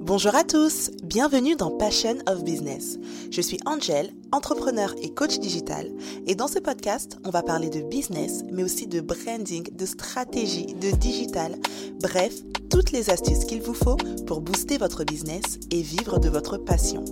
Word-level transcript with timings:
Bonjour 0.00 0.34
à 0.34 0.44
tous, 0.44 0.90
bienvenue 1.02 1.56
dans 1.56 1.70
Passion 1.70 2.16
of 2.26 2.42
Business. 2.44 2.98
Je 3.30 3.40
suis 3.40 3.58
Angel, 3.66 4.10
entrepreneur 4.32 4.94
et 5.02 5.12
coach 5.12 5.38
digital, 5.38 5.90
et 6.26 6.34
dans 6.34 6.48
ce 6.48 6.58
podcast, 6.58 7.18
on 7.24 7.30
va 7.30 7.42
parler 7.42 7.68
de 7.68 7.80
business, 7.80 8.42
mais 8.50 8.62
aussi 8.62 8.86
de 8.86 9.00
branding, 9.00 9.68
de 9.74 9.86
stratégie, 9.86 10.74
de 10.74 10.90
digital, 10.90 11.56
bref, 12.00 12.34
toutes 12.70 12.92
les 12.92 13.10
astuces 13.10 13.44
qu'il 13.44 13.60
vous 13.60 13.74
faut 13.74 13.96
pour 14.26 14.40
booster 14.40 14.78
votre 14.78 15.04
business 15.04 15.58
et 15.70 15.82
vivre 15.82 16.18
de 16.18 16.28
votre 16.28 16.56
passion. 16.56 17.04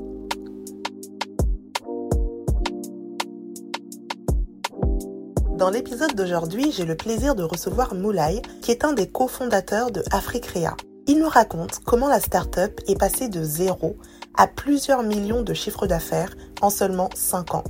Dans 5.56 5.70
l'épisode 5.70 6.14
d'aujourd'hui, 6.14 6.70
j'ai 6.70 6.84
le 6.84 6.96
plaisir 6.96 7.34
de 7.34 7.42
recevoir 7.42 7.94
Moulay, 7.94 8.42
qui 8.60 8.70
est 8.70 8.84
un 8.84 8.92
des 8.92 9.08
cofondateurs 9.08 9.90
de 9.90 10.02
Africrea. 10.12 10.76
Il 11.08 11.20
nous 11.20 11.28
raconte 11.28 11.80
comment 11.84 12.08
la 12.08 12.18
startup 12.18 12.80
est 12.88 12.98
passée 12.98 13.28
de 13.28 13.44
zéro 13.44 13.96
à 14.34 14.48
plusieurs 14.48 15.04
millions 15.04 15.42
de 15.42 15.54
chiffres 15.54 15.86
d'affaires 15.86 16.34
en 16.60 16.68
seulement 16.68 17.10
5 17.14 17.54
ans. 17.54 17.64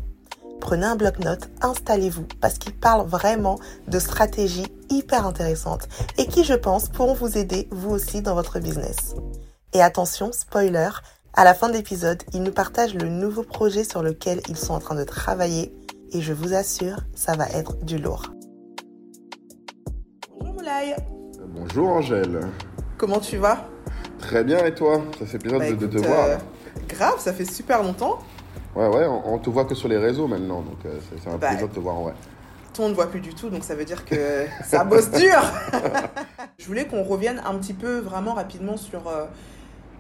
Prenez 0.59 0.87
un 0.87 0.97
bloc-notes, 0.97 1.51
installez-vous, 1.61 2.27
parce 2.41 2.57
qu'il 2.57 2.75
parle 2.75 3.07
vraiment 3.07 3.59
de 3.89 3.99
stratégies 3.99 4.67
hyper 4.89 5.27
intéressantes 5.27 5.87
et 6.17 6.27
qui, 6.27 6.45
je 6.45 6.55
pense, 6.55 6.89
pourront 6.89 7.13
vous 7.13 7.37
aider 7.37 7.69
vous 7.71 7.91
aussi 7.91 8.23
dans 8.23 8.35
votre 8.35 8.59
business. 8.59 9.15
Et 9.75 9.83
attention, 9.83 10.33
spoiler, 10.33 10.89
à 11.35 11.45
la 11.45 11.53
fin 11.53 11.69
de 11.69 11.75
l'épisode, 11.75 12.23
ils 12.33 12.43
nous 12.43 12.53
partagent 12.53 12.95
le 12.95 13.11
nouveau 13.11 13.43
projet 13.43 13.85
sur 13.85 14.03
lequel 14.03 14.41
ils 14.49 14.57
sont 14.57 14.73
en 14.73 14.81
train 14.81 14.95
de 14.95 15.05
travailler 15.05 15.75
et 16.13 16.23
je 16.23 16.33
vous 16.33 16.55
assure, 16.55 17.01
ça 17.15 17.37
va 17.37 17.47
être 17.51 17.77
du 17.85 17.99
lourd. 17.99 18.23
Bonjour 20.31 20.55
Moulay. 20.55 20.97
Bonjour 21.55 21.89
Angèle. 21.89 22.41
Comment 22.97 23.21
tu 23.21 23.37
vas? 23.37 23.65
Très 24.19 24.43
bien 24.45 24.65
et 24.65 24.75
toi? 24.75 25.03
Ça 25.19 25.27
fait 25.27 25.39
plaisir 25.39 25.59
Bah, 25.59 25.71
de, 25.73 25.87
te 25.87 25.99
voir. 25.99 26.25
euh, 26.27 26.37
Grave, 26.89 27.19
ça 27.19 27.33
fait 27.33 27.45
super 27.45 27.83
longtemps. 27.83 28.19
Ouais, 28.75 28.89
ouais, 28.89 29.07
on, 29.07 29.35
on 29.35 29.39
te 29.39 29.51
voit 29.51 29.65
que 29.65 29.75
sur 29.75 29.89
les 29.89 29.99
réseaux 29.99 30.27
maintenant, 30.27 30.61
donc 30.63 30.79
euh, 30.87 30.99
c'est 31.23 31.31
un 31.31 31.37
Bah, 31.37 31.49
plaisir 31.49 31.69
de 31.69 31.75
te 31.75 31.81
voir 31.81 31.97
en 31.97 32.03
vrai. 32.05 32.15
Toi, 32.75 32.87
on 32.87 32.89
ne 32.91 32.95
voit 32.95 33.07
plus 33.09 33.21
du 33.21 33.35
tout, 33.35 33.49
donc 33.51 33.65
ça 33.65 33.75
veut 33.75 33.85
dire 33.85 34.05
que 34.05 34.47
ça 34.65 34.85
bosse 34.85 35.11
dur. 35.11 35.41
Je 36.59 36.67
voulais 36.67 36.87
qu'on 36.87 37.03
revienne 37.03 37.41
un 37.47 37.55
petit 37.57 37.75
peu 37.75 37.99
vraiment 37.99 38.35
rapidement 38.35 38.77
sur 38.77 39.09
euh, 39.09 39.27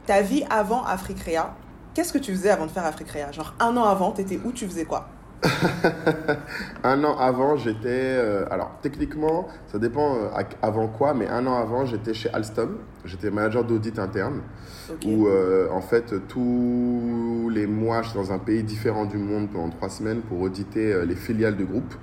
ta 0.06 0.22
vie 0.22 0.44
avant 0.50 0.84
Africrea. 0.84 1.54
Qu'est-ce 1.94 2.12
que 2.12 2.18
tu 2.18 2.32
faisais 2.32 2.50
avant 2.50 2.66
de 2.66 2.70
faire 2.70 2.84
Africrea? 2.84 3.32
Genre 3.32 3.54
un 3.60 3.76
an 3.76 3.84
avant, 3.84 4.10
t'étais 4.12 4.38
où 4.44 4.52
Tu 4.52 4.66
faisais 4.66 4.84
quoi? 4.84 5.08
Un 6.84 7.04
an 7.04 7.16
avant, 7.18 7.56
j'étais. 7.56 7.88
euh, 7.88 8.44
alors, 8.50 8.78
techniquement, 8.82 9.48
ça 9.66 9.78
dépend 9.78 10.16
euh, 10.16 10.42
avant 10.62 10.88
quoi, 10.88 11.14
mais 11.14 11.28
un 11.28 11.46
an 11.46 11.54
avant, 11.56 11.84
j'étais 11.84 12.14
chez 12.14 12.30
Alstom. 12.30 12.78
J'étais 13.04 13.30
manager 13.30 13.64
d'audit 13.64 13.98
interne, 13.98 14.40
où 15.04 15.28
euh, 15.28 15.68
en 15.70 15.80
fait, 15.80 16.14
tous 16.28 17.50
les 17.52 17.66
mois, 17.66 18.02
j'étais 18.02 18.18
dans 18.18 18.32
un 18.32 18.38
pays 18.38 18.62
différent 18.62 19.04
du 19.04 19.18
monde 19.18 19.48
pendant 19.50 19.70
trois 19.70 19.90
semaines 19.90 20.20
pour 20.22 20.40
auditer 20.40 21.04
les 21.06 21.16
filiales 21.16 21.56
du 21.56 21.64
groupe. 21.64 21.94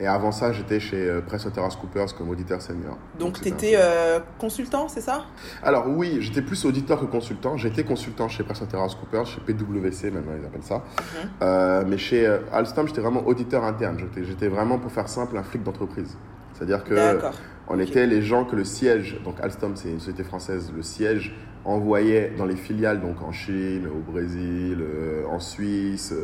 Et 0.00 0.06
avant 0.06 0.30
ça, 0.30 0.52
j'étais 0.52 0.78
chez 0.78 1.08
euh, 1.10 1.20
PricewaterhouseCoopers 1.22 2.14
comme 2.16 2.30
auditeur 2.30 2.62
senior. 2.62 2.96
Donc 3.18 3.36
c'était 3.36 3.50
un 3.50 3.54
t'étais 3.56 3.72
euh, 3.76 4.20
consultant, 4.38 4.86
c'est 4.88 5.00
ça? 5.00 5.24
Alors 5.60 5.88
oui, 5.88 6.18
j'étais 6.20 6.40
plus 6.42 6.64
auditeur 6.64 7.00
que 7.00 7.06
consultant. 7.06 7.56
J'étais 7.56 7.82
consultant 7.82 8.28
chez 8.28 8.44
PricewaterhouseCoopers, 8.44 9.26
chez 9.26 9.40
PwC 9.40 10.12
maintenant 10.12 10.34
ils 10.40 10.46
appellent 10.46 10.62
ça. 10.62 10.76
Mhm. 10.76 11.30
Euh, 11.42 11.84
mais 11.88 11.98
chez 11.98 12.32
Alstom, 12.52 12.86
j'étais 12.86 13.00
vraiment 13.00 13.26
auditeur 13.26 13.64
interne. 13.64 13.98
J'étais- 14.16 14.46
vraiment, 14.48 14.78
pour 14.78 14.92
faire 14.92 15.08
simple, 15.08 15.36
un 15.36 15.42
flic 15.42 15.64
d'entreprise. 15.64 16.16
C'est-à-dire 16.54 16.84
que 16.84 17.18
on 17.66 17.78
était 17.80 18.06
les 18.06 18.22
gens 18.22 18.44
que 18.44 18.54
le 18.56 18.64
siège, 18.64 19.20
donc 19.24 19.34
Alstom 19.42 19.74
c'est 19.76 19.90
une 19.90 19.98
société 19.98 20.22
française, 20.22 20.72
le 20.74 20.82
siège 20.82 21.34
envoyait 21.64 22.32
dans 22.38 22.46
les 22.46 22.56
filiales, 22.56 23.00
donc 23.00 23.20
en 23.20 23.32
Chine, 23.32 23.86
au 23.88 24.10
Brésil, 24.10 24.82
en 25.30 25.38
Suisse 25.40 26.14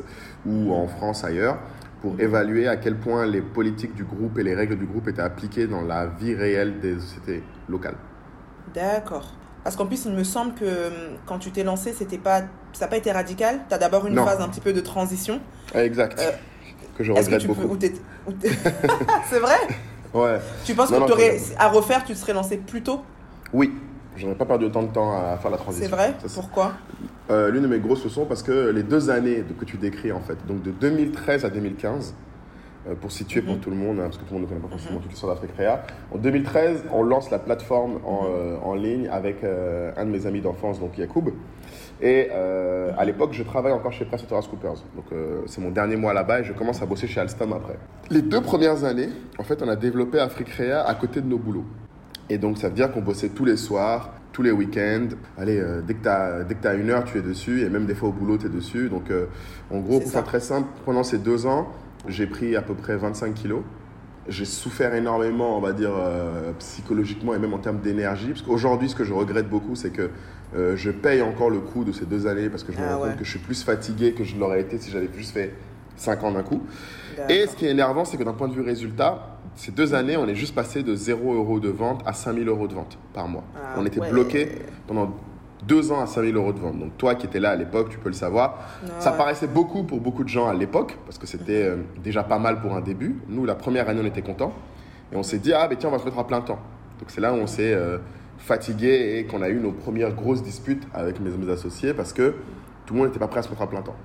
ou 0.47 0.72
en 0.72 0.86
France 0.86 1.22
ailleurs, 1.25 1.58
pour 2.05 2.20
évaluer 2.20 2.69
à 2.69 2.77
quel 2.77 2.97
point 2.97 3.24
les 3.24 3.40
politiques 3.40 3.95
du 3.95 4.05
groupe 4.05 4.39
et 4.39 4.42
les 4.42 4.55
règles 4.55 4.77
du 4.77 4.84
groupe 4.84 5.08
étaient 5.08 5.23
appliquées 5.23 5.67
dans 5.67 5.80
la 5.80 6.05
vie 6.05 6.34
réelle 6.34 6.79
des 6.79 7.01
sociétés 7.01 7.42
locales. 7.67 7.96
D'accord. 8.74 9.33
Parce 9.62 9.74
qu'en 9.74 9.86
plus, 9.86 10.05
il 10.05 10.12
me 10.12 10.23
semble 10.23 10.52
que 10.52 10.67
hum, 10.89 10.92
quand 11.24 11.39
tu 11.39 11.51
t'es 11.51 11.64
lancé, 11.64 11.95
c'était 11.95 12.18
pas, 12.18 12.40
ça 12.74 12.84
n'a 12.84 12.89
pas 12.89 12.98
été 12.98 13.11
radical. 13.11 13.61
Tu 13.70 13.74
as 13.74 13.79
d'abord 13.79 14.06
une 14.06 14.17
Non. 14.17 14.27
phase 14.27 14.42
un 14.42 14.51
petit 14.51 14.61
peu 14.61 14.74
de 14.74 14.83
transition. 14.83 15.40
Exact. 15.74 16.20
Euh, 16.20 16.30
que 16.98 17.05
je 17.05 17.12
Est-ce 17.12 17.30
que 17.30 17.36
regrette 17.36 17.40
tu 17.40 17.48
beaucoup. 17.48 17.79
c'est 19.30 19.39
vrai 19.39 19.56
Ouais. 20.12 20.39
Tu 20.67 20.74
penses 20.74 20.90
Non, 20.90 20.96
que 20.96 21.00
non, 21.00 21.06
tu 21.06 21.12
aurais, 21.12 21.39
à 21.58 21.68
refaire, 21.70 22.05
tu 22.05 22.12
te 22.12 22.18
serais 22.18 22.34
lancé 22.34 22.58
plus 22.58 22.83
tôt? 22.83 23.00
Oui. 23.55 23.73
J'aurais 24.17 24.35
pas 24.35 24.45
perdu 24.45 24.67
autant 24.67 24.83
de 24.83 24.89
temps 24.92 25.13
à 25.13 25.36
faire 25.39 25.51
la 25.51 25.57
transition. 25.57 25.86
C'est 25.89 25.95
vrai? 25.95 26.14
Ça, 26.20 26.29
c'est- 26.29 26.35
Pourquoi? 26.41 26.73
Euh, 27.30 27.51
L'une 27.51 27.63
de 27.63 27.69
mes 27.69 27.79
grosses 27.79 28.05
leçons, 28.05 28.27
parce 28.27 28.42
que 28.42 28.70
les 28.70 28.83
deux 28.83 29.11
années 29.11 29.45
que 29.58 29.64
tu 29.64 29.77
décris, 29.77 30.13
en 30.13 30.20
fait, 30.20 30.36
donc 30.47 30.63
de 30.63 30.70
2013 30.70 31.45
à 31.45 31.51
2015, 31.51 32.14
euh, 32.86 32.95
pour 32.95 33.11
situer 33.11 33.41
pour 33.41 33.55
Mhm. 33.55 33.61
tout 33.61 33.70
le 33.70 33.77
monde, 33.77 33.98
hein, 33.98 34.05
parce 34.05 34.19
que 34.19 34.24
tout 34.24 34.35
le 34.35 34.41
monde 34.41 34.42
ne 34.42 34.55
connaît 34.55 34.61
pas 34.61 34.69
forcément 34.77 35.01
toute 35.01 35.11
l'histoire 35.11 35.35
d'Afrique-Réa, 35.35 35.83
en 36.13 36.19
2013, 36.19 36.85
on 36.92 37.03
lance 37.03 37.30
la 37.30 37.39
plateforme 37.39 37.98
en, 38.05 38.27
euh, 38.27 38.57
en 38.63 38.74
ligne 38.74 39.08
avec 39.11 39.39
un 39.42 40.05
de 40.05 40.11
mes 40.11 40.27
amis 40.27 40.41
d'enfance, 40.42 40.79
donc 40.80 40.97
Yacoub. 40.98 41.30
Et 42.03 42.29
à 42.30 43.05
l'époque, 43.07 43.30
je 43.33 43.42
travaille 43.42 43.73
encore 43.73 43.92
chez 43.92 44.05
PricewaterhouseCoopers. 44.05 44.83
Donc, 44.95 45.07
euh, 45.13 45.41
c'est 45.47 45.61
mon 45.63 45.70
dernier 45.70 45.97
mois 45.97 46.13
là-bas 46.13 46.41
et 46.41 46.45
je 46.45 46.53
commence 46.53 46.83
à 46.83 46.86
bosser 46.86 47.07
chez 47.07 47.20
Alstom 47.20 47.53
après. 47.55 47.79
Les 48.11 48.20
deux 48.23 48.42
premières 48.42 48.85
années, 48.85 49.08
en 49.39 49.42
fait, 49.45 49.63
on 49.63 49.69
a 49.69 49.77
développé 49.77 50.19
Africrea 50.20 50.83
à 50.86 50.95
côté 50.95 51.20
de 51.23 51.27
nos 51.27 51.39
boulots. 51.39 51.64
Et 52.30 52.39
donc, 52.39 52.58
ça 52.58 52.68
veut 52.68 52.74
dire 52.74 52.90
qu'on 52.92 53.02
bossait 53.02 53.29
tous 53.29 53.45
les 53.45 53.57
soirs, 53.57 54.14
tous 54.33 54.42
les 54.42 54.51
week-ends. 54.51 55.08
Allez, 55.39 55.58
euh, 55.61 55.83
dès 55.86 55.95
que 55.95 56.02
tu 56.02 56.08
as, 56.68 56.74
une 56.74 56.90
heure, 56.90 57.05
tu 57.05 57.18
es 57.18 57.23
dessus. 57.23 57.62
Et 57.62 57.68
même 57.68 57.86
des 57.86 57.95
fois 57.95 58.08
au 58.08 58.12
boulot, 58.12 58.39
tu 58.39 58.46
es 58.46 58.48
dessus. 58.51 58.89
Donc, 58.89 59.11
euh, 59.11 59.27
en 59.70 59.79
gros, 59.80 59.95
C'est 59.95 60.01
pour 60.05 60.07
ça. 60.12 60.18
faire 60.18 60.24
très 60.24 60.40
simple, 60.40 60.68
pendant 60.85 61.02
ces 61.05 61.18
deux 61.18 61.46
ans, 61.46 61.68
j'ai 62.08 62.27
pris 62.27 62.57
à 62.57 62.62
peu 62.62 62.74
près 62.74 62.96
25 62.96 63.35
kilos. 63.35 63.62
J'ai 64.27 64.46
souffert 64.46 64.95
énormément, 64.95 65.58
on 65.58 65.61
va 65.61 65.73
dire, 65.74 65.92
euh, 65.95 66.52
psychologiquement 66.58 67.35
et 67.35 67.39
même 67.39 67.52
en 67.52 67.58
termes 67.58 67.80
d'énergie. 67.80 68.29
Parce 68.29 68.41
qu'aujourd'hui, 68.42 68.89
ce 68.89 68.95
que 68.95 69.05
je 69.05 69.12
regrette 69.12 69.48
beaucoup, 69.48 69.74
c'est 69.74 69.91
que 69.91 70.11
je 70.77 70.91
paye 70.92 71.20
encore 71.20 71.51
le 71.51 71.58
coût 71.58 71.83
de 71.83 71.91
ces 71.91 72.06
deux 72.06 72.29
années 72.29 72.48
parce 72.48 72.62
que 72.62 72.73
je 72.73 72.79
me 72.79 72.85
Ah 72.89 72.95
rends 72.95 73.02
ouais. 73.02 73.08
compte 73.08 73.18
que 73.18 73.24
je 73.24 73.30
suis 73.30 73.41
plus 73.41 73.64
fatigué 73.64 74.12
que 74.12 74.23
je 74.23 74.36
l'aurais 74.39 74.61
été 74.61 74.79
si 74.79 74.89
j'avais 74.89 75.08
juste 75.12 75.33
fait 75.33 75.52
5 75.96 76.23
ans 76.23 76.30
d'un 76.30 76.45
coup. 76.45 76.62
Et 77.29 77.48
ce 77.48 77.56
qui 77.56 77.67
est 77.67 77.70
énervant, 77.70 78.05
c'est 78.05 78.17
que 78.17 78.23
d'un 78.23 78.35
point 78.35 78.46
de 78.46 78.55
vue 78.55 78.61
résultat, 78.61 79.33
ces 79.57 79.70
deux 79.73 79.95
années, 79.95 80.17
on 80.17 80.27
est 80.27 80.35
juste 80.35 80.55
passé 80.55 80.83
de 80.83 80.95
0 80.95 81.35
euros 81.35 81.61
de 81.61 81.69
vente 81.69 82.03
à 82.07 82.13
5000 82.13 82.48
euros 82.48 82.67
de 82.69 82.75
vente 82.75 82.98
par 83.13 83.29
mois. 83.29 83.45
Ah 83.57 83.75
on 83.79 83.87
était 83.87 84.01
ouais. 84.01 84.11
bloqué 84.11 84.48
pendant 84.87 85.15
deux 85.67 85.92
ans 85.92 86.01
à 86.01 86.07
5000 86.07 86.35
euros 86.37 86.53
de 86.53 86.59
vente. 86.59 86.79
Donc 86.79 86.97
toi 86.98 87.15
qui 87.15 87.27
étais 87.27 87.41
là 87.41 87.51
à 87.51 87.57
l'époque, 87.57 87.89
tu 87.91 87.98
peux 87.98 88.09
le 88.09 88.15
savoir. 88.15 88.59
Ça 88.98 89.13
Ouais. 89.13 89.17
paraissait 89.17 89.47
beaucoup 89.47 89.85
pour 89.85 90.01
beaucoup 90.01 90.25
de 90.25 90.29
gens 90.29 90.48
à 90.48 90.55
l'époque, 90.55 90.98
parce 91.07 91.19
que 91.19 91.27
c'était 91.27 91.63
euh, 91.63 91.77
déjà 92.03 92.23
pas 92.23 92.39
mal 92.39 92.61
pour 92.61 92.75
un 92.75 92.81
début. 92.81 93.17
Nous, 93.29 93.45
la 93.45 93.55
première 93.55 93.89
année, 93.89 94.01
on 94.03 94.07
était 94.07 94.23
contents. 94.23 94.53
Et 95.13 95.17
on 95.17 95.23
s'est 95.23 95.39
dit, 95.39 95.53
ah, 95.53 95.69
ben 95.69 95.77
tiens, 95.79 95.89
on 95.89 95.92
va 95.92 95.98
se 95.98 96.05
mettre 96.05 96.19
à 96.19 96.27
plein 96.27 96.41
temps. 96.41 96.59
Donc 96.98 97.09
c'est 97.09 97.21
là 97.21 97.33
où 97.33 97.36
on 97.36 97.47
s'est 97.47 97.73
euh, 97.73 97.98
fatigué 98.39 99.19
et 99.19 99.25
qu'on 99.27 99.41
a 99.42 99.48
eu 99.48 99.61
nos 99.61 99.73
premières 99.73 100.13
grosses 100.15 100.42
disputes 100.42 100.83
avec 100.92 101.21
mes, 101.21 101.31
mes 101.31 101.51
associés, 101.53 101.95
parce 101.95 102.13
que 102.13 102.35
tout 102.86 102.92
le 102.95 102.98
monde 102.98 103.07
n'était 103.09 103.21
pas 103.21 103.29
prêt 103.29 103.39
à 103.41 103.42
se 103.42 103.48
mettre 103.48 103.63
à 103.63 103.69
plein 103.69 103.83
temps. 103.83 103.97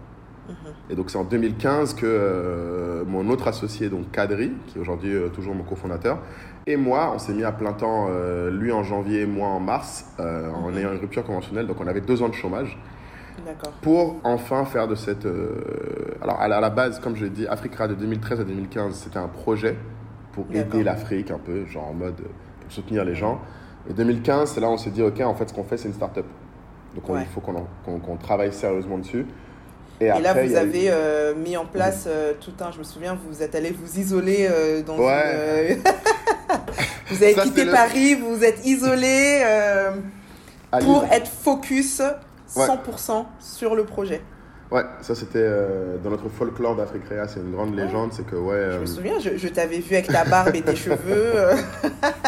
Et 0.89 0.95
donc 0.95 1.09
c'est 1.09 1.17
en 1.17 1.23
2015 1.23 1.93
que 1.93 2.05
euh, 2.05 3.03
mon 3.05 3.29
autre 3.29 3.47
associé, 3.47 3.89
donc 3.89 4.11
Kadri, 4.11 4.51
qui 4.67 4.77
est 4.77 4.81
aujourd'hui 4.81 5.13
euh, 5.13 5.29
toujours 5.29 5.53
mon 5.55 5.63
cofondateur, 5.63 6.19
et 6.67 6.75
moi, 6.77 7.11
on 7.15 7.19
s'est 7.19 7.33
mis 7.33 7.43
à 7.43 7.51
plein 7.51 7.73
temps, 7.73 8.07
euh, 8.09 8.51
lui 8.51 8.71
en 8.71 8.83
janvier, 8.83 9.25
moi 9.25 9.47
en 9.47 9.59
mars, 9.59 10.05
en 10.19 10.69
Mhm. 10.71 10.77
ayant 10.77 10.91
une 10.93 10.99
rupture 10.99 11.23
conventionnelle. 11.23 11.65
Donc 11.67 11.77
on 11.81 11.87
avait 11.87 12.01
deux 12.01 12.21
ans 12.21 12.29
de 12.29 12.33
chômage 12.33 12.77
pour 13.81 14.17
enfin 14.23 14.65
faire 14.65 14.87
de 14.87 14.95
cette... 14.95 15.25
Alors 16.21 16.39
à 16.41 16.47
la, 16.47 16.57
à 16.57 16.61
la 16.61 16.69
base, 16.69 16.99
comme 16.99 17.15
je 17.15 17.23
l'ai 17.23 17.29
dit, 17.29 17.47
Africa 17.47 17.87
de 17.87 17.93
2013 17.95 18.41
à 18.41 18.43
2015, 18.43 18.93
c'était 18.95 19.17
un 19.17 19.27
projet 19.29 19.77
pour 20.33 20.45
aider 20.51 20.83
l'Afrique 20.83 21.31
un 21.31 21.39
peu, 21.39 21.65
genre 21.65 21.87
en 21.87 21.93
mode 21.93 22.15
pour 22.61 22.71
soutenir 22.71 23.03
les 23.05 23.15
gens. 23.15 23.39
Et 23.89 23.93
2015, 23.93 24.51
c'est 24.51 24.59
là 24.61 24.67
où 24.69 24.73
on 24.73 24.77
s'est 24.77 24.91
dit, 24.91 25.01
ok, 25.01 25.21
en 25.21 25.33
fait, 25.33 25.49
ce 25.49 25.53
qu'on 25.53 25.63
fait, 25.63 25.77
c'est 25.77 25.87
une 25.87 25.93
start-up. 25.95 26.25
Donc 26.95 27.09
on- 27.09 27.13
Ouais. 27.13 27.21
il 27.21 27.27
faut 27.27 27.39
qu'on 27.39 27.65
qu'on 27.99 28.15
travaille 28.17 28.51
sérieusement 28.53 28.97
dessus. 28.97 29.25
Et 30.01 30.07
là, 30.07 30.29
après, 30.31 30.47
vous 30.47 30.53
eu- 30.53 30.57
avez 30.57 30.85
euh, 30.89 31.33
mis 31.35 31.57
en 31.57 31.65
place 31.65 32.05
euh, 32.07 32.33
tout 32.39 32.53
un. 32.63 32.71
Je 32.71 32.79
me 32.79 32.83
souviens, 32.83 33.17
vous 33.27 33.43
êtes 33.43 33.53
allé 33.55 33.71
vous 33.71 33.99
isoler 33.99 34.47
euh, 34.49 34.81
dans 34.81 34.97
Ouais. 34.97 35.73
une. 35.73 35.83
vous 37.17 37.23
avez 37.23 37.33
Ça, 37.33 37.41
quitté 37.43 37.65
le- 37.65 37.71
Paris, 37.71 38.15
vous 38.15 38.35
vous 38.35 38.43
êtes 38.43 38.65
isolé 38.65 39.43
pour 40.81 41.03
être 41.11 41.27
focus 41.27 42.01
100% 42.55 43.25
sur 43.39 43.75
le 43.75 43.83
projet. 43.85 44.21
Ouais, 44.71 44.83
ça 45.01 45.15
c'était 45.15 45.39
euh, 45.41 45.97
dans 46.03 46.11
notre 46.11 46.29
folklore 46.29 46.75
d'Afrique-Réa, 46.75 47.27
c'est 47.27 47.39
une 47.39 47.51
grande 47.53 47.75
légende, 47.75 48.11
c'est 48.13 48.23
que 48.23 48.35
ouais, 48.35 48.67
Je 48.73 48.77
me 48.77 48.85
souviens, 48.85 49.19
je, 49.19 49.35
je 49.35 49.47
t'avais 49.47 49.79
vu 49.79 49.95
avec 49.95 50.07
ta 50.07 50.23
barbe 50.25 50.53
et 50.55 50.61
tes 50.61 50.75
cheveux 50.85 50.99
euh, 51.35 51.55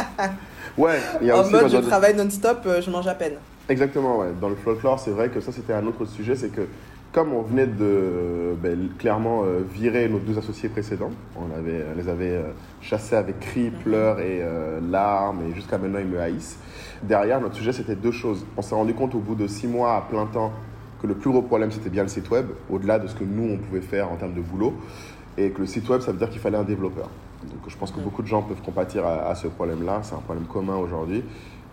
ouais, 0.77 0.99
il 1.21 1.27
y 1.27 1.31
a 1.31 1.37
en 1.37 1.41
aussi 1.41 1.51
mode 1.51 1.69
je 1.71 1.77
travaille 1.77 2.15
non-stop, 2.15 2.67
je 2.83 2.89
mange 2.89 3.07
à 3.07 3.13
peine. 3.13 3.33
exactement 3.69 4.17
ouais, 4.19 4.29
dans 4.41 4.49
le 4.49 4.55
folklore, 4.55 4.99
c'est 4.99 5.11
vrai 5.11 5.29
que 5.29 5.39
ça 5.39 5.51
c'était 5.51 5.73
un 5.73 5.85
autre 5.85 6.05
sujet, 6.05 6.35
c'est 6.35 6.49
que 6.49 6.61
comme 7.11 7.33
on 7.33 7.41
venait 7.41 7.67
de 7.67 8.55
ben, 8.61 8.89
clairement 8.97 9.43
euh, 9.43 9.61
virer 9.73 10.07
nos 10.07 10.19
deux 10.19 10.37
associés 10.37 10.69
précédents, 10.69 11.11
on, 11.35 11.57
avait, 11.57 11.83
on 11.93 11.97
les 11.97 12.07
avait 12.07 12.31
euh, 12.31 12.51
chassés 12.81 13.15
avec 13.15 13.39
cris, 13.39 13.69
pleurs 13.69 14.19
et 14.19 14.39
euh, 14.41 14.79
larmes, 14.89 15.41
et 15.49 15.53
jusqu'à 15.53 15.77
maintenant 15.77 15.99
ils 15.99 16.07
me 16.07 16.19
haïssent. 16.19 16.57
Derrière, 17.03 17.41
notre 17.41 17.55
sujet 17.55 17.73
c'était 17.73 17.95
deux 17.95 18.11
choses. 18.11 18.45
On 18.55 18.61
s'est 18.61 18.75
rendu 18.75 18.93
compte 18.93 19.13
au 19.15 19.19
bout 19.19 19.35
de 19.35 19.47
six 19.47 19.67
mois 19.67 19.95
à 19.95 20.01
plein 20.01 20.25
temps 20.25 20.53
que 21.01 21.07
le 21.07 21.15
plus 21.15 21.31
gros 21.31 21.41
problème 21.41 21.71
c'était 21.71 21.89
bien 21.89 22.03
le 22.03 22.09
site 22.09 22.29
web, 22.29 22.47
au-delà 22.69 22.97
de 22.99 23.07
ce 23.07 23.15
que 23.15 23.23
nous 23.23 23.53
on 23.53 23.57
pouvait 23.57 23.81
faire 23.81 24.09
en 24.11 24.15
termes 24.15 24.33
de 24.33 24.41
boulot, 24.41 24.73
et 25.37 25.49
que 25.49 25.59
le 25.59 25.65
site 25.67 25.89
web 25.89 26.01
ça 26.01 26.11
veut 26.11 26.17
dire 26.17 26.29
qu'il 26.29 26.39
fallait 26.39 26.57
un 26.57 26.63
développeur. 26.63 27.09
Donc 27.43 27.59
je 27.67 27.75
pense 27.75 27.91
que 27.91 27.99
beaucoup 27.99 28.21
de 28.21 28.27
gens 28.27 28.43
peuvent 28.43 28.61
compatir 28.61 29.05
à, 29.05 29.27
à 29.27 29.35
ce 29.35 29.47
problème-là, 29.47 29.99
c'est 30.03 30.15
un 30.15 30.19
problème 30.19 30.45
commun 30.45 30.75
aujourd'hui. 30.75 31.23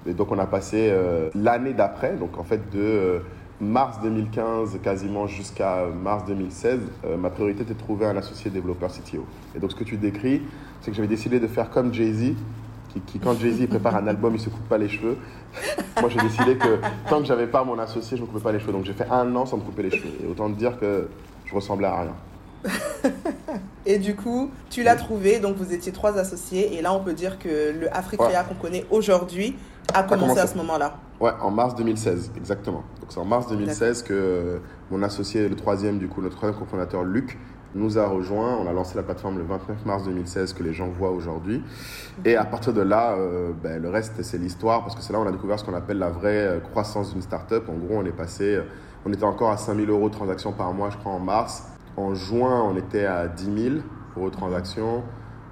Et 0.06 0.14
donc 0.14 0.32
on 0.32 0.38
a 0.38 0.46
passé 0.46 0.88
euh, 0.90 1.28
l'année 1.34 1.74
d'après, 1.74 2.14
donc 2.14 2.38
en 2.38 2.44
fait 2.44 2.70
de 2.72 2.80
euh, 2.80 3.18
mars 3.60 3.98
2015 4.02 4.78
quasiment 4.82 5.26
jusqu'à 5.26 5.86
mars 5.86 6.24
2016, 6.26 6.80
euh, 7.04 7.16
ma 7.16 7.30
priorité 7.30 7.62
était 7.62 7.74
de 7.74 7.78
trouver 7.78 8.06
un 8.06 8.16
associé 8.16 8.50
développeur 8.50 8.90
CTO. 8.90 9.24
Et 9.56 9.58
donc 9.58 9.72
ce 9.72 9.76
que 9.76 9.84
tu 9.84 9.96
décris, 9.96 10.42
c'est 10.80 10.90
que 10.90 10.96
j'avais 10.96 11.08
décidé 11.08 11.40
de 11.40 11.46
faire 11.46 11.70
comme 11.70 11.92
Jay-Z, 11.92 12.34
qui, 12.90 13.00
qui, 13.00 13.18
quand 13.18 13.38
Jay-Z 13.38 13.66
prépare 13.68 13.96
un 13.96 14.06
album, 14.06 14.34
il 14.34 14.40
se 14.40 14.48
coupe 14.48 14.68
pas 14.68 14.78
les 14.78 14.88
cheveux. 14.88 15.16
Moi 16.00 16.08
j'ai 16.08 16.20
décidé 16.20 16.56
que 16.56 16.78
tant 17.08 17.20
que 17.20 17.26
j'avais 17.26 17.48
pas 17.48 17.64
mon 17.64 17.78
associé, 17.78 18.16
je 18.16 18.22
me 18.22 18.26
coupais 18.26 18.42
pas 18.42 18.52
les 18.52 18.60
cheveux. 18.60 18.72
Donc 18.72 18.84
j'ai 18.84 18.92
fait 18.92 19.08
un 19.10 19.34
an 19.34 19.44
sans 19.44 19.56
me 19.56 19.62
couper 19.62 19.82
les 19.82 19.90
cheveux. 19.90 20.14
Et 20.22 20.26
autant 20.26 20.48
te 20.50 20.56
dire 20.56 20.78
que 20.78 21.08
je 21.44 21.54
ressemblais 21.54 21.88
à 21.88 22.02
rien. 22.02 22.14
Et 23.86 23.98
du 23.98 24.14
coup, 24.14 24.50
tu 24.68 24.82
l'as 24.82 24.96
trouvé, 24.96 25.38
donc 25.38 25.56
vous 25.56 25.72
étiez 25.72 25.92
trois 25.92 26.18
associés, 26.18 26.76
et 26.76 26.82
là 26.82 26.92
on 26.92 27.00
peut 27.00 27.14
dire 27.14 27.38
que 27.38 27.72
le 27.72 27.88
Africrea 27.96 28.44
qu'on 28.46 28.54
connaît 28.54 28.84
aujourd'hui 28.90 29.56
a 29.94 30.02
commencé 30.02 30.38
à 30.38 30.46
ce 30.46 30.56
moment-là. 30.56 30.94
Ouais, 31.20 31.32
en 31.40 31.50
mars 31.50 31.74
2016, 31.74 32.32
exactement. 32.36 32.84
Donc 33.00 33.10
c'est 33.10 33.18
en 33.18 33.24
mars 33.24 33.48
2016 33.48 34.02
que 34.02 34.12
euh, 34.12 34.58
mon 34.90 35.02
associé, 35.02 35.48
le 35.48 35.56
troisième 35.56 35.98
du 35.98 36.08
coup, 36.08 36.22
notre 36.22 36.36
troisième 36.36 36.58
cofondateur 36.58 37.02
Luc, 37.02 37.38
nous 37.74 37.98
a 37.98 38.06
rejoint. 38.06 38.56
On 38.56 38.68
a 38.68 38.72
lancé 38.72 38.96
la 38.96 39.02
plateforme 39.02 39.38
le 39.38 39.44
29 39.44 39.84
mars 39.84 40.04
2016 40.04 40.52
que 40.52 40.62
les 40.62 40.72
gens 40.72 40.88
voient 40.88 41.10
aujourd'hui. 41.10 41.62
Et 42.24 42.36
à 42.36 42.44
partir 42.44 42.72
de 42.72 42.80
là, 42.80 43.12
euh, 43.12 43.52
ben, 43.62 43.80
le 43.82 43.90
reste 43.90 44.22
c'est 44.22 44.38
l'histoire 44.38 44.82
parce 44.82 44.94
que 44.94 45.02
c'est 45.02 45.12
là 45.12 45.18
où 45.18 45.22
on 45.22 45.26
a 45.26 45.32
découvert 45.32 45.58
ce 45.58 45.64
qu'on 45.64 45.74
appelle 45.74 45.98
la 45.98 46.10
vraie 46.10 46.46
euh, 46.46 46.60
croissance 46.60 47.12
d'une 47.12 47.22
startup. 47.22 47.68
En 47.68 47.74
gros, 47.74 47.96
on 47.98 48.04
est 48.04 48.12
passé, 48.12 48.60
on 49.04 49.12
était 49.12 49.24
encore 49.24 49.50
à 49.50 49.56
5000 49.56 49.90
euros 49.90 50.08
de 50.08 50.14
transactions 50.14 50.52
par 50.52 50.72
mois, 50.72 50.90
je 50.90 50.96
crois, 50.98 51.12
en 51.12 51.20
mars. 51.20 51.64
En 51.96 52.14
juin, 52.14 52.62
on 52.62 52.76
était 52.76 53.06
à 53.06 53.26
10 53.26 53.44
000 53.44 53.74
euros 54.16 54.30
de 54.30 54.34
transactions. 54.34 55.02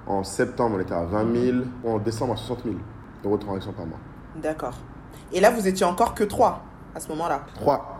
En 0.05 0.23
septembre, 0.23 0.77
on 0.77 0.79
était 0.79 0.93
à 0.93 1.03
20 1.03 1.35
000. 1.35 1.57
En 1.83 1.99
décembre, 1.99 2.33
à 2.33 2.37
60 2.37 2.63
000 2.63 2.75
euros 3.25 3.37
de 3.37 3.41
transactions 3.41 3.73
par 3.73 3.85
mois. 3.85 3.99
D'accord. 4.41 4.75
Et 5.33 5.39
là, 5.39 5.49
vous 5.49 5.67
étiez 5.67 5.85
encore 5.85 6.13
que 6.13 6.23
trois 6.23 6.63
à 6.97 6.99
ce 6.99 7.09
moment-là. 7.09 7.41
3. 7.55 7.97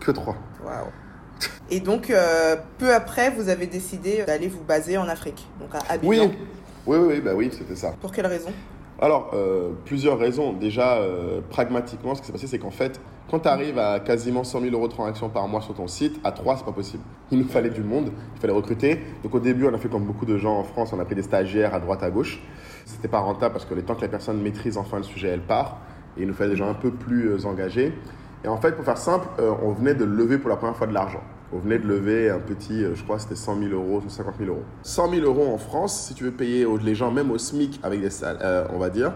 Que 0.00 0.10
3. 0.10 0.34
Waouh. 0.64 0.86
Et 1.70 1.80
donc, 1.80 2.08
euh, 2.10 2.56
peu 2.78 2.94
après, 2.94 3.30
vous 3.30 3.48
avez 3.48 3.66
décidé 3.66 4.24
d'aller 4.26 4.48
vous 4.48 4.62
baser 4.62 4.96
en 4.96 5.08
Afrique, 5.08 5.46
donc 5.60 5.74
à 5.74 5.92
Abidjan. 5.92 6.24
Oui, 6.24 6.38
oui, 6.86 6.98
oui, 6.98 7.20
bah 7.20 7.32
oui, 7.34 7.50
c'était 7.52 7.76
ça. 7.76 7.92
Pour 8.00 8.12
quelle 8.12 8.26
raison? 8.26 8.50
Alors, 8.98 9.32
euh, 9.34 9.72
plusieurs 9.84 10.18
raisons. 10.18 10.54
Déjà, 10.54 10.94
euh, 10.96 11.40
pragmatiquement, 11.50 12.14
ce 12.14 12.20
qui 12.20 12.28
s'est 12.28 12.32
passé, 12.32 12.46
c'est 12.46 12.58
qu'en 12.58 12.70
fait, 12.70 12.98
quand 13.30 13.40
tu 13.40 13.48
arrives 13.48 13.78
à 13.78 14.00
quasiment 14.00 14.44
100 14.44 14.62
000 14.62 14.74
euros 14.74 14.88
de 14.88 14.92
transaction 14.92 15.28
par 15.28 15.46
mois 15.48 15.60
sur 15.60 15.74
ton 15.74 15.86
site, 15.86 16.18
à 16.24 16.32
3, 16.32 16.58
c'est 16.58 16.64
pas 16.64 16.72
possible. 16.72 17.02
Il 17.30 17.38
nous 17.38 17.48
fallait 17.48 17.70
du 17.70 17.82
monde, 17.82 18.12
il 18.36 18.40
fallait 18.40 18.54
recruter. 18.54 19.02
Donc 19.22 19.34
au 19.34 19.40
début, 19.40 19.66
on 19.66 19.74
a 19.74 19.78
fait 19.78 19.88
comme 19.88 20.04
beaucoup 20.04 20.24
de 20.24 20.38
gens 20.38 20.56
en 20.58 20.64
France, 20.64 20.92
on 20.94 21.00
a 21.00 21.04
pris 21.04 21.16
des 21.16 21.22
stagiaires 21.22 21.74
à 21.74 21.80
droite, 21.80 22.02
à 22.02 22.10
gauche. 22.10 22.40
C'était 22.86 23.08
pas 23.08 23.18
rentable 23.18 23.52
parce 23.52 23.64
que 23.64 23.74
le 23.74 23.82
temps 23.82 23.96
que 23.96 24.02
la 24.02 24.08
personne 24.08 24.40
maîtrise 24.40 24.78
enfin 24.78 24.98
le 24.98 25.02
sujet, 25.02 25.28
elle 25.28 25.42
part. 25.42 25.80
Et 26.16 26.22
il 26.22 26.28
nous 26.28 26.34
fallait 26.34 26.50
des 26.50 26.56
gens 26.56 26.70
un 26.70 26.74
peu 26.74 26.92
plus 26.92 27.30
euh, 27.30 27.44
engagés. 27.44 27.92
Et 28.44 28.48
en 28.48 28.56
fait, 28.58 28.72
pour 28.72 28.84
faire 28.84 28.96
simple, 28.96 29.26
euh, 29.40 29.52
on 29.60 29.72
venait 29.72 29.94
de 29.94 30.04
lever 30.04 30.38
pour 30.38 30.48
la 30.48 30.56
première 30.56 30.76
fois 30.76 30.86
de 30.86 30.94
l'argent. 30.94 31.22
On 31.52 31.58
venait 31.58 31.80
de 31.80 31.86
lever 31.86 32.30
un 32.30 32.38
petit, 32.38 32.84
euh, 32.84 32.94
je 32.94 33.02
crois, 33.02 33.18
c'était 33.18 33.34
100 33.34 33.58
000 33.58 33.72
euros, 33.72 34.02
50 34.06 34.34
000 34.38 34.50
euros. 34.50 34.62
100 34.82 35.10
000 35.10 35.26
euros 35.26 35.52
en 35.52 35.58
France, 35.58 36.00
si 36.06 36.14
tu 36.14 36.24
veux 36.24 36.30
payer 36.30 36.64
les 36.80 36.94
gens, 36.94 37.10
même 37.10 37.32
au 37.32 37.38
SMIC 37.38 37.80
avec 37.82 38.00
des 38.00 38.10
salles, 38.10 38.38
on 38.72 38.78
va 38.78 38.88
dire, 38.88 39.14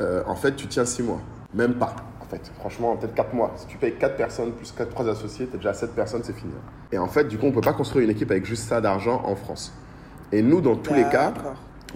en 0.00 0.34
fait, 0.34 0.56
tu 0.56 0.66
tiens 0.66 0.84
6 0.84 1.04
mois. 1.04 1.20
Même 1.54 1.74
pas. 1.74 1.94
En 2.20 2.24
fait, 2.24 2.50
franchement, 2.58 2.96
peut-être 2.96 3.14
4 3.14 3.34
mois. 3.34 3.52
Si 3.56 3.66
tu 3.66 3.78
payes 3.78 3.94
4 3.94 4.16
personnes 4.16 4.52
plus 4.52 4.72
4, 4.72 4.90
3 4.90 5.08
associés, 5.08 5.46
tu 5.46 5.56
déjà 5.56 5.70
à 5.70 5.74
7 5.74 5.94
personnes, 5.94 6.22
c'est 6.24 6.36
fini. 6.36 6.52
Et 6.90 6.98
en 6.98 7.06
fait, 7.06 7.24
du 7.24 7.38
coup, 7.38 7.46
on 7.46 7.50
ne 7.50 7.54
peut 7.54 7.60
pas 7.60 7.72
construire 7.72 8.04
une 8.04 8.10
équipe 8.10 8.30
avec 8.32 8.44
juste 8.44 8.64
ça 8.68 8.80
d'argent 8.80 9.22
en 9.24 9.36
France. 9.36 9.72
Et 10.32 10.42
nous, 10.42 10.60
dans 10.60 10.74
tous 10.74 10.92
les 10.92 11.04
cas. 11.04 11.32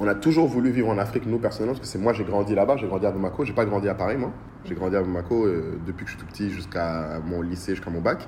On 0.01 0.09
a 0.09 0.15
toujours 0.15 0.49
voulu 0.49 0.71
vivre 0.71 0.89
en 0.89 0.97
Afrique, 0.97 1.27
nous 1.27 1.39
personnellement, 1.39 1.75
parce 1.75 1.87
que 1.87 1.93
c'est 1.93 1.99
moi, 1.99 2.15
j'ai 2.15 2.25
grandi 2.25 2.55
là-bas, 2.55 2.79
j'ai 2.79 2.87
grandi 2.87 3.05
à 3.05 3.11
Bamako, 3.11 3.45
j'ai 3.45 3.53
pas 3.53 3.67
grandi 3.67 3.87
à 3.87 3.95
Paris, 3.95 4.17
moi. 4.17 4.33
J'ai 4.65 4.75
grandi 4.75 4.97
à 4.97 5.03
Bamako 5.03 5.45
euh, 5.45 5.79
depuis 5.87 6.07
que 6.07 6.11
je 6.11 6.17
suis 6.17 6.25
tout 6.25 6.33
petit 6.33 6.51
jusqu'à 6.51 7.21
mon 7.25 7.43
lycée, 7.43 7.75
jusqu'à 7.75 7.91
mon 7.91 8.01
bac. 8.01 8.27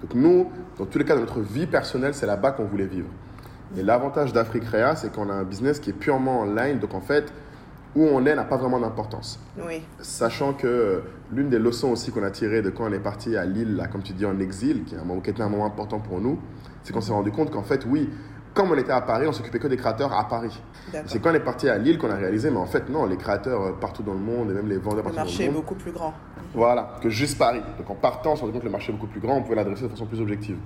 Donc 0.00 0.14
nous, 0.14 0.50
dans 0.78 0.86
tous 0.86 0.98
les 0.98 1.04
cas 1.04 1.14
de 1.14 1.20
notre 1.20 1.40
vie 1.40 1.66
personnelle, 1.66 2.14
c'est 2.14 2.26
là-bas 2.26 2.52
qu'on 2.52 2.64
voulait 2.64 2.86
vivre. 2.86 3.08
Et 3.76 3.82
l'avantage 3.82 4.32
d'Afrique-Réa, 4.32 4.96
c'est 4.96 5.12
qu'on 5.12 5.28
a 5.28 5.34
un 5.34 5.44
business 5.44 5.78
qui 5.78 5.90
est 5.90 5.94
purement 5.94 6.40
online, 6.40 6.78
donc 6.78 6.94
en 6.94 7.02
fait, 7.02 7.30
où 7.94 8.02
on 8.02 8.24
est 8.24 8.34
n'a 8.34 8.44
pas 8.44 8.56
vraiment 8.56 8.80
d'importance. 8.80 9.38
Oui. 9.58 9.82
Sachant 10.00 10.54
que 10.54 10.66
euh, 10.66 11.00
l'une 11.32 11.50
des 11.50 11.58
leçons 11.58 11.90
aussi 11.90 12.12
qu'on 12.12 12.22
a 12.22 12.30
tirées 12.30 12.62
de 12.62 12.70
quand 12.70 12.84
on 12.84 12.92
est 12.92 12.98
parti 12.98 13.36
à 13.36 13.44
Lille, 13.44 13.76
là, 13.76 13.88
comme 13.88 14.02
tu 14.02 14.14
dis, 14.14 14.24
en 14.24 14.38
exil, 14.40 14.84
qui, 14.84 14.94
est 14.94 14.98
un 14.98 15.04
moment, 15.04 15.20
qui 15.20 15.28
était 15.28 15.42
un 15.42 15.50
moment 15.50 15.66
important 15.66 15.98
pour 15.98 16.18
nous, 16.20 16.38
c'est 16.82 16.94
qu'on 16.94 17.02
s'est 17.02 17.12
rendu 17.12 17.30
compte 17.30 17.50
qu'en 17.50 17.62
fait, 17.62 17.84
oui, 17.86 18.08
comme 18.54 18.70
on 18.72 18.76
était 18.76 18.92
à 18.92 19.00
Paris, 19.00 19.26
on 19.28 19.32
s'occupait 19.32 19.58
que 19.58 19.68
des 19.68 19.76
créateurs 19.76 20.12
à 20.12 20.26
Paris. 20.28 20.60
C'est 21.06 21.20
quand 21.20 21.30
on 21.30 21.34
est 21.34 21.40
parti 21.40 21.68
à 21.68 21.78
Lille 21.78 21.98
qu'on 21.98 22.10
a 22.10 22.16
réalisé, 22.16 22.50
mais 22.50 22.56
en 22.58 22.66
fait, 22.66 22.88
non, 22.88 23.06
les 23.06 23.16
créateurs 23.16 23.62
euh, 23.62 23.72
partout 23.80 24.02
dans 24.02 24.14
le 24.14 24.20
monde 24.20 24.50
et 24.50 24.54
même 24.54 24.68
les 24.68 24.78
vendeurs 24.78 24.98
Le 24.98 25.02
partout 25.04 25.16
dans 25.16 25.24
marché 25.24 25.44
est 25.44 25.46
le 25.46 25.52
monde. 25.52 25.62
beaucoup 25.62 25.74
plus 25.76 25.92
grand. 25.92 26.14
Voilà, 26.54 26.96
que 27.00 27.08
juste 27.08 27.38
Paris. 27.38 27.60
Donc 27.78 27.88
en 27.90 27.94
partant, 27.94 28.32
on 28.32 28.36
s'est 28.36 28.40
rendu 28.42 28.52
compte 28.52 28.62
que 28.62 28.66
le 28.66 28.72
marché 28.72 28.90
est 28.90 28.94
beaucoup 28.94 29.06
plus 29.06 29.20
grand, 29.20 29.36
on 29.36 29.42
pouvait 29.42 29.54
l'adresser 29.56 29.84
de 29.84 29.88
façon 29.88 30.06
plus 30.06 30.20
objective. 30.20 30.56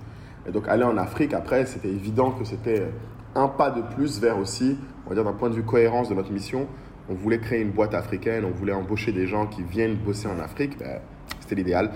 Et 0.47 0.51
donc 0.51 0.67
aller 0.69 0.85
en 0.85 0.97
Afrique, 0.97 1.35
après, 1.35 1.67
c'était 1.67 1.89
évident 1.89 2.31
que 2.31 2.45
c'était 2.45 2.81
euh, 2.81 2.91
un 3.35 3.49
pas 3.49 3.71
de 3.71 3.83
plus 3.83 4.21
vers 4.21 4.39
aussi, 4.39 4.79
on 5.05 5.11
va 5.11 5.15
dire 5.15 5.25
d'un 5.25 5.33
point 5.33 5.51
de 5.51 5.55
vue 5.55 5.65
cohérence 5.65 6.09
de 6.09 6.15
notre 6.15 6.33
mission, 6.33 6.67
on 7.11 7.15
voulait 7.15 7.39
créer 7.39 7.61
une 7.61 7.71
boîte 7.73 7.95
africaine, 7.95 8.45
on 8.47 8.51
voulait 8.51 8.73
embaucher 8.73 9.13
des 9.13 9.27
gens 9.27 9.47
qui 9.47 9.63
viennent 9.63 9.97
bosser 9.97 10.27
en 10.27 10.39
Afrique, 10.39 10.79
ben, 10.79 11.01
c'était 11.41 11.57
l'idéal. 11.57 11.91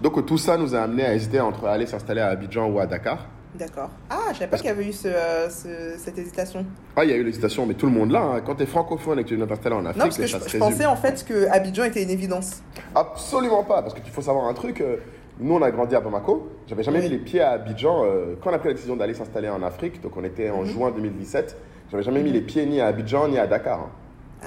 Donc 0.00 0.24
tout 0.24 0.38
ça 0.38 0.56
nous 0.56 0.74
a 0.74 0.80
amené 0.80 1.04
à 1.04 1.14
hésiter 1.14 1.40
entre 1.40 1.66
aller 1.66 1.86
s'installer 1.86 2.22
à 2.22 2.28
Abidjan 2.28 2.70
ou 2.70 2.78
à 2.78 2.86
Dakar. 2.86 3.26
D'accord. 3.54 3.90
Ah, 4.10 4.16
je 4.32 4.38
savais 4.38 4.50
pas 4.50 4.56
qu'il 4.56 4.66
y 4.66 4.70
avait 4.70 4.84
eu 4.86 4.92
ce, 4.92 5.06
euh, 5.06 5.48
ce- 5.48 5.96
cette 5.98 6.18
hésitation. 6.18 6.66
Ah, 6.96 7.04
il 7.04 7.10
y 7.10 7.12
a 7.12 7.16
eu 7.16 7.22
l'hésitation, 7.22 7.66
mais 7.66 7.74
tout 7.74 7.86
le 7.86 7.92
monde 7.92 8.10
là, 8.10 8.20
hein. 8.22 8.40
quand 8.44 8.56
tu 8.56 8.64
es 8.64 8.66
francophone 8.66 9.20
et 9.20 9.22
que 9.22 9.28
tu 9.28 9.36
viens 9.36 9.46
t'installer 9.46 9.76
en 9.76 9.86
Afrique, 9.86 9.98
Non, 9.98 10.04
parce 10.06 10.16
que 10.18 10.26
ça 10.26 10.38
je, 10.38 10.42
se 10.44 10.48
je 10.48 10.56
résume. 10.58 10.60
pensais 10.72 10.86
en 10.86 10.96
fait 10.96 11.24
que 11.24 11.48
Abidjan 11.50 11.84
était 11.84 12.02
une 12.02 12.10
évidence. 12.10 12.62
Absolument 12.96 13.62
pas, 13.62 13.80
parce 13.82 13.94
qu'il 13.94 14.10
faut 14.12 14.22
savoir 14.22 14.46
un 14.46 14.54
truc. 14.54 14.80
euh, 14.80 14.96
Nous, 15.40 15.52
on 15.52 15.62
a 15.62 15.70
grandi 15.72 15.96
à 15.96 16.00
Bamako. 16.00 16.48
J'avais 16.68 16.84
jamais 16.84 16.98
Oui. 16.98 17.04
mis 17.06 17.10
les 17.10 17.18
pieds 17.18 17.40
à 17.40 17.50
Abidjan. 17.50 18.04
euh, 18.04 18.36
Quand 18.40 18.50
on 18.50 18.54
a 18.54 18.58
pris 18.58 18.68
la 18.68 18.74
décision 18.74 18.94
d'aller 18.94 19.14
s'installer 19.14 19.48
en 19.48 19.64
Afrique, 19.64 20.00
donc 20.00 20.16
on 20.16 20.22
était 20.22 20.48
en 20.50 20.60
Mhm. 20.62 20.66
juin 20.66 20.90
2017, 20.92 21.56
j'avais 21.90 22.04
jamais 22.04 22.22
mis 22.22 22.30
les 22.30 22.40
pieds 22.40 22.64
ni 22.66 22.80
à 22.80 22.86
Abidjan 22.86 23.26
ni 23.26 23.36
à 23.38 23.46
Dakar. 23.48 23.80
hein. 23.80 23.90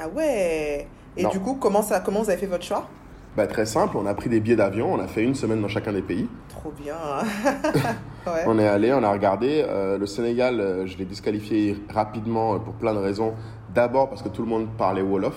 Ah 0.02 0.08
ouais. 0.08 0.88
Et 1.18 1.24
Non. 1.24 1.30
du 1.30 1.40
coup, 1.42 1.56
comment, 1.60 1.82
ça, 1.82 2.00
comment 2.00 2.22
vous 2.22 2.30
avez 2.30 2.40
fait 2.40 2.46
votre 2.46 2.64
choix? 2.64 2.88
Bah, 3.36 3.46
très 3.46 3.68
simple, 3.68 3.98
on 3.98 4.06
a 4.08 4.14
pris 4.16 4.30
des 4.30 4.40
billets 4.40 4.56
d'avion, 4.56 4.92
on 4.94 5.00
a 5.00 5.06
fait 5.08 5.24
une 5.24 5.36
semaine 5.36 5.62
dans 5.62 5.68
chacun 5.68 5.94
des 5.94 6.02
pays. 6.02 6.28
Trop 6.50 6.72
bien. 6.82 6.96
ouais. 8.26 8.44
On 8.48 8.58
est 8.58 8.68
allé, 8.68 8.92
on 8.94 9.04
a 9.04 9.12
regardé. 9.12 9.64
euh, 9.68 9.98
le 10.00 10.06
Sénégal, 10.08 10.60
euh, 10.60 10.88
je 10.88 10.98
l'ai 10.98 11.06
disqualifié 11.06 11.78
rapidement 11.94 12.56
euh, 12.56 12.58
pour 12.58 12.74
plein 12.74 12.94
de 12.96 13.00
raisons. 13.00 13.34
D'abord 13.76 14.10
parce 14.10 14.24
que 14.24 14.30
tout 14.30 14.42
le 14.42 14.48
monde 14.48 14.68
parlait 14.78 15.04
Wolof. 15.04 15.36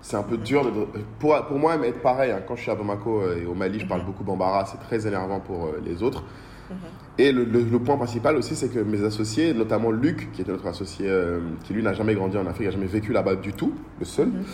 C'est 0.00 0.16
un 0.16 0.22
peu 0.22 0.36
dur 0.38 0.64
de, 0.64 0.70
pour, 1.18 1.36
pour 1.46 1.58
moi, 1.58 1.76
mais 1.76 1.88
être 1.88 2.00
pareil. 2.02 2.30
hein, 2.30 2.40
quand 2.46 2.54
je 2.54 2.62
suis 2.62 2.70
à 2.70 2.74
Bamako 2.76 3.22
et 3.32 3.44
au 3.46 3.54
Mali, 3.54 3.80
je 3.80 3.86
parle 3.86 4.00
Mhm. 4.02 4.06
beaucoup 4.06 4.22
Bambara. 4.24 4.64
C'est 4.66 4.78
très 4.78 5.06
énervant 5.08 5.40
pour 5.40 5.70
les 5.84 6.02
autres. 6.04 6.22
Mhm. 6.70 6.76
Et 7.18 7.32
le, 7.32 7.42
le- 7.44 7.62
le 7.64 7.78
point 7.80 7.96
principal 7.96 8.36
aussi, 8.36 8.54
c'est 8.54 8.68
que 8.72 8.78
mes 8.78 9.02
associés, 9.04 9.52
notamment 9.54 9.90
Luc, 9.90 10.30
qui 10.32 10.40
était 10.42 10.52
notre 10.52 10.68
associé, 10.68 11.06
euh, 11.08 11.40
qui 11.64 11.74
lui 11.74 11.82
n'a 11.82 11.92
jamais 11.94 12.14
grandi 12.14 12.38
en 12.38 12.46
Afrique, 12.46 12.66
n'a 12.68 12.72
jamais 12.72 12.86
vécu 12.86 13.12
là-bas 13.12 13.34
du 13.34 13.52
tout, 13.52 13.74
le 13.98 14.04
seul, 14.06 14.28
Mhm. 14.28 14.44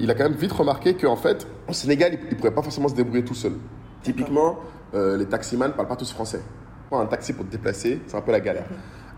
Il 0.00 0.10
a 0.10 0.14
quand 0.14 0.24
même 0.24 0.34
vite 0.34 0.52
remarqué 0.52 0.94
qu'en 0.94 1.16
fait, 1.16 1.46
au 1.68 1.72
Sénégal, 1.72 2.18
il 2.22 2.28
ne 2.30 2.34
pourrait 2.34 2.50
pas 2.54 2.62
forcément 2.62 2.88
se 2.88 2.94
débrouiller 2.94 3.24
tout 3.24 3.34
seul. 3.34 3.52
Typiquement, 4.02 4.58
euh, 4.94 5.16
les 5.16 5.26
taximans 5.26 5.66
ne 5.68 5.72
parlent 5.72 5.88
pas 5.88 5.96
tous 5.96 6.12
français. 6.12 6.40
Un 6.92 7.06
taxi 7.06 7.32
pour 7.32 7.44
te 7.46 7.50
déplacer, 7.52 8.00
c'est 8.06 8.16
un 8.16 8.20
peu 8.20 8.32
la 8.32 8.40
galère. 8.40 8.64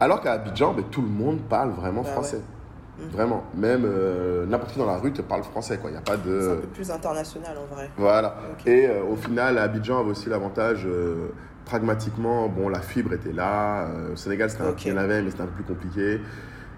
Alors 0.01 0.21
qu'à 0.21 0.33
Abidjan, 0.33 0.75
ben, 0.75 0.85
tout 0.91 1.01
le 1.01 1.09
monde 1.09 1.41
parle 1.49 1.71
vraiment 1.71 2.03
Bah 2.03 2.11
français. 2.11 2.37
ouais. 2.37 3.05
Mhm. 3.07 3.11
Vraiment. 3.11 3.45
Même 3.55 3.85
euh, 3.87 4.45
n'importe 4.45 4.73
qui 4.73 4.79
dans 4.79 4.85
la 4.87 4.99
rue 4.99 5.13
te 5.13 5.23
parle 5.23 5.43
français. 5.45 5.79
quoi. 5.79 5.89
Il 5.89 5.95
n'y 5.95 5.99
a 5.99 6.03
pas 6.03 6.13
C'est 6.23 6.29
un 6.29 6.55
de... 6.57 6.61
peu 6.61 6.67
plus 6.69 6.91
international 6.91 7.57
en 7.57 7.75
vrai. 7.75 7.89
Voilà. 7.97 8.37
Et 8.67 8.87
euh, 8.87 9.03
au 9.11 9.17
final, 9.17 9.57
Abidjan 9.57 10.01
avait 10.01 10.11
aussi 10.11 10.29
l'avantage, 10.29 10.85
euh, 10.87 11.29
pragmatiquement, 11.65 12.49
bon, 12.49 12.69
la 12.69 12.81
fibre 12.81 13.15
était 13.15 13.33
là. 13.33 13.87
au 14.13 14.17
Sénégal, 14.17 14.51
c'était 14.51 14.65
un- 14.65 14.71
Ok. 14.71 14.85
il 14.85 14.91
y 14.91 14.95
en 14.95 14.99
avait, 14.99 15.23
mais 15.23 15.31
c'était 15.31 15.43
un 15.43 15.47
peu 15.47 15.63
plus 15.63 15.65
compliqué. 15.75 16.21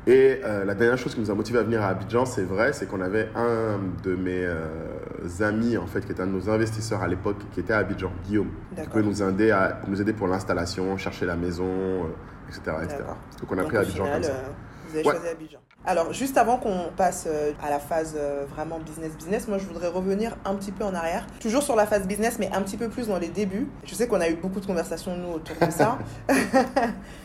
Et 0.06 0.40
euh, 0.44 0.64
la 0.66 0.75
dernière 0.75 0.99
chose 0.99 1.14
qui 1.14 1.20
nous 1.20 1.30
a 1.30 1.34
motivé 1.34 1.58
à 1.58 1.62
venir 1.62 1.82
à 1.82 1.88
Abidjan, 1.88 2.26
c'est 2.26 2.42
vrai, 2.42 2.75
c'est 2.75 2.87
qu'on 2.87 3.00
avait 3.00 3.30
un 3.34 3.78
de 4.02 4.14
mes 4.14 4.44
euh, 4.44 5.40
amis, 5.40 5.78
en 5.78 5.87
fait, 5.87 6.04
qui 6.04 6.12
était 6.12 6.20
un 6.23 6.26
de 6.26 6.32
nos 6.32 6.50
investisseurs 6.50 7.02
à 7.02 7.08
l'époque, 7.08 7.38
qui 7.52 7.61
était 7.61 7.73
à 7.73 7.78
Abidjan, 7.78 8.12
Guillaume, 8.26 8.50
qui 8.76 8.87
pouvait 8.88 9.02
nous 9.02 9.23
aider, 9.23 9.50
à, 9.50 9.80
nous 9.88 10.00
aider 10.02 10.12
pour 10.12 10.28
l'installation, 10.28 10.96
chercher 10.99 11.25
la 11.25 11.37
maison, 11.37 11.64
euh, 11.66 12.49
etc. 12.49 12.76
etc. 12.82 12.99
Donc 13.40 13.50
on 13.50 13.54
a 13.54 13.62
Donc, 13.62 13.68
pris 13.68 13.76
Abidjan 13.78 14.04
final, 14.04 14.20
comme 14.20 14.23
ça. 14.25 14.30
euh, 14.30 14.42
vous 14.84 14.90
Vous 14.90 14.94
avez 14.96 15.04
choisi 15.04 15.28
Abidjan. 15.28 15.58
Alors, 15.86 16.14
juste 16.14 16.38
avant 16.38 16.56
qu'on 16.56 16.90
passe 16.96 17.24
euh, 17.26 17.52
à 17.62 17.68
la 17.68 17.78
phase 17.78 18.14
euh, 18.16 18.46
vraiment 18.48 18.78
business-business, 18.78 19.48
moi 19.48 19.58
je 19.58 19.66
voudrais 19.66 19.88
revenir 19.88 20.34
un 20.46 20.54
petit 20.54 20.72
peu 20.72 20.82
en 20.82 20.94
arrière. 20.94 21.26
Toujours 21.40 21.62
sur 21.62 21.76
la 21.76 21.86
phase 21.86 22.06
business, 22.06 22.38
mais 22.38 22.50
un 22.54 22.62
petit 22.62 22.78
peu 22.78 22.88
plus 22.88 23.08
dans 23.08 23.18
les 23.18 23.28
débuts. 23.28 23.68
Je 23.84 23.94
sais 23.94 24.08
qu'on 24.08 24.20
a 24.22 24.28
eu 24.30 24.36
beaucoup 24.36 24.60
de 24.60 24.66
conversations, 24.66 25.14
nous, 25.14 25.34
autour 25.34 25.56
de 25.60 25.70
ça. 25.70 25.98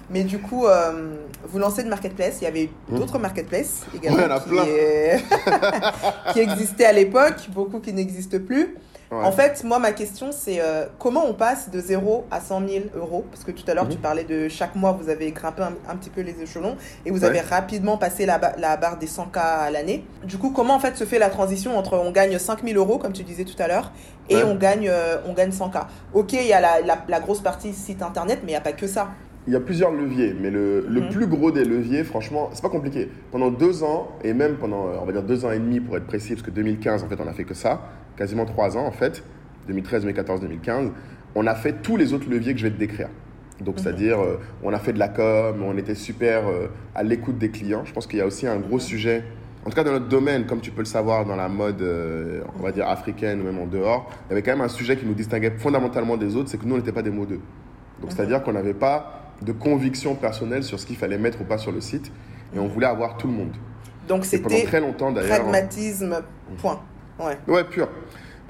mais 0.10 0.26
du 0.26 0.40
coup, 0.40 0.66
euh, 0.68 1.16
vous 1.46 1.58
lancez 1.58 1.84
de 1.84 1.90
marketplace. 1.90 2.40
Il 2.42 2.44
y 2.44 2.48
avait 2.48 2.70
mmh. 2.90 2.98
d'autres 2.98 3.18
marketplaces 3.18 3.86
également 3.96 4.40
qui, 4.40 4.50
qui 6.34 6.40
existaient 6.40 6.86
à 6.86 6.94
l'époque, 6.94 7.50
beaucoup 7.54 7.80
qui 7.80 7.94
n'existent 7.94 8.40
plus. 8.46 8.76
En 9.12 9.32
fait, 9.32 9.64
moi, 9.64 9.80
ma 9.80 9.92
question, 9.92 10.28
c'est 10.32 10.62
euh, 10.62 10.86
comment 11.00 11.26
on 11.26 11.34
passe 11.34 11.72
de 11.72 11.80
0 11.80 12.26
à 12.30 12.40
100 12.40 12.68
000 12.68 12.84
euros? 12.96 13.26
Parce 13.32 13.44
que 13.44 13.52
tout 13.52 13.64
à 13.68 13.74
l'heure, 13.74 13.88
tu 13.90 13.98
mhm. 13.98 14.02
parlais 14.02 14.24
de 14.24 14.48
chaque 14.50 14.76
mois, 14.76 14.92
vous 14.92 15.10
avez 15.10 15.32
grimpé 15.32 15.64
un, 15.64 15.96
petit 15.96 16.12
peu 16.12 16.22
les 16.22 16.40
échelons 16.42 16.78
et 17.06 17.12
vous 17.12 17.24
avez 17.24 17.40
rapidement 17.40 17.98
passé 17.98 18.28
la, 18.28 18.40
la 18.58 18.78
barre 18.78 19.00
des 19.00 19.08
100K 19.08 19.40
à 19.40 19.72
l'année. 19.72 20.06
Du 20.24 20.38
coup, 20.38 20.52
comment 20.52 20.76
en 20.76 20.80
fait 20.80 20.96
se 20.96 21.06
fait 21.06 21.18
la 21.18 21.30
transition 21.30 21.78
entre 21.78 21.98
on 21.98 22.12
gagne 22.12 22.38
5 22.38 22.64
000 22.64 22.78
euros, 22.78 23.00
comme 23.00 23.14
tu 23.14 23.24
disais 23.24 23.46
tout 23.46 23.62
à 23.62 23.68
l'heure, 23.68 23.92
et 24.30 24.44
on, 24.44 24.56
gagne, 24.56 24.88
euh, 24.88 25.18
on 25.28 25.34
gagne 25.34 25.50
100K 25.50 25.86
Ok, 26.14 26.34
il 26.34 26.46
y 26.46 26.54
a 26.54 26.62
la, 26.62 26.82
la, 27.08 27.20
grosse 27.20 27.42
partie 27.42 27.74
site 27.74 28.04
internet, 28.04 28.40
mais 28.44 28.50
il 28.50 28.54
n'y 28.54 28.58
a 28.58 28.62
pas 28.62 28.74
que 28.74 28.86
ça. 28.86 29.10
Il 29.48 29.54
y 29.54 29.56
a 29.56 29.60
plusieurs 29.60 29.92
leviers, 29.92 30.36
mais 30.40 30.52
le, 30.52 30.86
le 30.88 31.02
mhm. 31.02 31.10
plus 31.10 31.26
gros 31.26 31.50
des 31.50 31.66
leviers, 31.66 32.04
franchement, 32.04 32.52
c'est 32.54 32.62
pas 32.62 32.70
compliqué. 32.70 33.10
Pendant 33.32 33.50
deux 33.50 33.84
ans, 33.84 34.10
et 34.24 34.34
même 34.34 34.58
pendant, 34.58 34.86
on 35.02 35.06
va 35.06 35.12
dire 35.12 35.24
deux 35.24 35.46
ans 35.46 35.52
et 35.52 35.58
demi 35.58 35.80
pour 35.80 35.98
être 35.98 36.06
précis, 36.06 36.34
parce 36.34 36.44
que 36.44 36.52
2015, 36.52 37.04
en 37.04 37.08
fait, 37.08 37.18
on 37.20 37.28
a 37.28 37.34
fait 37.34 37.46
que 37.46 37.56
ça, 37.56 37.82
quasiment 38.20 38.46
trois 38.46 38.78
ans 38.78 38.86
en 38.86 38.92
fait, 38.92 39.24
2013, 39.68 40.02
2014, 40.02 40.42
2015, 40.42 40.92
on 41.36 41.48
a 41.48 41.56
fait 41.56 41.82
tous 41.82 41.96
les 41.96 42.14
autres 42.14 42.30
leviers 42.30 42.54
que 42.54 42.60
je 42.60 42.66
vais 42.66 42.74
te 42.74 42.78
décrire. 42.78 43.08
Donc, 43.62 43.78
mhm. 43.78 43.84
c'est-à-dire, 43.84 44.20
euh, 44.20 44.40
on 44.62 44.74
a 44.74 44.80
fait 44.80 44.94
de 44.94 45.00
la 45.00 45.08
com, 45.08 45.64
on 45.64 45.78
était 45.78 45.96
super 45.96 46.48
euh, 46.48 46.68
à 46.96 47.04
l'écoute 47.04 47.38
des 47.38 47.50
clients. 47.50 47.84
Je 47.86 47.94
pense 47.94 48.08
qu'il 48.08 48.20
y 48.20 48.22
a 48.22 48.26
aussi 48.26 48.46
un 48.46 48.58
gros 48.58 48.80
sujet, 48.80 49.24
en 49.66 49.70
tout 49.70 49.76
cas 49.76 49.84
dans 49.84 49.92
notre 49.92 50.08
domaine, 50.08 50.46
comme 50.46 50.60
tu 50.60 50.72
peux 50.72 50.82
le 50.82 50.86
savoir 50.86 51.26
dans 51.26 51.36
la 51.36 51.48
mode, 51.48 51.82
euh, 51.82 52.42
on 52.60 52.64
va 52.64 52.72
dire 52.72 52.88
africaine 52.88 53.40
ou 53.42 53.44
même 53.46 53.60
en 53.60 53.68
dehors, 53.68 54.10
il 54.28 54.30
y 54.30 54.34
avait 54.34 54.42
quand 54.42 54.52
même 54.52 54.62
un 54.62 54.70
sujet 54.70 54.98
qui 54.98 55.06
nous 55.06 55.14
distinguait 55.14 55.52
fondamentalement 55.58 56.18
des 56.18 56.36
autres, 56.36 56.50
c'est 56.50 56.58
que 56.58 56.66
nous, 56.66 56.76
on 56.76 56.78
n'était 56.78 56.92
pas 56.92 57.04
des 57.04 57.12
modeux. 57.12 57.40
Donc, 58.02 58.12
mhm. 58.12 58.16
c'est-à-dire 58.18 58.44
qu'on 58.44 58.54
n'avait 58.54 58.74
pas 58.74 59.34
de 59.42 59.54
conviction 59.54 60.16
personnelle 60.16 60.64
sur 60.64 60.78
ce 60.78 60.86
qu'il 60.86 60.98
fallait 60.98 61.18
mettre 61.18 61.40
ou 61.42 61.46
pas 61.46 61.58
sur 61.58 61.72
le 61.72 61.80
site, 61.80 62.12
et 62.54 62.60
on 62.60 62.68
voulait 62.68 62.88
avoir 62.88 63.16
tout 63.16 63.28
le 63.28 63.34
monde. 63.34 63.56
Donc, 64.10 64.26
c'était 64.26 64.64
très 64.64 64.82
longtemps 64.82 65.12
d'ailleurs. 65.12 65.40
Pragmatisme, 65.42 66.22
point. 66.58 66.82
Ouais. 67.20 67.38
ouais, 67.48 67.64
pur. 67.64 67.88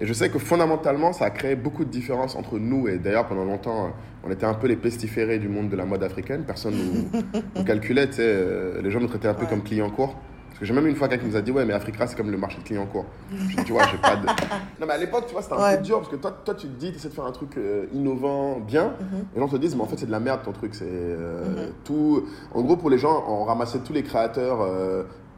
Et 0.01 0.05
je 0.05 0.13
sais 0.13 0.29
que 0.29 0.39
fondamentalement, 0.39 1.11
ça 1.11 1.25
a 1.25 1.29
créé 1.29 1.55
beaucoup 1.55 1.83
de 1.83 1.89
différences 1.89 2.35
entre 2.35 2.57
nous. 2.57 2.87
Et 2.87 2.97
d'ailleurs, 2.97 3.27
pendant 3.27 3.43
longtemps, 3.43 3.91
on 4.23 4.31
était 4.31 4.45
un 4.45 4.53
peu 4.53 4.67
les 4.67 4.77
pestiférés 4.77 5.39
du 5.39 5.49
monde 5.49 5.69
de 5.69 5.75
la 5.75 5.85
mode 5.85 6.03
africaine. 6.03 6.43
Personne 6.45 6.75
nous, 6.75 7.21
nous 7.55 7.63
calculait. 7.65 8.07
Tu 8.07 8.13
sais, 8.13 8.23
euh, 8.23 8.81
les 8.81 8.91
gens 8.91 9.01
nous 9.01 9.07
traitaient 9.07 9.27
un 9.27 9.33
peu 9.33 9.45
comme 9.45 9.61
clients 9.61 9.89
courts. 9.89 10.15
Parce 10.47 10.59
que 10.59 10.65
j'ai 10.65 10.73
même 10.73 10.87
une 10.87 10.95
fois 10.95 11.09
quelqu'un 11.09 11.25
qui 11.25 11.31
nous 11.31 11.35
a 11.35 11.41
dit 11.41 11.51
Ouais, 11.51 11.65
mais 11.65 11.73
Africa, 11.73 12.07
c'est 12.07 12.15
comme 12.15 12.31
le 12.31 12.37
marché 12.37 12.59
de 12.59 12.63
clients 12.63 12.85
courts. 12.85 13.07
Je 13.33 13.61
Tu 13.61 13.73
vois, 13.73 13.83
j'ai 13.91 13.97
pas 13.97 14.15
de. 14.15 14.25
Non, 14.79 14.87
mais 14.87 14.93
à 14.93 14.97
l'époque, 14.97 15.25
tu 15.27 15.33
vois, 15.33 15.41
c'était 15.41 15.55
un 15.55 15.75
peu 15.75 15.83
dur. 15.83 15.97
Parce 15.97 16.09
que 16.09 16.15
toi, 16.15 16.31
toi 16.45 16.55
tu 16.55 16.67
te 16.67 16.79
dis, 16.79 16.91
tu 16.91 16.97
essaies 16.97 17.09
de 17.09 17.13
faire 17.13 17.25
un 17.25 17.33
truc 17.33 17.57
euh, 17.57 17.87
innovant, 17.93 18.59
bien. 18.59 18.93
Et 19.01 19.35
les 19.35 19.41
gens 19.41 19.49
te 19.49 19.57
disent 19.57 19.75
Mais 19.75 19.81
en 19.81 19.87
fait, 19.87 19.97
c'est 19.97 20.05
de 20.05 20.11
la 20.11 20.21
merde 20.21 20.43
ton 20.43 20.53
truc. 20.53 20.75
C'est 20.75 20.85
euh, 20.87 21.65
mhm. 21.65 21.73
tout. 21.83 22.23
En 22.53 22.61
gros, 22.61 22.77
pour 22.77 22.89
les 22.89 22.97
gens, 22.97 23.25
on 23.27 23.43
ramassait 23.43 23.79
tous 23.79 23.93
les 23.93 24.03
créateurs 24.03 24.65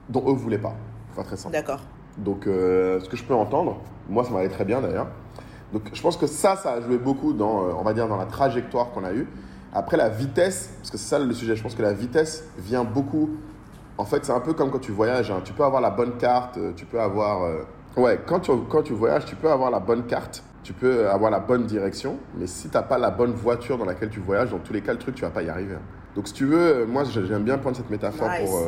dont 0.09 0.23
eux 0.27 0.33
voulaient 0.33 0.59
pas. 0.59 0.75
Enfin, 1.11 1.23
très 1.23 1.37
simple. 1.37 1.53
D'accord. 1.53 1.81
Donc, 2.17 2.47
euh, 2.47 2.99
ce 2.99 3.09
que 3.09 3.17
je 3.17 3.23
peux 3.23 3.33
entendre, 3.33 3.77
moi, 4.09 4.23
ça 4.23 4.31
m'allait 4.31 4.49
très 4.49 4.65
bien 4.65 4.81
d'ailleurs. 4.81 5.07
Donc, 5.73 5.83
je 5.93 6.01
pense 6.01 6.17
que 6.17 6.27
ça, 6.27 6.55
ça 6.55 6.73
a 6.73 6.81
joué 6.81 6.97
beaucoup 6.97 7.33
dans, 7.33 7.63
euh, 7.63 7.71
on 7.77 7.83
va 7.83 7.93
dire, 7.93 8.07
dans 8.07 8.17
la 8.17 8.25
trajectoire 8.25 8.91
qu'on 8.91 9.03
a 9.03 9.13
eue. 9.13 9.27
Après, 9.73 9.95
la 9.95 10.09
vitesse, 10.09 10.73
parce 10.79 10.91
que 10.91 10.97
c'est 10.97 11.07
ça 11.07 11.19
le 11.19 11.33
sujet, 11.33 11.55
je 11.55 11.63
pense 11.63 11.75
que 11.75 11.81
la 11.81 11.93
vitesse 11.93 12.45
vient 12.57 12.83
beaucoup. 12.83 13.29
En 13.97 14.05
fait, 14.05 14.25
c'est 14.25 14.33
un 14.33 14.41
peu 14.41 14.53
comme 14.53 14.69
quand 14.69 14.79
tu 14.79 14.91
voyages. 14.91 15.31
Hein. 15.31 15.41
Tu 15.45 15.53
peux 15.53 15.63
avoir 15.63 15.81
la 15.81 15.89
bonne 15.89 16.17
carte, 16.17 16.57
euh, 16.57 16.73
tu 16.75 16.85
peux 16.85 16.99
avoir. 16.99 17.49
Ouais, 17.95 18.19
quand 18.25 18.41
tu, 18.41 18.51
quand 18.69 18.83
tu 18.83 18.93
voyages, 18.93 19.25
tu 19.25 19.35
peux 19.35 19.49
avoir 19.49 19.71
la 19.71 19.79
bonne 19.79 20.03
carte, 20.03 20.43
tu 20.63 20.73
peux 20.73 21.09
avoir 21.09 21.31
la 21.31 21.39
bonne 21.39 21.65
direction, 21.65 22.17
mais 22.37 22.47
si 22.47 22.69
tu 22.69 22.75
n'as 22.75 22.83
pas 22.83 22.97
la 22.97 23.11
bonne 23.11 23.33
voiture 23.33 23.77
dans 23.77 23.85
laquelle 23.85 24.09
tu 24.09 24.19
voyages, 24.19 24.51
dans 24.51 24.59
tous 24.59 24.73
les 24.73 24.81
cas, 24.81 24.93
le 24.93 24.99
truc, 24.99 25.15
tu 25.15 25.21
vas 25.23 25.29
pas 25.29 25.43
y 25.43 25.49
arriver. 25.49 25.75
Hein. 25.75 26.15
Donc, 26.15 26.27
si 26.27 26.33
tu 26.33 26.45
veux, 26.45 26.85
moi, 26.85 27.03
j'aime 27.05 27.43
bien 27.43 27.57
prendre 27.57 27.77
cette 27.77 27.89
métaphore 27.89 28.29
pour 28.41 28.59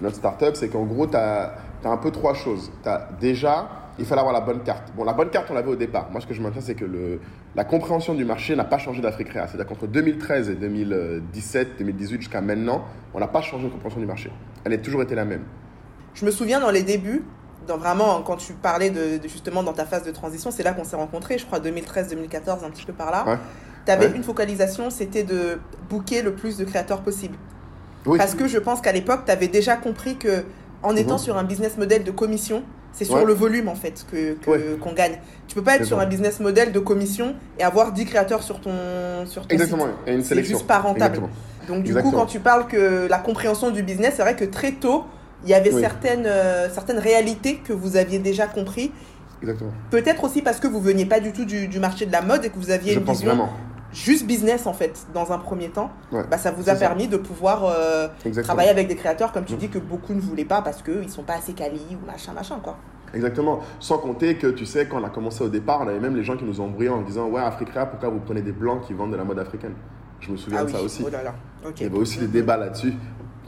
notre 0.00 0.16
startup, 0.16 0.54
c'est 0.54 0.68
qu'en 0.68 0.84
gros, 0.84 1.06
tu 1.06 1.16
as, 1.16 1.54
un 1.84 1.96
peu 1.96 2.10
trois 2.10 2.34
choses. 2.34 2.70
As, 2.84 3.08
déjà, 3.20 3.68
il 3.98 4.04
fallait 4.04 4.20
avoir 4.20 4.34
la 4.34 4.40
bonne 4.40 4.62
carte. 4.62 4.92
Bon, 4.96 5.04
la 5.04 5.12
bonne 5.12 5.30
carte, 5.30 5.48
on 5.50 5.54
l'avait 5.54 5.70
au 5.70 5.76
départ. 5.76 6.10
Moi, 6.10 6.20
ce 6.20 6.26
que 6.26 6.34
je 6.34 6.42
maintiens, 6.42 6.60
c'est 6.60 6.74
que 6.74 6.84
le, 6.84 7.20
la 7.54 7.64
compréhension 7.64 8.14
du 8.14 8.24
marché 8.24 8.54
n'a 8.54 8.64
pas 8.64 8.78
changé 8.78 9.00
d'Afrique 9.00 9.30
Réa. 9.30 9.46
C'est-à-dire 9.46 9.66
qu'entre 9.66 9.86
2013 9.86 10.50
et 10.50 10.54
2017, 10.54 11.78
2018 11.78 12.20
jusqu'à 12.20 12.40
maintenant, 12.40 12.84
on 13.14 13.20
n'a 13.20 13.28
pas 13.28 13.40
changé 13.40 13.64
de 13.64 13.70
compréhension 13.70 14.00
du 14.00 14.06
marché. 14.06 14.30
Elle 14.64 14.72
a 14.72 14.78
toujours 14.78 15.02
été 15.02 15.14
la 15.14 15.24
même. 15.24 15.44
Je 16.14 16.24
me 16.24 16.30
souviens 16.30 16.60
dans 16.60 16.70
les 16.70 16.82
débuts, 16.82 17.22
dans 17.66 17.78
vraiment, 17.78 18.22
quand 18.22 18.36
tu 18.36 18.52
parlais 18.52 18.90
de, 18.90 19.20
justement 19.22 19.62
dans 19.62 19.72
ta 19.72 19.84
phase 19.84 20.04
de 20.04 20.10
transition, 20.10 20.50
c'est 20.50 20.62
là 20.62 20.72
qu'on 20.72 20.84
s'est 20.84 20.96
rencontrés, 20.96 21.38
je 21.38 21.46
crois 21.46 21.60
2013-2014, 21.60 22.64
un 22.64 22.70
petit 22.70 22.84
peu 22.84 22.92
par 22.92 23.10
là. 23.10 23.38
Tu 23.84 23.92
avais 23.92 24.10
une 24.10 24.24
focalisation, 24.24 24.90
c'était 24.90 25.22
de 25.22 25.58
booker 25.88 26.22
le 26.22 26.34
plus 26.34 26.56
de 26.56 26.64
créateurs 26.64 27.02
possible. 27.02 27.36
Parce 28.16 28.34
que 28.34 28.46
je 28.46 28.58
pense 28.58 28.80
qu'à 28.80 28.92
l'époque, 28.92 29.20
tu 29.26 29.32
avais 29.32 29.48
déjà 29.48 29.76
compris 29.76 30.16
que 30.16 30.44
en 30.82 30.94
étant 30.94 31.14
mhm. 31.14 31.18
sur 31.18 31.36
un 31.36 31.44
business 31.44 31.76
model 31.78 32.04
de 32.04 32.10
commission, 32.10 32.62
c'est 32.92 33.04
sur 33.04 33.24
le 33.24 33.34
volume 33.34 33.68
en 33.68 33.74
fait 33.74 34.06
que 34.10 34.36
qu'on 34.78 34.92
gagne. 34.92 35.18
Tu 35.48 35.54
peux 35.54 35.62
pas 35.62 35.76
être 35.76 35.84
sur 35.84 35.98
un 35.98 36.06
business 36.06 36.40
model 36.40 36.72
de 36.72 36.78
commission 36.78 37.34
et 37.58 37.62
avoir 37.62 37.92
10 37.92 38.04
créateurs 38.06 38.42
sur 38.42 38.60
ton 38.60 39.26
sur 39.26 39.46
ton 39.46 39.48
Exactement, 39.54 39.86
et 40.06 40.14
une 40.14 40.22
sélection. 40.22 40.54
C'est 40.54 40.58
juste 40.58 40.66
pas 40.66 40.78
rentable. 40.78 41.20
Donc 41.68 41.82
du 41.82 41.94
coup, 41.94 42.10
quand 42.10 42.26
tu 42.26 42.40
parles 42.40 42.66
que 42.66 43.06
la 43.08 43.18
compréhension 43.18 43.70
du 43.70 43.82
business, 43.82 44.14
c'est 44.16 44.22
vrai 44.22 44.36
que 44.36 44.44
très 44.44 44.72
tôt, 44.72 45.04
il 45.44 45.50
y 45.50 45.54
avait 45.54 45.72
certaines 45.72 46.26
euh, 46.26 46.68
certaines 46.70 46.98
réalités 46.98 47.56
que 47.56 47.72
vous 47.72 47.96
aviez 47.96 48.18
déjà 48.18 48.46
compris. 48.46 48.92
Exactement. 49.42 49.72
Peut-être 49.90 50.24
aussi 50.24 50.40
parce 50.40 50.60
que 50.60 50.66
vous 50.66 50.80
veniez 50.80 51.04
pas 51.04 51.20
du 51.20 51.32
tout 51.32 51.44
du, 51.44 51.68
du, 51.68 51.78
marché 51.78 52.06
de 52.06 52.12
la 52.12 52.22
mode 52.22 52.46
et 52.46 52.48
que 52.48 52.56
vous 52.56 52.70
aviez 52.70 52.94
je 52.94 52.98
une 52.98 53.04
pense 53.04 53.18
vision 53.18 53.34
vraiment 53.34 53.50
juste 53.96 54.26
business 54.26 54.66
en 54.66 54.74
fait 54.74 55.06
dans 55.14 55.32
un 55.32 55.38
premier 55.38 55.70
temps, 55.70 55.90
bah, 56.12 56.38
ça 56.38 56.50
vous 56.50 56.68
a 56.68 56.74
permis 56.74 57.08
de 57.08 57.16
pouvoir 57.16 57.64
euh, 57.64 58.08
travailler 58.42 58.70
avec 58.70 58.88
des 58.88 58.96
créateurs 58.96 59.32
comme 59.32 59.44
tu 59.44 59.54
mm. 59.54 59.58
dis 59.58 59.68
que 59.68 59.78
beaucoup 59.78 60.12
ne 60.12 60.20
voulaient 60.20 60.44
pas 60.44 60.62
parce 60.62 60.82
qu'ils 60.82 61.10
sont 61.10 61.22
pas 61.22 61.34
assez 61.34 61.54
quali 61.54 61.80
ou 61.90 62.06
machin 62.06 62.32
machin 62.32 62.58
quoi. 62.62 62.76
Exactement. 63.14 63.60
Sans 63.80 63.98
compter 63.98 64.36
que 64.36 64.48
tu 64.48 64.66
sais 64.66 64.86
quand 64.86 65.00
on 65.00 65.04
a 65.04 65.08
commencé 65.10 65.42
au 65.42 65.48
départ, 65.48 65.80
on 65.82 65.88
avait 65.88 66.00
même 66.00 66.16
les 66.16 66.24
gens 66.24 66.36
qui 66.36 66.44
nous 66.44 66.60
ont 66.60 66.68
brillé 66.68 66.90
en 66.90 67.00
disant 67.02 67.28
ouais 67.28 67.40
Africa 67.40 67.86
pourquoi 67.86 68.10
vous 68.10 68.20
prenez 68.20 68.42
des 68.42 68.52
blancs 68.52 68.82
qui 68.86 68.92
vendent 68.92 69.12
de 69.12 69.16
la 69.16 69.24
mode 69.24 69.38
africaine? 69.38 69.74
Je 70.20 70.30
me 70.30 70.36
souviens 70.36 70.60
ah 70.62 70.64
de 70.64 70.70
ça 70.70 70.82
aussi. 70.82 71.02
Oh 71.06 71.10
là 71.10 71.22
là. 71.22 71.34
Il 71.76 71.82
y 71.82 71.86
avait 71.86 71.98
aussi 71.98 72.18
des 72.18 72.26
débats 72.26 72.56
là-dessus. 72.56 72.94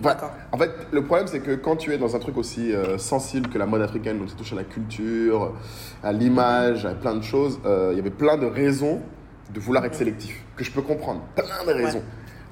en 0.05 0.59
fait, 0.59 0.71
le 0.93 1.05
problème, 1.05 1.26
c'est 1.26 1.40
que 1.40 1.55
quand 1.55 1.76
tu 1.76 1.93
es 1.93 1.99
dans 1.99 2.14
un 2.14 2.19
truc 2.19 2.37
aussi 2.37 2.73
euh, 2.73 2.99
sensible 2.99 3.49
que 3.49 3.59
la 3.59 3.67
mode 3.67 3.83
africaine, 3.83 4.19
donc 4.19 4.28
ça 4.28 4.37
touche 4.37 4.52
à 4.52 4.57
la 4.57 4.64
culture, 4.64 5.55
à 6.02 6.12
l'image, 6.12 6.85
à 6.85 6.95
plein 6.95 7.14
de 7.14 7.23
choses, 7.23 7.59
euh, 7.64 7.88
il 7.93 7.97
y 7.97 8.00
avait 8.00 8.11
plein 8.11 8.37
de 8.37 8.47
raisons 8.47 9.00
de 9.52 9.61
vouloir 9.61 9.85
être 9.85 9.95
sélectif, 9.95 10.45
que 10.57 10.64
je 10.64 10.71
peux 10.71 10.83
comprendre, 10.83 11.23
plein 11.35 11.64
de 11.67 11.73
raisons. 11.73 12.02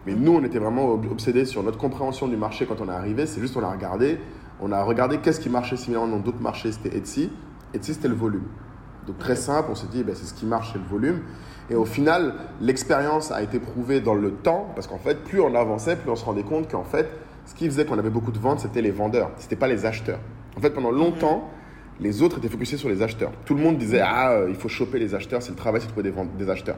Mais 0.06 0.14
nous, 0.14 0.32
on 0.32 0.44
était 0.44 0.58
vraiment 0.58 0.92
obsédés 0.92 1.44
sur 1.44 1.62
notre 1.62 1.78
compréhension 1.78 2.28
du 2.28 2.36
marché 2.36 2.64
quand 2.64 2.80
on 2.80 2.88
est 2.88 2.92
arrivé. 2.92 3.26
C'est 3.26 3.40
juste, 3.40 3.56
on 3.56 3.62
a 3.62 3.70
regardé, 3.70 4.18
on 4.60 4.70
a 4.70 4.82
regardé 4.82 5.18
qu'est-ce 5.18 5.40
qui 5.40 5.50
marchait 5.50 5.76
similairement 5.76 6.16
dans 6.16 6.22
d'autres 6.22 6.40
marchés, 6.40 6.70
c'était 6.72 6.96
Etsy. 6.96 7.30
Etsy, 7.74 7.94
c'était 7.94 8.08
le 8.08 8.14
volume. 8.14 8.44
Donc 9.06 9.18
très 9.18 9.36
simple, 9.36 9.68
on 9.70 9.74
s'est 9.74 9.88
dit, 9.88 10.04
ben, 10.04 10.14
c'est 10.14 10.26
ce 10.26 10.34
qui 10.34 10.46
marche, 10.46 10.70
c'est 10.72 10.78
le 10.78 10.84
volume. 10.84 11.22
Et 11.70 11.74
au 11.74 11.84
final, 11.84 12.34
l'expérience 12.60 13.32
a 13.32 13.42
été 13.42 13.58
prouvée 13.58 14.00
dans 14.00 14.14
le 14.14 14.32
temps, 14.32 14.70
parce 14.74 14.86
qu'en 14.86 14.98
fait, 14.98 15.24
plus 15.24 15.40
on 15.40 15.54
avançait, 15.54 15.96
plus 15.96 16.10
on 16.10 16.16
se 16.16 16.24
rendait 16.24 16.44
compte 16.44 16.70
qu'en 16.70 16.84
fait, 16.84 17.08
ce 17.44 17.54
qui 17.54 17.66
faisait 17.66 17.84
qu'on 17.84 17.98
avait 17.98 18.10
beaucoup 18.10 18.32
de 18.32 18.38
ventes, 18.38 18.60
c'était 18.60 18.82
les 18.82 18.90
vendeurs, 18.90 19.30
c'était 19.38 19.56
pas 19.56 19.68
les 19.68 19.86
acheteurs. 19.86 20.20
En 20.56 20.60
fait, 20.60 20.70
pendant 20.70 20.90
longtemps, 20.90 21.50
les 22.00 22.22
autres 22.22 22.38
étaient 22.38 22.48
focusés 22.48 22.76
sur 22.76 22.88
les 22.88 23.02
acheteurs. 23.02 23.32
Tout 23.44 23.54
le 23.54 23.62
monde 23.62 23.78
disait 23.78 24.00
Ah, 24.02 24.32
euh, 24.32 24.46
il 24.48 24.56
faut 24.56 24.68
choper 24.68 24.98
les 24.98 25.14
acheteurs, 25.14 25.42
c'est 25.42 25.50
le 25.50 25.56
travail, 25.56 25.80
c'est 25.80 25.86
de 25.86 25.92
trouver 25.92 26.10
des, 26.10 26.44
des, 26.44 26.50
acheteurs. 26.50 26.76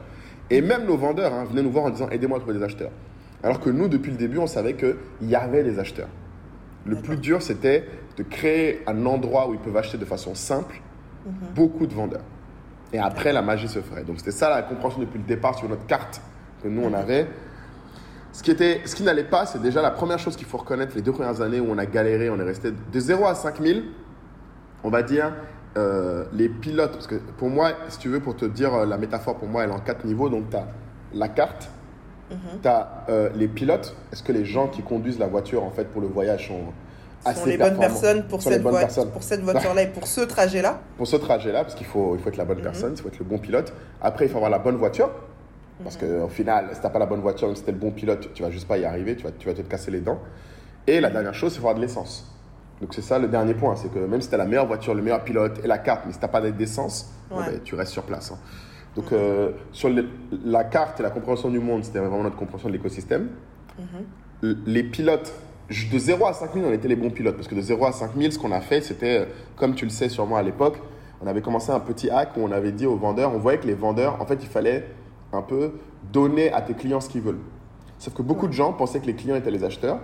Et 0.49 0.61
même 0.61 0.85
nos 0.85 0.97
vendeurs 0.97 1.33
hein, 1.33 1.45
venaient 1.45 1.61
nous 1.61 1.71
voir 1.71 1.85
en 1.85 1.89
disant 1.89 2.09
Aidez-moi 2.09 2.37
à 2.37 2.41
trouver 2.41 2.57
des 2.57 2.63
acheteurs. 2.63 2.91
Alors 3.43 3.59
que 3.59 3.69
nous, 3.69 3.87
depuis 3.87 4.11
le 4.11 4.17
début, 4.17 4.37
on 4.37 4.47
savait 4.47 4.73
qu'il 4.73 4.95
y 5.21 5.35
avait 5.35 5.63
des 5.63 5.79
acheteurs. 5.79 6.09
Le 6.85 6.95
plus 6.97 7.17
dur, 7.17 7.41
c'était 7.41 7.85
de 8.17 8.23
créer 8.23 8.81
un 8.87 9.05
endroit 9.05 9.49
où 9.49 9.53
ils 9.53 9.59
peuvent 9.59 9.77
acheter 9.77 9.97
de 9.97 10.05
façon 10.05 10.35
simple 10.35 10.81
mhm. 11.25 11.33
beaucoup 11.55 11.87
de 11.87 11.93
vendeurs. 11.93 12.23
Et 12.91 12.99
après, 12.99 13.31
la 13.31 13.41
magie 13.41 13.67
se 13.67 13.79
ferait. 13.79 14.03
Donc, 14.03 14.19
c'était 14.19 14.31
ça 14.31 14.49
la 14.49 14.63
compréhension 14.63 14.99
depuis 14.99 15.19
le 15.19 15.25
départ 15.25 15.57
sur 15.57 15.69
notre 15.69 15.85
carte 15.85 16.21
que 16.63 16.67
nous, 16.67 16.81
on 16.81 16.89
mhm. 16.89 16.95
avait. 16.95 17.27
Ce 18.31 18.43
qui, 18.43 18.51
était, 18.51 18.81
ce 18.85 18.95
qui 18.95 19.03
n'allait 19.03 19.23
pas, 19.23 19.45
c'est 19.45 19.61
déjà 19.61 19.81
la 19.81 19.91
première 19.91 20.19
chose 20.19 20.35
qu'il 20.35 20.47
faut 20.47 20.57
reconnaître 20.57 20.95
les 20.95 21.01
deux 21.01 21.11
premières 21.11 21.41
années 21.41 21.59
où 21.59 21.67
on 21.69 21.77
a 21.77 21.85
galéré, 21.85 22.29
on 22.29 22.39
est 22.39 22.43
resté 22.43 22.71
de 22.71 22.99
0 22.99 23.25
à 23.25 23.35
5000 23.35 23.83
on 24.83 24.89
va 24.89 25.03
dire, 25.03 25.31
euh, 25.77 26.25
les 26.33 26.49
pilotes, 26.49 26.93
parce 26.93 27.07
que 27.07 27.15
pour 27.15 27.49
moi, 27.49 27.71
si 27.89 27.99
tu 27.99 28.09
veux, 28.09 28.19
pour 28.19 28.35
te 28.35 28.45
dire 28.45 28.73
euh, 28.73 28.85
la 28.85 28.97
métaphore, 28.97 29.35
pour 29.35 29.47
moi, 29.47 29.63
elle 29.63 29.69
est 29.69 29.73
en 29.73 29.79
quatre 29.79 30.05
niveaux. 30.05 30.29
Donc, 30.29 30.49
tu 30.49 30.57
as 30.57 30.67
la 31.13 31.27
carte, 31.27 31.69
mhm. 32.31 32.37
tu 32.61 32.67
as 32.67 33.05
euh, 33.09 33.29
les 33.35 33.47
pilotes. 33.47 33.95
Est-ce 34.11 34.23
que 34.23 34.31
les 34.31 34.45
gens 34.45 34.67
qui 34.67 34.81
conduisent 34.81 35.19
la 35.19 35.27
voiture, 35.27 35.63
en 35.63 35.69
fait, 35.69 35.85
pour 35.85 36.01
le 36.01 36.07
voyage 36.07 36.47
sont 36.47 36.73
assez 37.23 37.41
sont 37.41 37.45
les 37.47 37.57
bonnes 37.57 37.77
personnes 37.77 38.23
pour 38.23 38.41
cette, 38.41 38.63
pour 38.63 39.23
cette 39.23 39.41
voiture-là 39.41 39.83
et 39.83 39.87
pour 39.87 40.07
ce 40.07 40.21
trajet-là 40.21 40.79
Pour 40.97 41.05
ce 41.05 41.17
trajet-là, 41.17 41.63
parce 41.63 41.75
qu'il 41.75 41.85
faut, 41.85 42.15
il 42.15 42.21
faut 42.21 42.29
être 42.29 42.37
la 42.37 42.45
bonne 42.45 42.57
mhm. 42.57 42.63
personne, 42.63 42.93
il 42.95 43.01
faut 43.01 43.09
être 43.09 43.19
le 43.19 43.25
bon 43.25 43.37
pilote. 43.37 43.73
Après, 44.01 44.25
il 44.25 44.29
faut 44.29 44.37
avoir 44.37 44.51
la 44.51 44.59
bonne 44.59 44.77
voiture. 44.77 45.11
Parce 45.83 46.01
mhm. 46.01 46.21
qu'au 46.21 46.29
final, 46.29 46.69
si 46.73 46.79
tu 46.79 46.83
n'as 46.83 46.89
pas 46.89 46.99
la 46.99 47.05
bonne 47.05 47.21
voiture, 47.21 47.47
même 47.47 47.55
si 47.55 47.63
tu 47.63 47.69
es 47.69 47.73
le 47.73 47.79
bon 47.79 47.91
pilote, 47.91 48.33
tu 48.33 48.41
vas 48.41 48.49
juste 48.49 48.67
pas 48.67 48.77
y 48.77 48.85
arriver, 48.85 49.15
tu 49.15 49.23
vas, 49.23 49.31
tu 49.31 49.47
vas 49.47 49.53
te 49.53 49.61
casser 49.61 49.91
les 49.91 50.01
dents. 50.01 50.19
Et 50.87 50.99
la 50.99 51.09
dernière 51.11 51.35
chose, 51.35 51.53
c'est 51.53 51.59
avoir 51.59 51.75
de 51.75 51.81
l'essence. 51.81 52.25
Donc 52.81 52.93
c'est 52.93 53.01
ça 53.01 53.19
le 53.19 53.27
dernier 53.27 53.53
point, 53.53 53.75
c'est 53.75 53.91
que 53.93 53.99
même 53.99 54.21
si 54.21 54.29
tu 54.29 54.35
as 54.35 54.37
la 54.37 54.45
meilleure 54.45 54.67
voiture, 54.67 54.93
le 54.93 55.01
meilleur 55.01 55.23
pilote 55.23 55.59
et 55.63 55.67
la 55.67 55.77
carte, 55.77 56.03
mais 56.05 56.13
si 56.13 56.19
tu 56.19 56.25
n'as 56.25 56.29
pas 56.31 56.41
d'essence, 56.51 57.11
Ouais. 57.31 57.43
ben, 57.45 57.59
tu 57.63 57.75
restes 57.75 57.91
sur 57.91 58.03
place. 58.03 58.31
hein. 58.31 58.37
Donc 58.95 59.11
euh, 59.11 59.51
sur 59.71 59.89
le- 59.89 60.07
la 60.45 60.63
carte 60.63 60.99
et 60.99 61.03
la 61.03 61.09
compréhension 61.11 61.49
du 61.49 61.59
monde, 61.59 61.83
c'était 61.83 61.99
vraiment 61.99 62.23
notre 62.23 62.37
compréhension 62.37 62.69
de 62.69 62.73
l'écosystème. 62.73 63.29
L- 64.43 64.57
Les 64.65 64.83
pilotes, 64.83 65.33
de 65.69 65.99
0 65.99 66.25
à 66.25 66.33
5000, 66.33 66.63
on 66.65 66.71
était 66.73 66.87
les 66.87 66.95
bons 66.95 67.11
pilotes. 67.11 67.35
Parce 67.35 67.47
que 67.47 67.55
de 67.55 67.61
0 67.61 67.85
à 67.85 67.91
5000, 67.91 68.31
ce 68.33 68.39
qu'on 68.39 68.51
a 68.51 68.61
fait, 68.61 68.81
c'était, 68.81 69.19
euh, 69.19 69.25
comme 69.55 69.75
tu 69.75 69.85
le 69.85 69.91
sais 69.91 70.09
sûrement 70.09 70.37
à 70.37 70.41
l'époque, 70.41 70.79
on 71.21 71.27
avait 71.27 71.41
commencé 71.41 71.71
un 71.71 71.79
petit 71.79 72.09
hack 72.09 72.29
où 72.37 72.41
on 72.41 72.51
avait 72.51 72.71
dit 72.71 72.85
aux 72.85 72.95
vendeurs, 72.95 73.33
on 73.33 73.37
voyait 73.39 73.59
que 73.59 73.67
les 73.67 73.73
vendeurs, 73.75 74.19
en 74.21 74.25
fait, 74.25 74.39
il 74.41 74.47
fallait 74.49 74.87
un 75.33 75.41
peu 75.41 75.73
donner 76.11 76.51
à 76.51 76.61
tes 76.61 76.73
clients 76.73 77.01
ce 77.01 77.09
qu'ils 77.09 77.21
veulent. 77.21 77.39
Sauf 77.99 78.13
que 78.13 78.21
beaucoup 78.21 78.47
de 78.47 78.53
gens 78.53 78.71
pensaient 78.73 78.99
que 79.01 79.05
les 79.05 79.15
clients 79.15 79.35
étaient 79.35 79.51
les 79.51 79.63
acheteurs. 79.63 79.99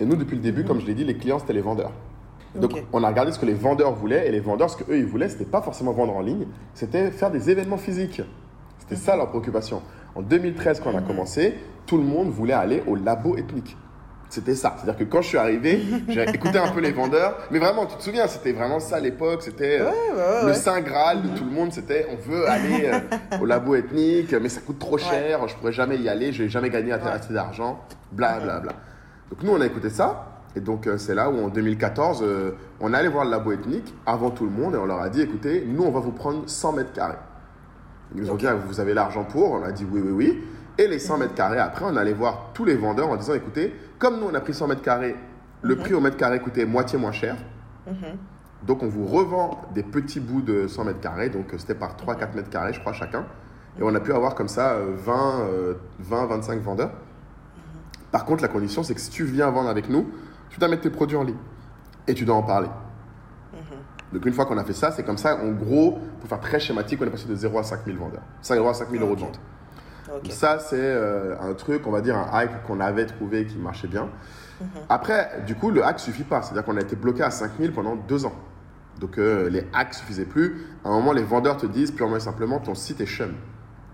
Et 0.00 0.04
nous, 0.04 0.16
depuis 0.16 0.36
le 0.36 0.42
début, 0.42 0.64
comme 0.64 0.80
je 0.80 0.86
l'ai 0.86 0.94
dit, 0.94 1.04
les 1.04 1.16
clients, 1.16 1.38
c'était 1.38 1.52
les 1.52 1.60
vendeurs. 1.60 1.92
Donc, 2.54 2.72
on 2.92 3.02
a 3.02 3.08
regardé 3.08 3.32
ce 3.32 3.38
que 3.38 3.46
les 3.46 3.54
vendeurs 3.54 3.92
voulaient. 3.94 4.28
Et 4.28 4.30
les 4.32 4.40
vendeurs, 4.40 4.70
ce 4.70 4.76
qu'eux, 4.76 4.96
ils 4.98 5.06
voulaient, 5.06 5.28
c'était 5.28 5.44
pas 5.44 5.60
forcément 5.62 5.92
vendre 5.92 6.16
en 6.16 6.20
ligne, 6.20 6.46
c'était 6.74 7.10
faire 7.10 7.30
des 7.30 7.50
événements 7.50 7.76
physiques. 7.78 8.22
C'était 8.78 8.96
ça 8.96 9.16
leur 9.16 9.28
préoccupation. 9.28 9.82
En 10.14 10.22
2013, 10.22 10.80
quand 10.80 10.90
on 10.92 10.98
a 10.98 11.02
commencé, 11.02 11.54
tout 11.86 11.96
le 11.96 12.04
monde 12.04 12.28
voulait 12.30 12.52
aller 12.52 12.82
au 12.86 12.94
labo 12.96 13.36
ethnique. 13.36 13.76
C'était 14.28 14.54
ça. 14.54 14.74
C'est-à-dire 14.76 14.98
que 14.98 15.04
quand 15.04 15.22
je 15.22 15.28
suis 15.28 15.38
arrivé, 15.38 15.80
j'ai 16.08 16.22
écouté 16.28 16.58
un 16.58 16.68
peu 16.68 16.80
les 16.80 16.90
vendeurs. 16.92 17.36
Mais 17.52 17.58
vraiment, 17.60 17.86
tu 17.86 17.96
te 17.96 18.02
souviens, 18.02 18.26
c'était 18.26 18.52
vraiment 18.52 18.80
ça 18.80 18.96
à 18.96 19.00
l'époque. 19.00 19.42
C'était 19.42 19.80
euh, 19.80 19.84
Ouais, 19.84 19.90
ouais, 19.90 20.42
ouais, 20.42 20.46
le 20.48 20.54
saint 20.54 20.80
graal 20.80 21.22
de 21.22 21.28
tout 21.38 21.44
le 21.44 21.50
monde. 21.50 21.72
C'était 21.72 22.06
on 22.10 22.16
veut 22.30 22.48
aller 22.48 22.86
euh, 22.86 23.38
au 23.40 23.46
labo 23.46 23.74
ethnique, 23.76 24.32
mais 24.40 24.48
ça 24.48 24.60
coûte 24.60 24.78
trop 24.80 24.98
cher. 24.98 25.46
Je 25.46 25.54
pourrais 25.54 25.72
jamais 25.72 25.96
y 25.98 26.08
aller. 26.08 26.32
Je 26.32 26.44
vais 26.44 26.48
jamais 26.48 26.68
Ouais. 26.70 26.92
assez 26.92 27.32
d'argent. 27.32 27.80
Bla 28.12 28.40
bla 28.40 28.58
bla. 28.60 28.72
Donc 29.30 29.42
nous, 29.42 29.52
on 29.52 29.60
a 29.60 29.66
écouté 29.66 29.90
ça. 29.90 30.30
Et 30.56 30.60
donc 30.60 30.86
euh, 30.86 30.98
c'est 30.98 31.14
là 31.14 31.30
où 31.30 31.44
en 31.44 31.48
2014, 31.48 32.20
euh, 32.22 32.52
on 32.80 32.92
est 32.94 32.96
allé 32.96 33.08
voir 33.08 33.24
le 33.24 33.30
labo 33.32 33.52
ethnique 33.52 33.92
avant 34.06 34.30
tout 34.30 34.44
le 34.44 34.50
monde 34.50 34.74
et 34.74 34.78
on 34.78 34.86
leur 34.86 35.00
a 35.00 35.08
dit 35.08 35.20
écoutez, 35.20 35.64
nous, 35.66 35.82
on 35.82 35.90
va 35.90 36.00
vous 36.00 36.12
prendre 36.12 36.48
100 36.48 36.72
mètres 36.72 36.92
carrés. 36.92 37.18
Ils 38.14 38.22
nous 38.22 38.30
ont 38.30 38.36
dit, 38.36 38.46
Ah, 38.46 38.54
vous 38.54 38.80
avez 38.80 38.94
l'argent 38.94 39.24
pour? 39.24 39.52
On 39.52 39.62
a 39.62 39.72
dit 39.72 39.86
oui, 39.90 40.00
oui, 40.04 40.12
oui. 40.12 40.44
Et 40.76 40.88
les 40.88 40.98
100 40.98 41.18
mètres 41.18 41.34
carrés, 41.34 41.58
après, 41.58 41.84
on 41.84 41.96
allait 41.96 42.12
voir 42.12 42.50
tous 42.52 42.64
les 42.64 42.74
vendeurs 42.74 43.08
en 43.08 43.16
disant, 43.16 43.34
écoutez, 43.34 43.72
comme 43.98 44.18
nous, 44.20 44.26
on 44.30 44.34
a 44.34 44.40
pris 44.40 44.54
100 44.54 44.68
mètres 44.68 44.82
carrés, 44.82 45.14
le 45.62 45.76
prix 45.76 45.94
au 45.94 46.00
mètre 46.00 46.16
carré 46.16 46.40
coûtait 46.40 46.66
moitié 46.66 46.98
moins 46.98 47.12
cher. 47.12 47.36
Mhm. 47.86 48.18
Donc, 48.66 48.82
on 48.82 48.88
vous 48.88 49.06
revend 49.06 49.62
des 49.74 49.82
petits 49.82 50.20
bouts 50.20 50.42
de 50.42 50.66
100 50.66 50.84
mètres 50.84 51.00
carrés. 51.00 51.28
Donc, 51.28 51.52
euh, 51.52 51.58
c'était 51.58 51.74
par 51.74 51.96
3-4 51.96 52.34
mètres 52.34 52.50
carrés, 52.50 52.72
je 52.72 52.80
crois, 52.80 52.92
chacun. 52.92 53.24
Et 53.78 53.82
on 53.82 53.94
a 53.94 54.00
pu 54.00 54.12
avoir 54.12 54.34
comme 54.34 54.48
ça 54.48 54.72
euh, 54.72 54.94
20, 54.96 55.40
euh, 55.40 55.74
20 56.00 56.26
25 56.26 56.60
vendeurs. 56.60 56.90
Par 58.14 58.24
contre, 58.24 58.42
la 58.42 58.48
condition, 58.48 58.84
c'est 58.84 58.94
que 58.94 59.00
si 59.00 59.10
tu 59.10 59.24
viens 59.24 59.50
vendre 59.50 59.68
avec 59.68 59.88
nous, 59.88 60.08
tu 60.48 60.60
dois 60.60 60.68
mettre 60.68 60.82
tes 60.82 60.90
produits 60.90 61.16
en 61.16 61.24
ligne. 61.24 61.34
Et 62.06 62.14
tu 62.14 62.24
dois 62.24 62.36
en 62.36 62.44
parler. 62.44 62.68
Donc, 64.12 64.24
une 64.24 64.32
fois 64.32 64.46
qu'on 64.46 64.56
a 64.56 64.62
fait 64.62 64.72
ça, 64.72 64.92
c'est 64.92 65.02
comme 65.02 65.18
ça, 65.18 65.36
en 65.42 65.50
gros, 65.50 65.98
pour 66.20 66.28
faire 66.28 66.38
très 66.38 66.60
schématique, 66.60 67.00
on 67.02 67.06
est 67.06 67.10
passé 67.10 67.26
de 67.26 67.34
0 67.34 67.58
à 67.58 67.64
5000 67.64 67.96
vendeurs. 67.96 68.22
0 68.44 68.68
à 68.68 68.72
5000 68.72 69.02
euros 69.02 69.16
de 69.16 69.20
vente. 69.20 69.40
Ok. 70.14 70.30
Ça, 70.30 70.60
c'est 70.60 70.76
euh, 70.78 71.34
un 71.40 71.54
truc, 71.54 71.88
on 71.88 71.90
va 71.90 72.02
dire, 72.02 72.16
un 72.16 72.28
hack 72.32 72.62
qu'on 72.64 72.78
avait 72.78 73.06
trouvé 73.06 73.46
qui 73.46 73.58
marchait 73.58 73.88
bien. 73.88 74.08
Après, 74.88 75.42
du 75.44 75.56
coup, 75.56 75.72
le 75.72 75.84
hack 75.84 75.98
suffit 75.98 76.22
pas. 76.22 76.40
C'est-à-dire 76.40 76.64
qu'on 76.64 76.76
a 76.76 76.82
été 76.82 76.94
bloqué 76.94 77.24
à 77.24 77.32
5000 77.32 77.72
pendant 77.72 77.96
deux 77.96 78.26
ans. 78.26 78.34
Donc, 79.00 79.18
euh, 79.18 79.50
les 79.50 79.66
hacks 79.72 79.94
suffisaient 79.94 80.24
plus. 80.24 80.68
À 80.84 80.88
un 80.90 80.92
moment, 80.92 81.10
les 81.10 81.24
vendeurs 81.24 81.56
te 81.56 81.66
disent 81.66 81.90
purement 81.90 82.14
et 82.14 82.20
simplement 82.20 82.60
ton 82.60 82.76
site 82.76 83.00
est 83.00 83.06
chum. 83.06 83.34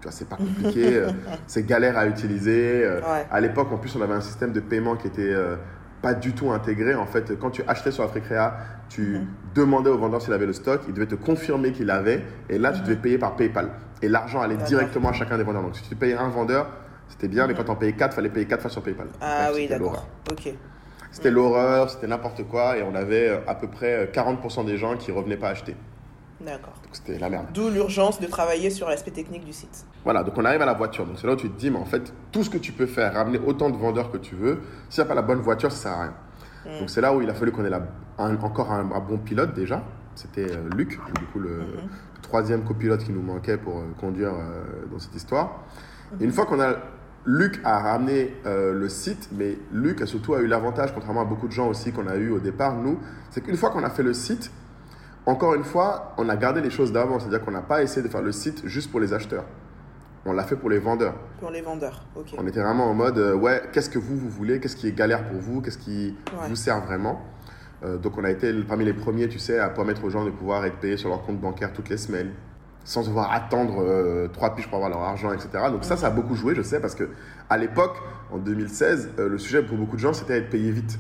Tu 0.01 0.05
vois, 0.09 0.13
c'est 0.13 0.29
pas 0.29 0.37
compliqué, 0.37 0.97
euh, 0.97 1.11
c'est 1.47 1.65
galère 1.67 1.99
à 1.99 2.07
utiliser. 2.07 2.83
euh, 2.85 3.01
Ouais. 3.01 3.27
À 3.31 3.41
l'époque, 3.41 3.71
en 3.73 3.77
plus, 3.77 3.95
on 3.97 4.01
avait 4.03 4.15
un 4.15 4.21
système 4.23 4.53
de 4.53 4.61
paiement 4.61 4.97
qui 4.97 5.07
était 5.09 5.21
euh, 5.33 5.57
pas 6.01 6.15
du 6.15 6.33
tout 6.33 6.51
intégré. 6.51 6.95
En 6.95 7.07
fait, 7.07 7.39
quand 7.39 7.51
tu 7.51 7.63
achetais 7.69 7.91
sur 7.91 8.05
Africrea, 8.05 8.55
tu 8.89 9.21
demandais 9.55 9.91
au 9.91 9.99
vendeur 9.99 10.23
s'il 10.23 10.33
avait 10.33 10.47
le 10.47 10.55
stock, 10.55 10.81
il 10.89 10.95
devait 10.95 11.07
te 11.07 11.15
confirmer 11.17 11.73
qu'il 11.73 11.91
avait, 11.91 12.23
et 12.49 12.59
là, 12.59 12.73
tu 12.73 12.81
devais 12.81 12.97
payer 12.97 13.19
par 13.19 13.37
PayPal. 13.37 13.69
Et 14.03 14.09
l'argent 14.09 14.41
allait 14.41 14.57
directement 14.57 15.11
à 15.11 15.13
chacun 15.13 15.37
des 15.37 15.45
vendeurs. 15.45 15.63
Donc, 15.63 15.77
si 15.77 15.87
tu 15.87 15.95
payais 15.95 16.15
un 16.15 16.29
vendeur, 16.29 16.69
c'était 17.09 17.29
bien, 17.29 17.47
mais 17.47 17.53
quand 17.55 17.69
on 17.69 17.75
payais 17.77 17.93
4, 17.93 18.13
il 18.13 18.17
fallait 18.17 18.29
payer 18.31 18.47
4 18.47 18.63
fois 18.63 18.71
sur 18.71 18.83
PayPal. 18.83 19.09
Ah 19.21 19.49
Bref, 19.51 19.57
oui, 19.57 19.69
d'accord. 19.69 20.07
Ok. 20.31 20.55
C'était 21.13 21.31
l'horreur, 21.31 21.91
c'était 21.91 22.07
n'importe 22.07 22.45
quoi, 22.49 22.79
et 22.79 22.83
on 22.83 22.95
avait 22.95 23.43
à 23.47 23.55
peu 23.55 23.67
près 23.69 24.07
euh, 24.07 24.07
40% 24.07 24.65
des 24.65 24.77
gens 24.79 24.97
qui 24.97 25.11
revenaient 25.13 25.37
pas 25.37 25.49
acheter. 25.51 25.77
D'accord. 26.45 26.73
Donc, 26.83 26.91
c'était 26.93 27.19
la 27.19 27.29
merde. 27.29 27.47
D'où 27.53 27.69
l'urgence 27.69 28.19
de 28.21 28.27
travailler 28.27 28.71
sur 28.71 28.89
l'aspect 28.89 29.11
technique 29.11 29.45
du 29.45 29.53
site. 29.53 29.85
Voilà, 30.05 30.23
donc 30.25 30.35
on 30.39 30.45
arrive 30.45 30.63
à 30.63 30.67
la 30.67 30.73
voiture. 30.75 31.05
Donc 31.07 31.17
c'est 31.19 31.27
là 31.27 31.35
où 31.35 31.37
tu 31.37 31.51
te 31.51 31.59
dis, 31.59 31.71
mais 31.71 31.79
en 31.79 31.85
fait, 31.85 32.13
tout 32.33 32.43
ce 32.43 32.49
que 32.51 32.59
tu 32.59 32.73
peux 32.73 32.87
faire, 32.87 33.13
ramener 33.15 33.39
autant 33.39 33.69
de 33.71 33.77
vendeurs 33.77 34.11
que 34.11 34.17
tu 34.17 34.35
veux, 34.35 34.61
s'il 34.89 35.03
n'y 35.03 35.07
a 35.07 35.09
pas 35.09 35.15
la 35.15 35.23
bonne 35.23 35.41
voiture, 35.41 35.71
ça 35.71 35.79
sert 35.83 35.93
à 35.93 36.03
rien. 36.03 36.15
Donc 36.79 36.91
c'est 36.91 37.01
là 37.01 37.15
où 37.15 37.23
il 37.23 37.29
a 37.31 37.35
fallu 37.35 37.53
qu'on 37.53 37.65
ait 37.65 37.71
la- 37.71 37.87
un- 38.19 38.37
encore 38.43 38.71
un, 38.73 38.91
un 38.93 39.01
bon 39.01 39.19
pilote 39.19 39.55
déjà. 39.55 39.83
C'était 40.15 40.51
euh, 40.51 40.69
Luc, 40.77 40.91
du 41.19 41.27
coup 41.33 41.39
le, 41.39 41.59
le 41.59 41.65
troisième 42.23 42.65
copilote 42.65 43.03
qui 43.05 43.13
nous 43.13 43.23
manquait 43.23 43.57
pour 43.57 43.79
euh, 43.79 43.85
conduire 43.99 44.33
euh, 44.35 44.87
dans 44.93 44.99
cette 44.99 45.15
histoire. 45.15 45.61
Et 46.21 46.25
une 46.25 46.33
fois 46.33 46.45
qu'on 46.47 46.61
a 46.61 46.75
Luc 47.27 47.61
a 47.65 47.79
ramené 47.81 48.35
euh, 48.47 48.73
le 48.73 48.89
site, 48.89 49.29
mais 49.33 49.57
Luc 49.73 50.01
a 50.03 50.07
surtout 50.07 50.35
a 50.35 50.41
eu 50.41 50.47
l'avantage, 50.47 50.93
contrairement 50.95 51.21
à 51.23 51.25
beaucoup 51.27 51.47
de 51.49 51.53
gens 51.53 51.69
aussi 51.69 51.93
qu'on 51.93 52.07
a 52.07 52.17
eu 52.17 52.31
au 52.31 52.39
départ, 52.41 52.75
nous, 52.77 52.99
c'est 53.31 53.43
qu'une 53.43 53.57
fois 53.57 53.71
qu'on 53.71 53.85
a 53.85 53.91
fait 53.91 54.03
le 54.03 54.15
site, 54.15 54.51
encore 55.27 55.55
une 55.55 55.65
fois, 55.65 56.15
on 56.19 56.29
a 56.29 56.37
gardé 56.37 56.61
les 56.61 56.71
choses 56.71 56.93
d'avant, 56.93 57.19
c'est-à-dire 57.21 57.45
qu'on 57.45 57.51
n'a 57.51 57.63
pas 57.63 57.83
essayé 57.83 58.03
de 58.03 58.09
faire 58.11 58.23
le 58.23 58.33
site 58.33 58.63
juste 58.67 58.91
pour 58.91 59.01
les 59.01 59.13
acheteurs. 59.13 59.45
On 60.27 60.33
l'a 60.33 60.43
fait 60.45 60.57
pour 60.57 60.69
les 60.71 60.79
vendeurs. 60.79 61.15
Pour 61.41 61.51
les 61.51 61.63
vendeurs. 61.63 62.03
Ok. 62.15 62.35
On 62.37 62.47
était 62.47 62.61
vraiment 62.61 62.91
en 62.91 62.95
mode, 62.95 63.17
euh, 63.19 63.35
ouais, 63.35 63.63
qu'est-ce 63.73 63.89
que 63.89 63.99
vous, 63.99 64.17
vous 64.17 64.29
voulez 64.29 64.61
Qu'est-ce 64.61 64.77
qui 64.77 64.87
est 64.89 64.93
galère 64.93 65.27
pour 65.29 65.39
vous 65.41 65.61
Qu'est-ce 65.63 65.79
qui 65.79 66.17
Ouais. 66.33 66.49
vous 66.49 66.57
sert 66.57 66.81
vraiment 66.85 67.23
Euh, 67.83 67.97
Donc, 67.97 68.19
on 68.19 68.25
a 68.25 68.31
été 68.31 68.53
parmi 68.65 68.85
les 68.85 68.93
premiers, 68.93 69.29
tu 69.29 69.39
sais, 69.39 69.59
à 69.59 69.71
permettre 69.71 70.05
aux 70.05 70.11
gens 70.11 70.25
de 70.27 70.31
pouvoir 70.31 70.67
être 70.67 70.77
payés 70.77 70.99
sur 70.99 71.09
leur 71.09 71.23
compte 71.23 71.41
bancaire 71.41 71.73
toutes 71.73 71.89
les 71.89 71.97
semaines, 71.97 72.33
sans 72.85 73.03
devoir 73.07 73.33
attendre 73.33 73.83
euh, 73.83 74.29
trois 74.29 74.55
piges 74.55 74.67
pour 74.69 74.75
avoir 74.77 74.91
leur 74.91 75.01
argent, 75.01 75.33
etc. 75.33 75.49
Donc, 75.71 75.85
ça, 75.85 75.97
ça 75.97 76.09
a 76.09 76.11
beaucoup 76.11 76.35
joué, 76.35 76.55
je 76.55 76.61
sais, 76.61 76.81
parce 76.81 76.95
que 76.95 77.09
à 77.49 77.57
l'époque, 77.57 77.97
en 78.31 78.37
2016, 78.37 79.13
euh, 79.19 79.29
le 79.31 79.39
sujet 79.39 79.63
pour 79.63 79.79
beaucoup 79.79 79.97
de 79.97 80.01
gens, 80.03 80.13
c'était 80.13 80.37
être 80.37 80.51
payé 80.51 80.71
vite. 80.71 80.99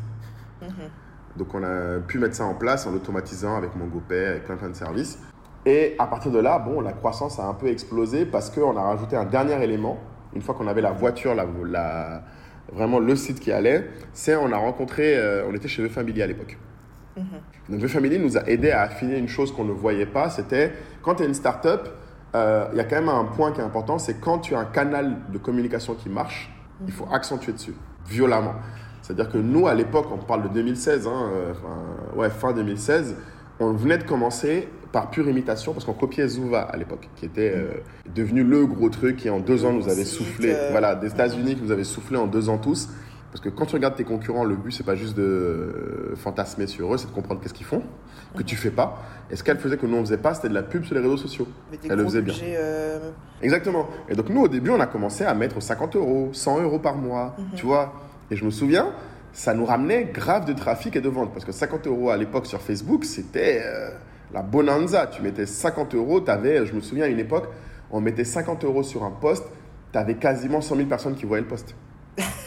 Donc, 1.36 1.54
on 1.54 1.62
a 1.62 2.00
pu 2.00 2.18
mettre 2.18 2.34
ça 2.34 2.44
en 2.44 2.54
place 2.54 2.86
en 2.86 2.92
l'automatisant 2.92 3.56
avec 3.56 3.74
MongoPay, 3.76 4.26
avec 4.26 4.44
plein, 4.44 4.56
plein 4.56 4.68
de 4.68 4.74
services. 4.74 5.18
Et 5.66 5.94
à 5.98 6.06
partir 6.06 6.32
de 6.32 6.38
là, 6.38 6.58
bon, 6.58 6.80
la 6.80 6.92
croissance 6.92 7.38
a 7.38 7.46
un 7.46 7.54
peu 7.54 7.68
explosé 7.68 8.24
parce 8.26 8.50
qu'on 8.50 8.76
a 8.76 8.82
rajouté 8.82 9.16
un 9.16 9.24
dernier 9.26 9.62
élément. 9.62 9.98
Une 10.34 10.42
fois 10.42 10.54
qu'on 10.54 10.66
avait 10.66 10.80
la 10.80 10.92
voiture, 10.92 11.34
la, 11.34 11.44
la- 11.68 12.22
vraiment 12.72 12.98
le 12.98 13.14
site 13.16 13.40
qui 13.40 13.52
allait, 13.52 13.88
c'est 14.12 14.36
on 14.36 14.52
a 14.52 14.56
rencontré, 14.56 15.16
euh, 15.16 15.44
on 15.50 15.54
était 15.54 15.68
chez 15.68 15.86
The 15.86 15.90
Family 15.90 16.22
à 16.22 16.26
l'époque. 16.26 16.56
Donc 17.68 17.80
The 17.80 17.88
Family 17.88 18.18
nous 18.18 18.38
a 18.38 18.48
aidé 18.48 18.70
à 18.70 18.82
affiner 18.82 19.18
une 19.18 19.28
chose 19.28 19.52
qu'on 19.52 19.64
ne 19.64 19.72
voyait 19.72 20.06
pas, 20.06 20.30
c'était 20.30 20.72
quand 21.02 21.16
tu 21.16 21.24
es 21.24 21.26
une 21.26 21.34
startup, 21.34 21.88
euh, 22.34 22.66
il 22.72 22.78
y 22.78 22.80
a 22.80 22.84
quand 22.84 22.96
même 22.96 23.08
un 23.08 23.24
point 23.24 23.52
qui 23.52 23.60
est 23.60 23.64
important, 23.64 23.98
c'est 23.98 24.14
quand 24.20 24.38
tu 24.38 24.54
as 24.54 24.60
un 24.60 24.64
canal 24.64 25.16
de 25.30 25.38
communication 25.38 25.94
qui 25.94 26.08
marche, 26.08 26.50
il 26.86 26.92
faut 26.92 27.06
accentuer 27.12 27.52
dessus, 27.52 27.74
violemment. 28.06 28.54
C'est-à-dire 29.10 29.32
que 29.32 29.38
nous, 29.38 29.66
à 29.66 29.74
l'époque, 29.74 30.06
on 30.12 30.18
parle 30.18 30.44
de 30.44 30.48
2016, 30.48 31.06
hein, 31.08 31.30
euh, 31.32 31.50
enfin, 31.50 32.16
ouais, 32.16 32.30
fin 32.30 32.52
2016, 32.52 33.16
on 33.58 33.72
venait 33.72 33.98
de 33.98 34.04
commencer 34.04 34.68
par 34.92 35.10
pure 35.10 35.28
imitation 35.28 35.72
parce 35.72 35.84
qu'on 35.84 35.92
copiait 35.94 36.28
Zuva 36.28 36.60
à 36.62 36.76
l'époque, 36.76 37.08
qui 37.16 37.24
était 37.24 37.52
euh, 37.56 37.70
devenu 38.14 38.44
le 38.44 38.66
gros 38.66 38.88
truc 38.88 39.16
qui 39.16 39.28
en 39.30 39.40
deux 39.40 39.64
ans 39.64 39.72
nous 39.72 39.88
avait 39.88 40.04
soufflé, 40.04 40.52
euh, 40.54 40.68
voilà, 40.70 40.94
des 40.94 41.08
États-Unis 41.08 41.56
qui 41.56 41.62
nous 41.62 41.72
avait 41.72 41.82
soufflé 41.84 42.16
en 42.16 42.26
deux 42.28 42.48
ans 42.48 42.58
tous. 42.58 42.88
Parce 43.32 43.40
que 43.40 43.48
quand 43.48 43.66
tu 43.66 43.74
regardes 43.76 43.94
tes 43.96 44.02
concurrents, 44.04 44.42
le 44.44 44.56
but 44.56 44.72
c'est 44.72 44.82
pas 44.86 44.96
juste 44.96 45.16
de 45.16 45.22
euh, 45.22 46.16
fantasmer 46.16 46.66
sur 46.68 46.92
eux, 46.92 46.98
c'est 46.98 47.06
de 47.08 47.12
comprendre 47.12 47.40
qu'est-ce 47.40 47.54
qu'ils 47.54 47.66
font, 47.66 47.82
que 48.36 48.42
tu 48.44 48.54
fais 48.56 48.70
pas. 48.72 48.98
Et 49.30 49.36
ce 49.36 49.44
qu'elle 49.44 49.58
faisait 49.58 49.76
que 49.76 49.86
nous 49.86 49.96
on 49.96 50.00
faisait 50.00 50.16
pas, 50.18 50.34
c'était 50.34 50.48
de 50.48 50.54
la 50.54 50.62
pub 50.64 50.84
sur 50.84 50.94
les 50.96 51.00
réseaux 51.00 51.16
sociaux. 51.16 51.46
Elle 51.88 51.96
le 51.98 52.04
faisait 52.04 52.22
bien. 52.22 52.34
euh, 52.56 53.10
Exactement. 53.42 53.88
Et 54.08 54.14
donc 54.14 54.28
nous, 54.30 54.42
au 54.42 54.48
début, 54.48 54.70
on 54.70 54.80
a 54.80 54.86
commencé 54.86 55.24
à 55.24 55.34
mettre 55.34 55.60
50 55.62 55.94
euros, 55.96 56.30
100 56.32 56.62
euros 56.62 56.78
par 56.80 56.96
mois, 56.96 57.36
tu 57.54 57.66
vois. 57.66 57.92
Et 58.30 58.36
je 58.36 58.44
me 58.44 58.50
souviens, 58.50 58.92
ça 59.32 59.54
nous 59.54 59.64
ramenait 59.64 60.04
grave 60.04 60.44
de 60.44 60.52
trafic 60.52 60.96
et 60.96 61.00
de 61.00 61.08
ventes. 61.08 61.32
Parce 61.32 61.44
que 61.44 61.52
50 61.52 61.86
euros 61.86 62.10
à 62.10 62.16
l'époque 62.16 62.46
sur 62.46 62.60
Facebook, 62.60 63.04
c'était 63.04 63.62
euh, 63.64 63.90
la 64.32 64.42
bonanza. 64.42 65.06
Tu 65.06 65.22
mettais 65.22 65.46
50 65.46 65.94
euros, 65.94 66.22
avais, 66.28 66.66
je 66.66 66.74
me 66.74 66.80
souviens, 66.80 67.04
à 67.04 67.08
une 67.08 67.18
époque, 67.18 67.48
on 67.90 68.00
mettait 68.00 68.24
50 68.24 68.64
euros 68.64 68.82
sur 68.82 69.04
un 69.04 69.10
post, 69.10 69.44
tu 69.92 69.98
avais 69.98 70.14
quasiment 70.14 70.60
100 70.60 70.76
000 70.76 70.88
personnes 70.88 71.14
qui 71.14 71.26
voyaient 71.26 71.42
le 71.42 71.48
post. 71.48 71.74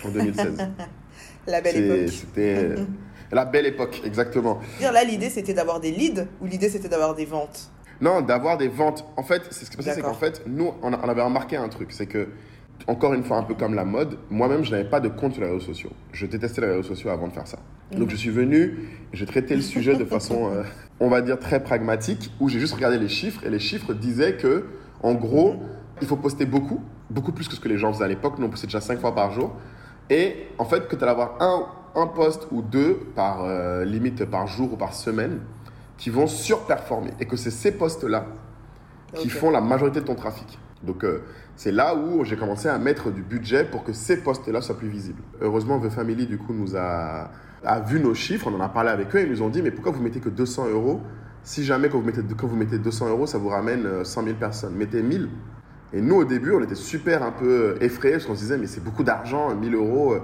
En 0.05 0.09
2016. 0.09 0.57
La 1.47 1.59
belle 1.59 1.77
époque. 1.77 2.13
C'était 2.13 2.55
euh, 2.55 2.75
la 3.33 3.43
belle 3.43 3.65
époque, 3.65 4.01
exactement. 4.05 4.61
Là, 4.79 5.03
l'idée, 5.03 5.29
c'était 5.29 5.53
d'avoir 5.53 5.81
des 5.81 5.91
leads 5.91 6.25
ou 6.39 6.45
l'idée, 6.45 6.69
c'était 6.69 6.87
d'avoir 6.87 7.15
des 7.15 7.25
ventes? 7.25 7.69
Non, 7.99 8.21
d'avoir 8.21 8.57
des 8.57 8.69
ventes. 8.69 9.05
En 9.17 9.23
fait, 9.23 9.41
c'est 9.51 9.65
ce 9.65 9.71
qui 9.71 9.77
s'est 9.77 9.89
passé, 9.89 9.95
c'est 9.95 10.01
qu'en 10.01 10.13
fait, 10.13 10.41
nous, 10.45 10.71
on 10.81 10.93
avait 10.93 11.21
remarqué 11.21 11.57
un 11.57 11.67
truc, 11.67 11.91
c'est 11.91 12.05
que, 12.05 12.29
encore 12.88 13.13
une 13.13 13.23
fois, 13.23 13.38
un 13.38 13.43
peu 13.43 13.53
comme 13.53 13.75
la 13.75 13.86
mode, 13.86 14.17
moi-même, 14.29 14.63
je 14.63 14.71
n'avais 14.71 14.89
pas 14.89 14.99
de 14.99 15.07
compte 15.07 15.33
sur 15.33 15.41
les 15.41 15.49
réseaux 15.49 15.65
sociaux. 15.65 15.91
Je 16.12 16.25
détestais 16.25 16.62
les 16.62 16.67
réseaux 16.67 16.83
sociaux 16.83 17.09
avant 17.09 17.27
de 17.27 17.33
faire 17.33 17.47
ça. 17.47 17.59
Donc, 17.91 18.09
je 18.09 18.15
suis 18.15 18.29
venu, 18.29 18.89
j'ai 19.13 19.25
traité 19.25 19.55
le 19.55 19.62
sujet 19.62 19.95
de 19.95 20.05
façon, 20.15 20.51
euh, 20.51 20.63
on 20.99 21.09
va 21.09 21.21
dire, 21.21 21.39
très 21.39 21.63
pragmatique, 21.63 22.31
où 22.39 22.49
j'ai 22.49 22.59
juste 22.59 22.73
regardé 22.73 22.97
les 22.97 23.09
chiffres, 23.09 23.45
et 23.45 23.49
les 23.49 23.59
chiffres 23.59 23.93
disaient 23.93 24.38
que, 24.38 24.65
en 25.01 25.13
gros, 25.13 25.55
il 26.01 26.07
faut 26.07 26.17
poster 26.17 26.45
beaucoup, 26.45 26.81
beaucoup 27.09 27.31
plus 27.31 27.47
que 27.47 27.55
ce 27.55 27.59
que 27.59 27.69
les 27.69 27.77
gens 27.77 27.93
faisaient 27.93 28.05
à 28.05 28.09
l'époque. 28.09 28.39
Nous, 28.39 28.45
on 28.45 28.49
postait 28.49 28.67
déjà 28.67 28.81
5 28.81 28.99
fois 28.99 29.15
par 29.15 29.31
jour. 29.31 29.55
Et 30.09 30.47
en 30.57 30.65
fait, 30.65 30.88
que 30.88 30.95
tu 30.95 31.03
allais 31.03 31.12
avoir 31.12 31.41
un 31.41 31.65
un 31.95 32.07
poste 32.07 32.47
ou 32.51 32.62
deux 32.62 32.95
par 33.15 33.43
euh, 33.43 33.86
limite 33.86 34.25
par 34.25 34.47
jour 34.47 34.73
ou 34.73 34.77
par 34.77 34.93
semaine 34.93 35.39
qui 35.97 36.09
vont 36.09 36.27
surperformer 36.27 37.12
et 37.19 37.25
que 37.25 37.38
c'est 37.38 37.51
ces 37.51 37.71
postes-là 37.71 38.25
qui 39.15 39.29
font 39.29 39.51
la 39.51 39.62
majorité 39.62 40.01
de 40.01 40.05
ton 40.05 40.15
trafic. 40.15 40.57
Donc 40.83 41.03
euh, 41.03 41.21
c'est 41.55 41.71
là 41.71 41.95
où 41.95 42.23
j'ai 42.23 42.35
commencé 42.35 42.67
à 42.67 42.77
mettre 42.77 43.11
du 43.11 43.21
budget 43.21 43.63
pour 43.63 43.83
que 43.83 43.93
ces 43.93 44.17
postes-là 44.17 44.61
soient 44.61 44.77
plus 44.77 44.89
visibles. 44.89 45.21
Heureusement, 45.41 45.79
The 45.79 45.89
Family 45.89 46.25
du 46.25 46.37
coup 46.37 46.53
nous 46.53 46.75
a, 46.75 47.29
a 47.63 47.79
vu 47.81 47.99
nos 47.99 48.13
chiffres, 48.13 48.47
on 48.47 48.55
en 48.55 48.61
a 48.61 48.69
parlé 48.69 48.89
avec 48.89 49.15
eux, 49.15 49.21
ils 49.21 49.29
nous 49.29 49.41
ont 49.41 49.49
dit 49.49 49.61
mais 49.61 49.71
pourquoi 49.71 49.91
vous 49.91 50.01
mettez 50.01 50.19
que 50.19 50.29
200 50.29 50.69
euros 50.69 51.01
si 51.43 51.65
jamais 51.65 51.89
quand 51.89 51.99
vous 51.99 52.05
mettez, 52.05 52.21
quand 52.37 52.47
vous 52.47 52.55
mettez 52.55 52.77
200 52.77 53.09
euros 53.09 53.27
ça 53.27 53.37
vous 53.37 53.49
ramène 53.49 53.85
euh, 53.85 54.03
100 54.03 54.23
000 54.23 54.35
personnes, 54.35 54.75
mettez 54.75 55.01
1000. 55.01 55.29
Et 55.93 56.01
nous 56.01 56.15
au 56.15 56.25
début 56.25 56.51
on 56.51 56.61
était 56.61 56.75
super 56.75 57.23
un 57.23 57.31
peu 57.31 57.75
effrayés 57.81 58.15
parce 58.15 58.25
qu'on 58.25 58.35
se 58.35 58.41
disait 58.41 58.57
mais 58.57 58.67
c'est 58.67 58.83
beaucoup 58.83 59.03
d'argent, 59.03 59.53
1000 59.55 59.75
euros. 59.75 60.15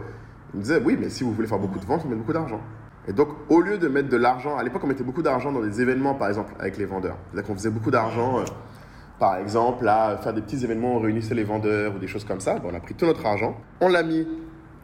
Ils 0.54 0.58
me 0.58 0.64
disaient 0.64 0.82
oui 0.84 0.98
mais 1.00 1.10
si 1.10 1.24
vous 1.24 1.34
voulez 1.34 1.48
faire 1.48 1.60
beaucoup 1.60 1.80
de 1.80 1.86
ventes, 1.86 2.02
on 2.06 2.10
met 2.10 2.16
beaucoup 2.16 2.34
d'argent. 2.34 2.62
Et 3.10 3.14
donc, 3.14 3.30
au 3.50 3.62
lieu 3.62 3.80
de 3.80 3.88
mettre 3.88 4.08
de 4.08 4.18
l'argent, 4.18 4.56
à 4.56 4.64
l'époque, 4.64 4.84
on 4.84 4.88
mettait 4.88 5.04
beaucoup 5.04 5.24
d'argent 5.24 5.52
dans 5.52 5.62
des 5.62 5.82
événements, 5.82 6.14
par 6.14 6.28
exemple, 6.28 6.54
avec 6.60 6.78
les 6.78 6.86
vendeurs. 6.86 7.18
C'est-à-dire 7.32 7.48
qu'on 7.48 7.56
faisait 7.56 7.72
beaucoup 7.72 7.90
d'argent, 7.90 8.40
euh, 8.40 8.44
par 9.20 9.38
exemple, 9.38 9.88
à 9.88 10.18
faire 10.18 10.34
des 10.34 10.42
petits 10.42 10.64
événements, 10.64 10.96
on 10.96 11.00
réunissait 11.00 11.36
les 11.36 11.44
vendeurs 11.44 11.96
ou 11.96 12.00
des 12.00 12.08
choses 12.08 12.24
comme 12.24 12.40
ça. 12.40 12.58
Bon, 12.60 12.70
on 12.72 12.76
a 12.76 12.80
pris 12.80 12.94
tout 12.96 13.06
notre 13.06 13.26
argent, 13.26 13.56
on 13.82 13.90
l'a 13.90 14.04
mis 14.04 14.28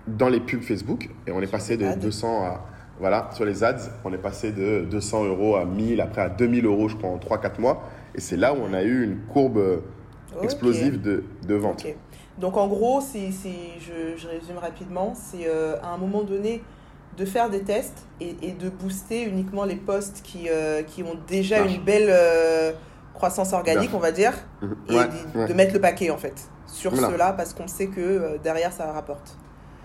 dans 0.08 0.28
les 0.30 0.40
pubs 0.40 0.62
Facebook 0.62 1.10
et 1.26 1.32
on 1.32 1.42
est 1.42 1.48
passé 1.52 1.78
de 1.78 1.84
les 1.84 1.90
ads. 1.92 1.96
200 1.96 2.44
à. 2.44 2.66
Voilà, 2.98 3.30
sur 3.34 3.44
les 3.44 3.62
ads, 3.64 3.76
on 4.06 4.14
est 4.14 4.18
passé 4.18 4.54
de 4.54 4.86
200 4.90 5.26
euros 5.26 5.58
à 5.58 5.66
1000, 5.66 6.00
après 6.00 6.22
à 6.22 6.30
2000 6.30 6.66
euros, 6.66 6.88
je 6.88 6.96
crois, 6.96 7.10
en 7.10 7.18
3-4 7.18 7.60
mois. 7.60 7.84
Et 8.14 8.22
c'est 8.22 8.38
là 8.38 8.54
où 8.54 8.58
on 8.58 8.74
a 8.74 8.84
eu 8.84 9.04
une 9.04 9.18
courbe 9.34 9.58
euh, 9.58 9.78
explosive 10.42 11.02
de, 11.02 11.24
de 11.46 11.56
vente. 11.56 11.86
Donc 12.40 12.56
en 12.56 12.68
gros, 12.68 13.02
c'est- 13.02 13.32
je, 13.80 14.18
je 14.18 14.28
résume 14.28 14.58
rapidement, 14.62 15.14
c'est 15.14 15.46
euh, 15.48 15.76
à 15.84 15.90
un 15.94 15.98
moment 15.98 16.24
donné 16.24 16.62
de 17.18 17.26
faire 17.26 17.50
des 17.50 17.62
tests 17.62 18.06
et, 18.22 18.36
et 18.42 18.52
de 18.52 18.70
booster 18.70 19.24
uniquement 19.24 19.64
les 19.66 19.76
posts 19.78 20.22
qui, 20.24 20.48
euh, 20.50 20.82
qui 20.84 21.04
ont 21.04 21.18
déjà 21.28 21.60
une 21.66 21.82
belle 21.82 22.08
euh, 22.10 22.72
croissance 23.16 23.54
organique, 23.54 23.92
on 23.94 24.00
va 24.00 24.12
dire, 24.12 24.34
Mhm. 24.62 24.76
et 24.90 24.96
Ouais, 24.98 25.06
de, 25.34 25.40
ouais. 25.40 25.48
de 25.48 25.54
mettre 25.54 25.74
le 25.74 25.82
paquet 25.82 26.10
en 26.12 26.18
fait 26.18 26.36
sur 26.68 26.92
Voilà. 26.92 27.10
cela 27.10 27.34
parce 27.34 27.54
qu'on 27.54 27.68
sait 27.68 27.88
que 27.88 28.00
euh, 28.02 28.38
derrière 28.44 28.72
ça 28.72 28.92
rapporte. 28.92 29.36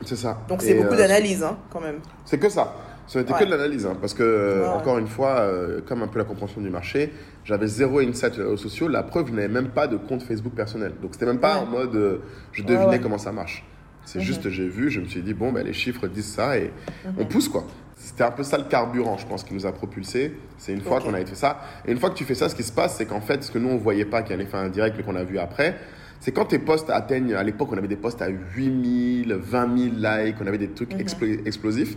C'est 0.05 0.17
ça. 0.17 0.39
Donc 0.49 0.63
c'est 0.63 0.75
beaucoup 0.75 0.95
euh, 0.95 0.99
d'analyse 0.99 1.43
hein, 1.43 1.57
quand 1.71 1.81
même. 1.81 2.01
C'est 2.25 2.39
que 2.39 2.49
ça. 2.49 2.75
Ça 3.07 3.19
n'était 3.19 3.33
Ouais. 3.33 3.41
que 3.41 3.45
de 3.47 3.51
l'analyse, 3.51 3.87
hein, 3.87 3.97
parce 4.01 4.15
que, 4.15 4.23
euh, 4.23 4.69
encore 4.71 4.97
une 4.99 5.09
fois, 5.09 5.41
euh, 5.41 5.81
comme 5.85 6.01
un 6.03 6.07
peu 6.07 6.19
la 6.21 6.25
compréhension 6.25 6.61
du 6.61 6.71
marché, 6.71 7.13
j'avais 7.45 7.67
zéro 7.67 7.99
insight 7.99 8.37
réseaux 8.37 8.57
sociaux. 8.57 8.87
La 8.87 9.03
preuve, 9.03 9.27
je 9.27 9.33
n'avais 9.33 9.49
même 9.49 9.71
pas 9.71 9.89
de 9.89 9.97
compte 9.97 10.23
Facebook 10.23 10.55
personnel. 10.55 10.93
Donc, 11.03 11.15
c'était 11.15 11.27
même 11.27 11.41
pas 11.41 11.57
en 11.57 11.67
mode 11.67 12.21
je 12.53 12.63
devinais 12.63 13.01
comment 13.01 13.19
ça 13.19 13.33
marche. 13.33 13.67
C'est 14.05 14.21
Mhm. 14.21 14.25
juste, 14.25 14.49
j'ai 14.51 14.69
vu, 14.69 14.91
je 14.91 15.01
me 15.01 15.07
suis 15.07 15.23
dit, 15.23 15.35
bon, 15.35 15.51
ben, 15.51 15.67
les 15.67 15.73
chiffres 15.73 16.07
disent 16.07 16.33
ça 16.35 16.57
et 16.57 16.71
Mhm. 17.05 17.15
on 17.19 17.25
pousse, 17.27 17.49
quoi. 17.49 17.65
C'était 18.03 18.25
un 18.25 18.31
peu 18.31 18.43
ça 18.43 18.57
le 18.57 18.65
carburant, 18.65 19.19
je 19.19 19.27
pense, 19.27 19.45
qui 19.45 19.53
nous 19.53 19.67
a 19.67 19.73
propulsé. 19.73 20.35
C'est 20.57 20.73
une 20.73 20.81
fois 20.81 21.01
qu'on 21.01 21.13
a 21.13 21.19
fait 21.19 21.35
ça. 21.35 21.61
Et 21.87 21.93
une 21.93 21.99
fois 21.99 22.09
que 22.09 22.15
tu 22.15 22.25
fais 22.25 22.35
ça, 22.35 22.49
ce 22.49 22.55
qui 22.55 22.63
se 22.63 22.73
passe, 22.73 22.97
c'est 22.97 23.05
qu'en 23.05 23.21
fait, 23.21 23.45
ce 23.45 23.51
que 23.53 23.59
nous, 23.59 23.69
on 23.69 23.77
voyait 23.77 24.07
pas, 24.07 24.23
qu'il 24.23 24.35
y 24.35 24.39
a 24.39 24.43
un 24.43 24.45
effet 24.45 24.57
indirect, 24.57 24.95
mais 24.97 25.03
qu'on 25.05 25.17
a 25.17 25.23
vu 25.23 25.39
après, 25.39 25.77
c'est 26.19 26.33
quand 26.33 26.47
tes 26.47 26.59
posts 26.59 26.89
atteignent, 26.89 27.35
à 27.35 27.43
l'époque, 27.43 27.69
on 27.73 27.77
avait 27.77 27.89
des 27.89 27.97
posts 27.97 28.23
à 28.23 28.29
8000, 28.29 29.35
20 29.35 29.79
000 29.79 29.95
likes, 29.97 30.37
on 30.41 30.47
avait 30.47 30.57
des 30.59 30.71
trucs 30.71 30.95
Mhm. 30.95 31.01
explo- 31.01 31.47
explosifs. 31.47 31.97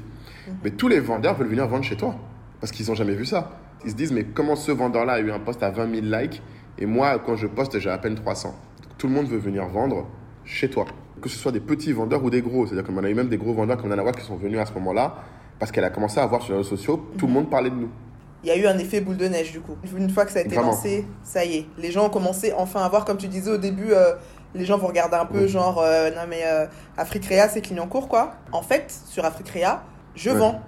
Mais 0.63 0.71
tous 0.71 0.89
les 0.89 0.99
vendeurs 0.99 1.35
veulent 1.35 1.47
venir 1.47 1.67
vendre 1.67 1.85
chez 1.85 1.95
toi 1.95 2.15
parce 2.59 2.71
qu'ils 2.73 2.85
n'ont 2.87 2.95
jamais 2.95 3.15
vu 3.15 3.25
ça. 3.25 3.57
Ils 3.85 3.91
se 3.91 3.95
disent, 3.95 4.11
mais 4.11 4.25
comment 4.25 4.57
ce 4.57 4.71
vendeur-là 4.73 5.13
a 5.13 5.19
eu 5.21 5.31
un 5.31 5.39
post 5.39 5.63
à 5.63 5.69
20 5.71 5.89
000 6.01 6.05
likes 6.21 6.41
et 6.79 6.85
moi, 6.85 7.17
quand 7.25 7.37
je 7.37 7.47
poste, 7.47 7.79
j'ai 7.79 7.89
à 7.89 7.97
peine 7.97 8.15
300 8.15 8.49
Donc, 8.49 8.97
Tout 8.97 9.07
le 9.07 9.13
monde 9.13 9.27
veut 9.27 9.37
venir 9.37 9.65
vendre 9.67 10.07
chez 10.43 10.69
toi. 10.69 10.85
Que 11.21 11.29
ce 11.29 11.37
soit 11.37 11.51
des 11.53 11.59
petits 11.61 11.93
vendeurs 11.93 12.21
ou 12.23 12.29
des 12.29 12.41
gros. 12.41 12.65
C'est-à-dire 12.65 12.83
qu'on 12.85 13.01
a 13.03 13.09
eu 13.09 13.13
même 13.13 13.29
des 13.29 13.37
gros 13.37 13.53
vendeurs 13.53 13.77
comme 13.77 13.89
Nana 13.89 14.03
Watt 14.03 14.17
qui 14.17 14.25
sont 14.25 14.35
venus 14.35 14.59
à 14.59 14.65
ce 14.65 14.73
moment-là 14.73 15.15
parce 15.63 15.71
qu'elle 15.71 15.85
a 15.85 15.89
commencé 15.91 16.19
à 16.19 16.25
voir 16.25 16.41
sur 16.41 16.51
les 16.51 16.57
réseaux 16.57 16.75
sociaux, 16.75 17.07
tout 17.17 17.25
le 17.25 17.31
monde 17.31 17.49
parlait 17.49 17.69
de 17.69 17.75
nous. 17.75 17.89
Il 18.43 18.49
y 18.49 18.51
a 18.51 18.57
eu 18.57 18.67
un 18.67 18.77
effet 18.79 18.99
boule 18.99 19.15
de 19.15 19.29
neige 19.29 19.53
du 19.53 19.61
coup. 19.61 19.77
Une 19.97 20.09
fois 20.09 20.25
que 20.25 20.31
ça 20.33 20.39
a 20.39 20.41
été 20.41 20.53
Vraiment. 20.55 20.71
lancé, 20.71 21.05
ça 21.23 21.45
y 21.45 21.55
est. 21.59 21.65
Les 21.77 21.89
gens 21.89 22.07
ont 22.07 22.09
commencé 22.09 22.51
enfin 22.57 22.81
à 22.81 22.89
voir, 22.89 23.05
comme 23.05 23.15
tu 23.15 23.29
disais 23.29 23.49
au 23.49 23.55
début, 23.57 23.93
euh, 23.93 24.11
les 24.53 24.65
gens 24.65 24.77
vont 24.77 24.87
regarder 24.87 25.15
un 25.15 25.25
peu 25.25 25.43
Mhm. 25.43 25.47
genre, 25.47 25.79
euh, 25.81 26.09
non 26.09 26.23
mais 26.27 26.41
euh, 26.45 26.65
Africrea 26.97 27.47
c'est 27.47 27.61
Clignancourt 27.61 28.09
quoi. 28.09 28.33
En 28.51 28.61
fait, 28.61 28.93
sur 29.07 29.23
Africrea, 29.23 29.83
je 30.15 30.31
Ouais. 30.31 30.35
vends. 30.35 30.59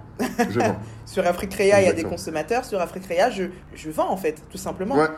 Je 0.48 0.60
vends. 0.60 0.76
Sur 1.04 1.26
Africrea, 1.26 1.82
il 1.82 1.84
y 1.84 1.90
a 1.90 1.92
des 1.92 2.04
consommateurs. 2.04 2.64
Sur 2.64 2.80
Africrea, 2.80 3.28
je, 3.28 3.44
je 3.74 3.90
vends 3.90 4.08
en 4.08 4.16
fait, 4.16 4.40
tout 4.50 4.56
simplement. 4.56 4.94
ouais, 4.96 5.08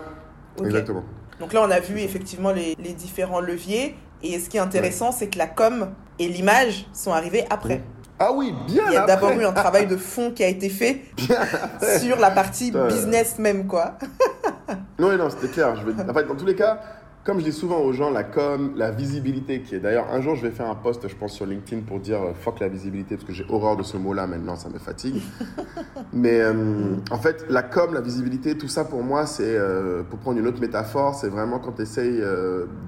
exactement. 0.65 1.05
Donc 1.39 1.53
là, 1.53 1.63
on 1.65 1.71
a 1.71 1.79
vu 1.79 2.01
effectivement 2.01 2.51
les, 2.51 2.75
les 2.83 2.95
différents 2.95 3.39
leviers. 3.41 3.95
Et 4.25 4.41
ce 4.41 4.49
qui 4.51 4.57
est 4.57 4.61
intéressant, 4.61 5.13
c'est 5.13 5.29
que 5.29 5.39
la 5.39 5.47
com 5.47 5.91
et 6.19 6.27
l'image 6.27 6.89
sont 6.93 7.13
arrivés 7.13 7.45
après. 7.51 7.83
Ah 8.19 8.33
oui, 8.33 8.53
bien 8.67 8.85
Il 8.89 8.95
y 8.95 8.97
a 8.97 9.07
d'abord 9.07 9.31
eu 9.33 9.45
un 9.45 9.53
travail 9.53 9.87
de 9.87 9.97
fond 9.97 10.33
qui 10.33 10.43
a 10.43 10.49
été 10.49 10.69
fait 10.69 11.03
sur 12.01 12.19
la 12.19 12.31
partie 12.31 12.73
business 12.73 13.39
même, 13.39 13.67
quoi. 13.67 13.99
Non, 14.99 15.17
non, 15.17 15.31
c'était 15.31 15.47
clair. 15.47 15.77
Je 15.77 15.89
vais... 15.89 16.11
En 16.11 16.13
fait, 16.13 16.25
dans 16.25 16.35
tous 16.35 16.45
les 16.45 16.57
cas, 16.57 16.81
comme 17.29 17.39
je 17.41 17.45
dis 17.45 17.53
souvent 17.53 17.81
aux 17.81 17.93
gens, 17.93 18.11
la 18.11 18.25
com, 18.25 18.73
la 18.75 18.91
visibilité, 18.91 19.61
qui 19.61 19.75
est 19.75 19.81
d'ailleurs, 19.81 20.07
un 20.11 20.21
jour, 20.21 20.35
je 20.35 20.43
vais 20.43 20.51
faire 20.51 20.69
un 20.69 20.75
post, 20.75 21.07
je 21.07 21.15
pense, 21.15 21.35
sur 21.35 21.47
LinkedIn 21.47 21.83
pour 21.83 22.01
dire 22.01 22.23
euh, 22.23 22.33
fuck 22.33 22.59
la 22.59 22.69
visibilité, 22.69 23.17
parce 23.17 23.27
que 23.27 23.33
j'ai 23.33 23.45
horreur 23.49 23.77
de 23.77 23.83
ce 23.83 23.97
mot-là 23.97 24.27
maintenant, 24.27 24.57
ça 24.57 24.69
me 24.69 24.79
fatigue. 24.79 25.21
Mais 26.13 26.41
euh, 26.41 26.97
en 27.11 27.19
fait, 27.19 27.45
la 27.49 27.63
com, 27.63 27.93
la 27.93 28.01
visibilité, 28.01 28.57
tout 28.57 28.69
ça 28.69 28.85
pour 28.85 29.03
moi, 29.03 29.27
c'est, 29.27 29.45
euh, 29.45 30.03
pour 30.03 30.19
prendre 30.19 30.39
une 30.39 30.47
autre 30.47 30.61
métaphore, 30.61 31.15
c'est 31.15 31.29
vraiment 31.29 31.59
quand 31.59 31.73
tu 31.73 31.83
essayes 31.83 32.19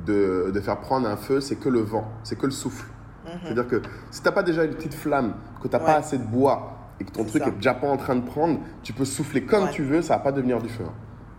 de, 0.07 0.51
de 0.51 0.61
faire 0.61 0.81
prendre 0.81 1.07
un 1.07 1.17
feu, 1.17 1.41
c'est 1.41 1.57
que 1.57 1.69
le 1.69 1.81
vent, 1.81 2.09
c'est 2.25 2.39
que 2.39 2.47
le 2.47 2.53
souffle. 2.53 2.87
Mhm. 3.25 3.33
C'est-à-dire 3.45 3.69
que 3.69 3.83
si 4.11 4.23
t'as 4.23 4.33
pas 4.33 4.43
déjà 4.43 4.65
une 4.65 4.75
petite 4.75 4.95
flamme, 4.95 5.35
que 5.63 5.69
t'as 5.69 5.79
pas 5.79 5.87
Ouais. 5.87 5.93
assez 5.99 6.19
de 6.19 6.25
bois 6.25 6.77
et 7.01 7.05
que 7.05 7.11
ton 7.11 7.25
truc 7.25 7.43
ça. 7.43 7.49
est 7.49 7.53
déjà 7.53 7.75
pas 7.75 7.89
en 7.89 7.97
train 7.97 8.17
de 8.17 8.25
prendre, 8.25 8.59
tu 8.83 8.93
peux 8.93 9.05
souffler 9.05 9.43
comme 9.45 9.65
Ouais. 9.65 9.71
tu 9.71 9.83
veux, 9.83 10.03
ça 10.03 10.15
va 10.17 10.21
pas 10.21 10.33
devenir 10.33 10.61
du 10.61 10.69
feu. 10.69 10.85
hein. 10.87 10.93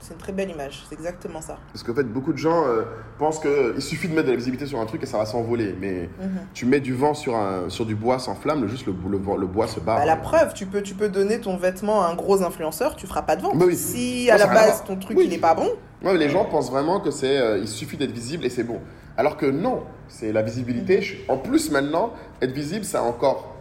C'est 0.03 0.13
une 0.15 0.19
très 0.19 0.31
belle 0.31 0.49
image, 0.49 0.83
c'est 0.89 0.95
exactement 0.95 1.41
ça. 1.41 1.57
Parce 1.71 1.83
qu'en 1.83 1.93
fait, 1.93 2.05
beaucoup 2.05 2.33
de 2.33 2.37
gens 2.39 2.65
euh, 2.65 2.85
pensent 3.19 3.39
qu'il 3.39 3.79
suffit 3.83 4.07
de 4.07 4.13
mettre 4.15 4.25
de 4.25 4.31
la 4.31 4.37
visibilité 4.37 4.65
sur 4.65 4.79
un 4.79 4.85
truc 4.87 5.03
et 5.03 5.05
ça 5.05 5.19
va 5.19 5.27
s'envoler. 5.27 5.75
Mais 5.79 6.09
Mhm. 6.19 6.39
tu 6.55 6.65
mets 6.65 6.79
du 6.79 6.95
vent 6.95 7.13
sur, 7.13 7.35
un, 7.35 7.69
sur 7.69 7.85
du 7.85 7.93
bois 7.93 8.17
sans 8.17 8.33
flamme, 8.33 8.65
juste 8.67 8.87
le, 8.87 8.95
le, 9.11 9.17
vent- 9.19 9.35
le 9.37 9.45
bois 9.45 9.67
se 9.67 9.79
barre. 9.79 9.99
Bah, 9.99 10.05
la 10.05 10.15
preuve, 10.15 10.55
tu 10.55 10.65
peux, 10.65 10.81
tu 10.81 10.95
peux 10.95 11.07
donner 11.07 11.39
ton 11.39 11.55
vêtement 11.55 12.01
à 12.03 12.07
un 12.07 12.15
gros 12.15 12.41
influenceur, 12.41 12.95
tu 12.95 13.05
feras 13.05 13.21
pas 13.21 13.35
de 13.35 13.43
vente. 13.43 13.55
Bah 13.59 13.65
oui. 13.67 13.75
Si 13.75 14.25
Ça, 14.25 14.33
à 14.33 14.37
la 14.39 14.47
base 14.47 14.83
ton 14.85 14.95
truc 14.95 15.15
Oui. 15.19 15.25
il 15.27 15.33
est 15.35 15.37
pas 15.37 15.53
bon, 15.53 15.69
Ouais, 16.03 16.13
mais 16.13 16.17
les 16.17 16.29
gens 16.29 16.45
pensent 16.45 16.71
vraiment 16.71 16.99
que 16.99 17.11
c'est, 17.11 17.37
euh, 17.37 17.59
il 17.59 17.67
suffit 17.67 17.95
d'être 17.95 18.09
visible 18.11 18.43
et 18.43 18.49
c'est 18.49 18.63
bon. 18.63 18.79
Alors 19.17 19.38
que 19.38 19.45
non, 19.45 19.84
c'est 20.08 20.32
la 20.32 20.41
visibilité. 20.41 21.02
Je- 21.02 21.17
En 21.28 21.38
plus, 21.38 21.71
maintenant, 21.71 22.13
être 22.41 22.52
visible, 22.54 22.86
c'est 22.86 22.97
encore, 22.97 23.56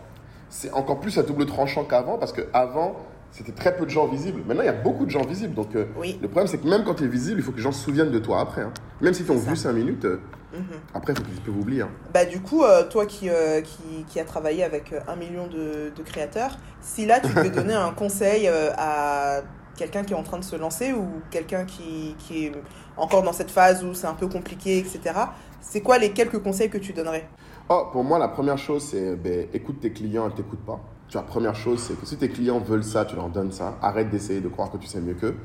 c'est 0.49 0.73
encore 0.73 1.01
plus 1.01 1.19
à 1.19 1.23
double 1.23 1.47
tranchant 1.47 1.85
qu'avant 1.85 2.19
parce 2.19 2.33
qu'avant, 2.33 2.97
c'était 3.33 3.53
très 3.53 3.77
peu 3.77 3.85
de 3.85 3.91
gens 3.91 4.07
visibles. 4.09 4.43
Maintenant, 4.47 4.63
il 4.63 4.67
y 4.67 4.71
a 4.71 4.73
beaucoup 4.73 5.07
de 5.07 5.11
gens 5.11 5.25
visibles. 5.25 5.55
Donc, 5.55 5.75
euh, 5.77 5.87
oui. 5.97 6.19
le 6.21 6.29
problème, 6.29 6.49
c'est 6.49 6.59
que 6.59 6.67
même 6.69 6.83
quand 6.85 6.95
tu 6.95 7.05
es 7.05 7.09
visible, 7.09 7.39
il 7.41 7.43
faut 7.45 7.53
que 7.53 7.57
les 7.59 7.63
gens 7.63 7.73
se 7.73 7.85
souviennent 7.85 8.11
de 8.11 8.19
toi 8.19 8.41
après. 8.41 8.63
hein. 8.63 8.73
Même 9.01 9.15
si 9.15 9.23
tu 9.25 9.29
C'est 9.29 9.49
vu 9.51 9.57
ça. 9.57 9.69
5 9.69 9.73
minutes, 9.75 10.05
euh, 10.05 10.21
Mhm. 10.53 10.65
après, 10.95 11.13
il 11.13 11.17
faut 11.19 11.23
qu'ils 11.25 11.41
peuvent 11.41 11.57
oublier. 11.59 11.83
hein. 11.83 11.91
Bah 12.13 12.25
du 12.25 12.41
coup, 12.41 12.65
euh, 12.65 12.83
toi 12.89 13.07
qui, 13.07 13.29
euh, 13.31 13.61
qui, 13.61 14.05
qui 14.09 14.19
a 14.19 14.25
travaillé 14.25 14.65
avec 14.65 14.93
un 15.07 15.15
million 15.15 15.47
de, 15.47 15.93
de 15.97 16.03
créateurs, 16.03 16.57
si 16.81 17.07
là 17.07 17.21
tu 17.21 17.33
devais 17.33 17.51
donner 17.63 17.75
un 17.75 17.93
conseil 17.93 18.49
à 18.49 19.43
quelqu'un 19.81 20.05
qui 20.05 20.13
est 20.13 20.17
en 20.17 20.23
train 20.23 20.39
de 20.39 20.45
se 20.45 20.57
lancer 20.57 20.93
ou 20.93 21.07
quelqu'un 21.31 21.65
qui, 21.65 22.15
qui 22.19 22.45
est 22.45 22.53
encore 22.99 23.23
dans 23.23 23.33
cette 23.33 23.51
phase 23.51 23.83
où 23.83 23.95
c'est 23.95 24.07
un 24.07 24.15
peu 24.15 24.29
compliqué, 24.29 24.77
etc., 24.77 25.01
c'est 25.63 25.81
quoi 25.81 25.97
les 25.97 26.11
quelques 26.11 26.43
conseils 26.43 26.69
que 26.69 26.77
tu 26.77 26.93
donnerais? 26.93 27.27
Oh, 27.71 27.87
pour 27.91 28.05
moi, 28.05 28.19
la 28.19 28.29
première 28.29 28.59
chose, 28.59 28.83
c'est 28.83 29.17
ben, 29.17 29.47
écoute 29.55 29.81
tes 29.81 29.91
clients 29.93 30.29
et 30.29 30.35
t'écoutes 30.35 30.65
pas. 30.67 30.81
Tu 31.09 31.15
vois, 31.15 31.23
la 31.23 31.29
première 31.29 31.55
chose, 31.55 31.81
c'est 31.81 31.99
que 31.99 32.05
si 32.05 32.17
tes 32.19 32.29
clients 32.29 32.59
veulent 32.59 32.85
ça, 32.85 33.07
tu 33.07 33.17
leur 33.17 33.31
donnes 33.31 33.53
ça. 33.53 33.79
Arrête 33.81 34.11
d'essayer 34.11 34.41
de 34.41 34.49
croire 34.49 34.71
que 34.71 34.77
tu 34.77 34.87
sais 34.87 35.01
mieux 35.01 35.15
qu'eux. 35.15 35.37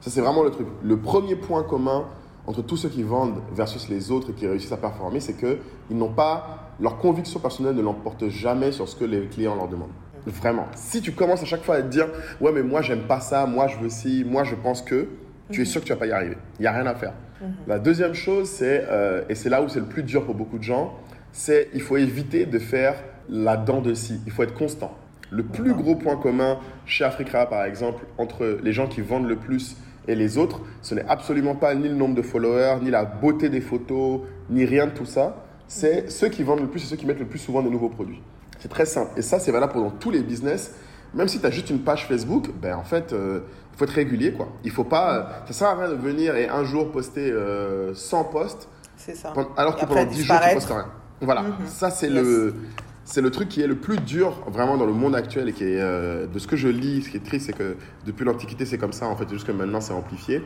Ça, 0.00 0.10
c'est 0.10 0.22
vraiment 0.22 0.42
le 0.42 0.50
truc. 0.50 0.68
Le 0.82 0.96
premier 0.98 1.36
point 1.36 1.62
commun 1.62 2.06
entre 2.46 2.62
tous 2.62 2.78
ceux 2.78 2.88
qui 2.88 3.02
vendent 3.02 3.42
versus 3.52 3.88
les 3.90 4.10
autres 4.10 4.30
et 4.30 4.32
qui 4.32 4.46
réussissent 4.46 4.72
à 4.72 4.78
performer, 4.78 5.20
c'est 5.20 5.34
que 5.34 5.58
ils 5.90 5.96
n'ont 5.96 6.12
pas 6.12 6.72
leur 6.80 6.98
conviction 6.98 7.40
personnelle 7.40 7.74
ne 7.74 7.82
l'emporte 7.82 8.28
jamais 8.28 8.72
sur 8.72 8.88
ce 8.88 8.96
que 8.96 9.04
les 9.04 9.26
clients 9.26 9.54
leur 9.54 9.68
demandent. 9.68 9.90
Vraiment. 10.26 10.68
Si 10.74 11.00
tu 11.00 11.12
commences 11.12 11.42
à 11.42 11.46
chaque 11.46 11.62
fois 11.62 11.76
à 11.76 11.82
te 11.82 11.88
dire 11.88 12.06
ouais 12.40 12.52
mais 12.52 12.62
moi 12.62 12.82
j'aime 12.82 13.02
pas 13.02 13.20
ça, 13.20 13.46
moi 13.46 13.66
je 13.66 13.76
veux 13.78 13.88
ci, 13.88 14.24
moi 14.26 14.44
je 14.44 14.54
pense 14.54 14.82
que, 14.82 15.08
tu 15.50 15.62
es 15.62 15.64
sûr 15.64 15.80
que 15.80 15.86
tu 15.86 15.92
vas 15.92 15.98
pas 15.98 16.06
y 16.06 16.12
arriver. 16.12 16.36
Il 16.58 16.64
y 16.64 16.66
a 16.66 16.72
rien 16.72 16.86
à 16.86 16.94
faire. 16.94 17.12
La 17.66 17.80
deuxième 17.80 18.14
chose, 18.14 18.48
c'est, 18.48 18.86
euh, 18.88 19.22
et 19.28 19.34
c'est 19.34 19.48
là 19.48 19.62
où 19.62 19.68
c'est 19.68 19.80
le 19.80 19.86
plus 19.86 20.04
dur 20.04 20.24
pour 20.24 20.34
beaucoup 20.34 20.58
de 20.58 20.62
gens, 20.62 20.96
c'est 21.32 21.68
il 21.74 21.80
faut 21.80 21.96
éviter 21.96 22.46
de 22.46 22.58
faire 22.58 22.94
la 23.28 23.56
dent 23.56 23.80
de 23.80 23.94
scie. 23.94 24.20
Il 24.26 24.32
faut 24.32 24.44
être 24.44 24.54
constant. 24.54 24.96
Le 25.30 25.42
plus 25.42 25.74
gros 25.74 25.96
point 25.96 26.16
commun 26.16 26.58
chez 26.86 27.04
Africa, 27.04 27.46
par 27.46 27.64
exemple, 27.64 28.04
entre 28.18 28.58
les 28.62 28.72
gens 28.72 28.86
qui 28.86 29.00
vendent 29.00 29.28
le 29.28 29.36
plus 29.36 29.76
et 30.06 30.14
les 30.14 30.36
autres, 30.36 30.60
ce 30.82 30.94
n'est 30.94 31.04
absolument 31.08 31.54
pas 31.54 31.74
ni 31.74 31.88
le 31.88 31.94
nombre 31.94 32.14
de 32.14 32.22
followers, 32.22 32.78
ni 32.82 32.90
la 32.90 33.04
beauté 33.04 33.48
des 33.48 33.60
photos, 33.60 34.20
ni 34.50 34.64
rien 34.64 34.86
de 34.86 34.92
tout 34.92 35.06
ça. 35.06 35.44
C'est 35.68 36.10
ceux 36.10 36.28
qui 36.28 36.42
vendent 36.42 36.60
le 36.60 36.66
plus 36.66 36.84
et 36.84 36.86
ceux 36.86 36.96
qui 36.96 37.06
mettent 37.06 37.20
le 37.20 37.26
plus 37.26 37.38
souvent 37.38 37.62
de 37.62 37.70
nouveaux 37.70 37.88
produits. 37.88 38.20
C'est 38.62 38.68
très 38.68 38.86
simple. 38.86 39.10
Et 39.16 39.22
ça, 39.22 39.40
c'est 39.40 39.50
valable 39.50 39.72
pour 39.72 39.82
dans 39.82 39.90
tous 39.90 40.10
les 40.12 40.22
business. 40.22 40.72
Même 41.14 41.26
si 41.26 41.40
tu 41.40 41.46
as 41.46 41.50
juste 41.50 41.68
une 41.68 41.80
page 41.80 42.06
Facebook, 42.06 42.50
ben 42.62 42.76
en 42.76 42.84
fait, 42.84 43.12
euh, 43.12 43.40
il 43.74 43.76
faut 43.78 43.84
être 43.84 43.90
régulier. 43.90 44.32
Quoi. 44.32 44.48
Il 44.64 44.70
faut 44.70 44.84
pas, 44.84 45.14
euh, 45.16 45.22
ça 45.48 45.52
sert 45.52 45.68
à 45.68 45.74
rien 45.74 45.88
de 45.90 45.96
venir 45.96 46.36
et 46.36 46.48
un 46.48 46.62
jour 46.62 46.92
poster 46.92 47.28
euh, 47.32 47.92
100 47.92 48.24
posts 48.24 48.68
C'est 48.96 49.16
ça. 49.16 49.32
Alors 49.56 49.74
que 49.76 49.84
pendant 49.84 50.04
10 50.04 50.22
jours, 50.22 50.36
tu 50.48 50.54
postes 50.54 50.68
rien. 50.68 50.86
Voilà, 51.20 51.42
Mhm. 51.42 51.66
ça 51.66 51.90
c'est 51.90 52.08
Yes. 52.08 52.22
le, 52.24 52.54
c'est 53.04 53.20
le 53.20 53.30
truc 53.32 53.48
qui 53.48 53.60
est 53.62 53.66
le 53.66 53.76
plus 53.76 53.98
dur 53.98 54.42
vraiment 54.46 54.76
dans 54.76 54.86
le 54.86 54.92
monde 54.92 55.14
actuel 55.16 55.48
et 55.48 55.52
qui 55.52 55.64
est, 55.64 55.80
euh, 55.80 56.26
de 56.28 56.38
ce 56.38 56.46
que 56.46 56.56
je 56.56 56.68
lis, 56.68 57.02
ce 57.02 57.10
qui 57.10 57.16
est 57.16 57.24
triste, 57.24 57.46
c'est 57.46 57.52
que 57.52 57.76
depuis 58.06 58.24
l'Antiquité, 58.24 58.64
c'est 58.64 58.78
comme 58.78 58.92
ça, 58.92 59.06
en 59.06 59.16
fait, 59.16 59.24
c'est 59.26 59.34
juste 59.34 59.46
que 59.46 59.52
maintenant, 59.52 59.80
c'est 59.80 59.92
amplifié. 59.92 60.42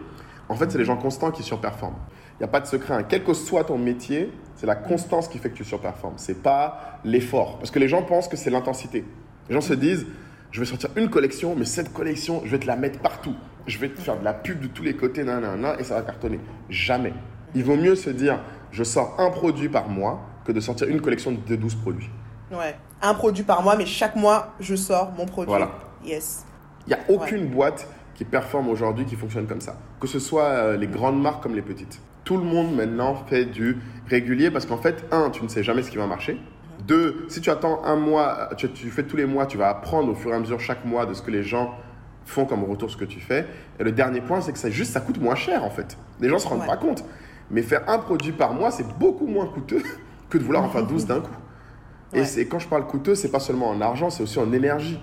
En 0.49 0.55
fait, 0.57 0.71
c'est 0.71 0.79
les 0.79 0.85
gens 0.85 0.97
constants 0.97 1.31
qui 1.31 1.43
surperforment. 1.43 1.97
Il 2.39 2.43
n'y 2.43 2.45
a 2.45 2.49
pas 2.49 2.61
de 2.61 2.67
secret. 2.67 2.95
Hein. 2.95 3.05
Quel 3.09 3.25
que 3.25 3.33
soit 3.33 3.65
ton 3.65 3.79
métier, 3.79 4.31
c'est 4.57 4.67
la 4.67 4.75
constance 4.75 5.29
qui 5.29 5.39
fait 5.39 5.51
que 5.51 5.57
tu 5.57 5.65
surperformes. 5.65 6.15
C'est 6.17 6.43
pas 6.43 7.01
l'effort. 7.05 7.59
Parce 7.59 7.71
que 7.71 7.79
les 7.79 7.89
gens 7.89 8.03
pensent 8.03 8.29
que 8.29 8.37
c'est 8.37 8.51
l'intensité. 8.51 9.05
Les 9.49 9.55
gens 9.55 9.61
se 9.61 9.73
disent, 9.73 10.07
je 10.51 10.61
vais 10.61 10.67
sortir 10.67 10.91
une 10.97 11.09
collection, 11.09 11.55
mais 11.57 11.65
cette 11.65 11.93
collection, 11.93 12.43
je 12.45 12.51
vais 12.51 12.59
te 12.59 12.67
la 12.67 12.77
mettre 12.77 12.99
partout. 12.99 13.35
Je 13.67 13.79
vais 13.79 13.89
te 13.89 14.01
faire 14.01 14.19
de 14.19 14.25
la 14.25 14.35
pub 14.35 14.61
de 14.61 14.67
tous 14.67 14.83
les 14.83 14.97
côtés, 14.97 15.25
nanana, 15.25 15.79
et 15.79 15.85
ça 15.85 15.95
va 15.95 16.03
cartonner. 16.03 16.41
Jamais. 16.69 17.15
Il 17.55 17.65
vaut 17.65 17.77
mieux 17.77 17.95
se 17.95 18.11
dire, 18.11 18.41
je 18.71 18.85
sors 18.85 19.19
un 19.19 19.31
produit 19.31 19.69
par 19.69 19.89
mois 19.89 20.21
que 20.45 20.53
de 20.53 20.61
sortir 20.61 20.89
une 20.89 21.01
collection 21.01 21.33
de 21.33 21.57
12 21.57 21.75
produits. 21.77 22.11
Ouais, 22.53 22.77
un 23.03 23.15
produit 23.15 23.45
par 23.45 23.63
mois, 23.63 23.77
mais 23.77 23.87
chaque 23.87 24.15
mois, 24.15 24.55
je 24.61 24.77
sors 24.77 25.13
mon 25.13 25.27
produit. 25.27 25.49
Voilà. 25.49 25.71
Yes. 26.05 26.45
Il 26.87 26.91
n'y 26.91 26.95
a 26.95 27.01
aucune 27.09 27.47
boîte 27.49 27.89
qui 28.15 28.25
performe 28.25 28.69
aujourd'hui, 28.69 29.05
qui 29.05 29.17
fonctionne 29.17 29.47
comme 29.47 29.61
ça. 29.61 29.77
Que 30.01 30.07
ce 30.07 30.19
soit 30.19 30.45
euh, 30.45 30.77
les 30.77 30.87
grandes 30.87 31.21
marques 31.21 31.43
comme 31.43 31.55
les 31.55 31.63
petites. 31.63 32.01
Tout 32.27 32.39
le 32.39 32.43
monde 32.43 32.75
maintenant 32.75 33.15
fait 33.15 33.45
du 33.45 33.79
régulier 34.09 34.51
parce 34.51 34.67
qu'en 34.67 34.79
fait, 34.79 35.05
un, 35.13 35.31
tu 35.31 35.45
ne 35.45 35.49
sais 35.49 35.63
jamais 35.63 35.85
ce 35.85 35.93
qui 35.93 35.97
va 35.97 36.09
marcher. 36.09 36.41
Deux, 36.85 37.25
si 37.29 37.41
tu 37.41 37.51
attends 37.51 37.85
un 37.85 37.95
mois, 37.95 38.51
tu, 38.57 38.69
tu, 38.73 38.91
fais 38.91 39.05
tous 39.05 39.17
les 39.17 39.27
mois, 39.27 39.47
tu 39.47 39.57
vas 39.57 39.69
apprendre 39.69 40.11
au 40.11 40.15
fur 40.17 40.33
et 40.33 40.35
à 40.35 40.41
mesure 40.41 40.59
chaque 40.59 40.85
mois 40.85 41.07
de 41.07 41.15
ce 41.15 41.23
que 41.23 41.31
les 41.31 41.45
gens 41.45 41.77
font 42.25 42.45
comme 42.45 42.65
retour 42.65 42.91
ce 42.91 42.97
que 42.97 43.05
tu 43.05 43.21
fais. 43.21 43.47
Et 43.79 43.85
le 43.85 43.93
dernier 43.93 44.21
point, 44.21 44.41
c'est 44.41 44.53
que 44.53 44.59
ça 44.59 44.71
juste 44.71 44.91
ça 44.91 45.01
coûte 45.01 45.21
moins 45.21 45.37
cher 45.37 45.63
en 45.63 45.71
fait. 45.71 45.97
Les 46.21 46.29
gens 46.29 46.41
se 46.41 46.49
rendent 46.49 46.67
pas 46.67 46.77
compte. 46.77 47.05
Mais 47.53 47.63
faire 47.63 47.89
un 47.89 47.99
produit 47.99 48.33
par 48.33 48.55
mois, 48.55 48.73
c'est 48.73 48.99
beaucoup 48.99 49.29
moins 49.29 49.47
coûteux 49.47 49.85
que 50.29 50.37
de 50.37 50.43
vouloir 50.43 50.65
en 50.65 50.69
faire 50.69 50.85
12 50.85 51.07
d'un 51.07 51.21
coup. 51.21 51.37
Et 52.13 52.25
c'est 52.25 52.47
quand 52.47 52.59
je 52.59 52.67
parle 52.67 52.89
coûteux, 52.89 53.15
c'est 53.15 53.31
pas 53.31 53.39
seulement 53.39 53.69
en 53.69 53.81
argent, 53.81 54.11
c'est 54.11 54.25
aussi 54.25 54.41
en 54.41 54.53
énergie. 54.53 54.99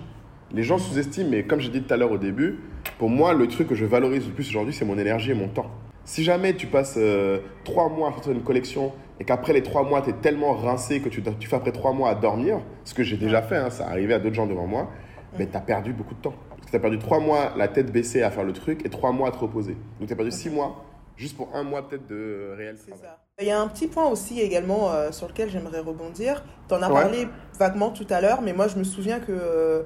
Les 0.51 0.63
gens 0.63 0.77
sous-estiment, 0.77 1.29
mais 1.29 1.43
comme 1.43 1.61
j'ai 1.61 1.69
dit 1.69 1.83
tout 1.83 1.93
à 1.93 1.95
l'heure 1.95 2.11
au 2.11 2.17
début, 2.17 2.59
pour 2.99 3.09
moi, 3.09 3.33
le 3.33 3.47
truc 3.47 3.69
que 3.69 3.75
je 3.75 3.85
valorise 3.85 4.27
le 4.27 4.33
plus 4.33 4.49
aujourd'hui, 4.49 4.73
c'est 4.73 4.83
mon 4.83 4.97
énergie 4.97 5.31
et 5.31 5.35
mon 5.35 5.47
temps. 5.47 5.71
Si 6.05 6.23
jamais 6.23 6.53
tu 6.53 6.67
passes 6.67 6.95
euh, 6.97 7.39
trois 7.63 7.89
mois 7.89 8.09
à 8.09 8.11
faire 8.11 8.33
une 8.33 8.43
collection 8.43 8.91
et 9.19 9.23
qu'après 9.23 9.53
les 9.53 9.63
trois 9.63 9.83
mois, 9.83 10.01
tu 10.01 10.09
es 10.09 10.13
tellement 10.13 10.53
rincé 10.53 10.99
que 10.99 11.09
tu, 11.09 11.23
tu, 11.39 11.47
fais 11.47 11.55
après 11.55 11.71
trois 11.71 11.93
mois 11.93 12.09
à 12.09 12.15
dormir, 12.15 12.59
ce 12.83 12.93
que 12.93 13.03
j'ai 13.03 13.17
déjà 13.17 13.41
fait, 13.41 13.57
hein, 13.57 13.69
ça 13.69 13.87
arrivé 13.87 14.13
à 14.13 14.19
d'autres 14.19 14.35
gens 14.35 14.47
devant 14.47 14.67
moi, 14.67 14.89
mais 15.39 15.47
tu 15.47 15.55
as 15.55 15.61
perdu 15.61 15.93
beaucoup 15.93 16.13
de 16.13 16.19
temps. 16.21 16.33
Parce 16.49 16.65
que 16.65 16.71
tu 16.71 16.75
as 16.75 16.79
perdu 16.79 16.99
trois 16.99 17.19
mois 17.19 17.53
la 17.55 17.67
tête 17.67 17.91
baissée 17.91 18.21
à 18.21 18.31
faire 18.31 18.43
le 18.43 18.53
truc 18.53 18.85
et 18.85 18.89
trois 18.89 19.11
mois 19.11 19.29
à 19.29 19.31
te 19.31 19.37
reposer. 19.37 19.77
Donc 19.99 20.07
tu 20.07 20.13
as 20.13 20.15
perdu 20.15 20.31
six 20.31 20.49
mois 20.49 20.83
juste 21.15 21.37
pour 21.37 21.49
un 21.53 21.63
mois 21.63 21.87
peut-être 21.87 22.07
de 22.07 22.53
réel 22.57 22.75
travail. 22.77 22.99
Ça. 23.01 23.19
Il 23.39 23.47
y 23.47 23.51
a 23.51 23.59
un 23.59 23.67
petit 23.67 23.87
point 23.87 24.07
aussi 24.07 24.41
également 24.41 24.91
euh, 24.91 25.11
sur 25.11 25.27
lequel 25.27 25.49
j'aimerais 25.49 25.79
rebondir. 25.79 26.43
Tu 26.67 26.73
en 26.75 26.81
as 26.81 26.89
parlé 26.89 27.27
vaguement 27.57 27.91
tout 27.91 28.07
à 28.09 28.21
l'heure, 28.21 28.41
mais 28.41 28.53
moi 28.53 28.67
je 28.67 28.77
me 28.77 28.83
souviens 28.83 29.19
que 29.19 29.31
euh, 29.31 29.83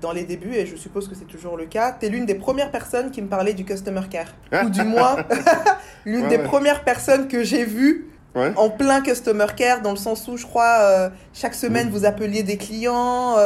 dans 0.00 0.12
les 0.12 0.24
débuts, 0.24 0.54
et 0.54 0.66
je 0.66 0.76
suppose 0.76 1.08
que 1.08 1.14
c'est 1.14 1.24
toujours 1.24 1.56
le 1.56 1.66
cas, 1.66 1.96
tu 1.98 2.06
es 2.06 2.08
l'une 2.08 2.26
des 2.26 2.34
premières 2.34 2.70
personnes 2.70 3.10
qui 3.10 3.22
me 3.22 3.28
parlait 3.28 3.54
du 3.54 3.64
customer 3.64 4.02
care. 4.10 4.34
Ou 4.64 4.68
du 4.68 4.82
moins, 4.82 5.16
l'une 6.04 6.28
des 6.28 6.38
premières 6.38 6.84
personnes 6.84 7.28
que 7.28 7.42
j'ai 7.42 7.64
vues 7.64 8.10
en 8.56 8.68
plein 8.68 9.00
customer 9.00 9.46
care, 9.56 9.80
dans 9.80 9.92
le 9.92 9.96
sens 9.96 10.28
où 10.28 10.36
je 10.36 10.44
crois 10.44 10.78
euh, 10.80 11.08
chaque 11.32 11.54
semaine 11.54 11.88
vous 11.90 12.04
appeliez 12.04 12.42
des 12.42 12.56
clients. 12.56 13.36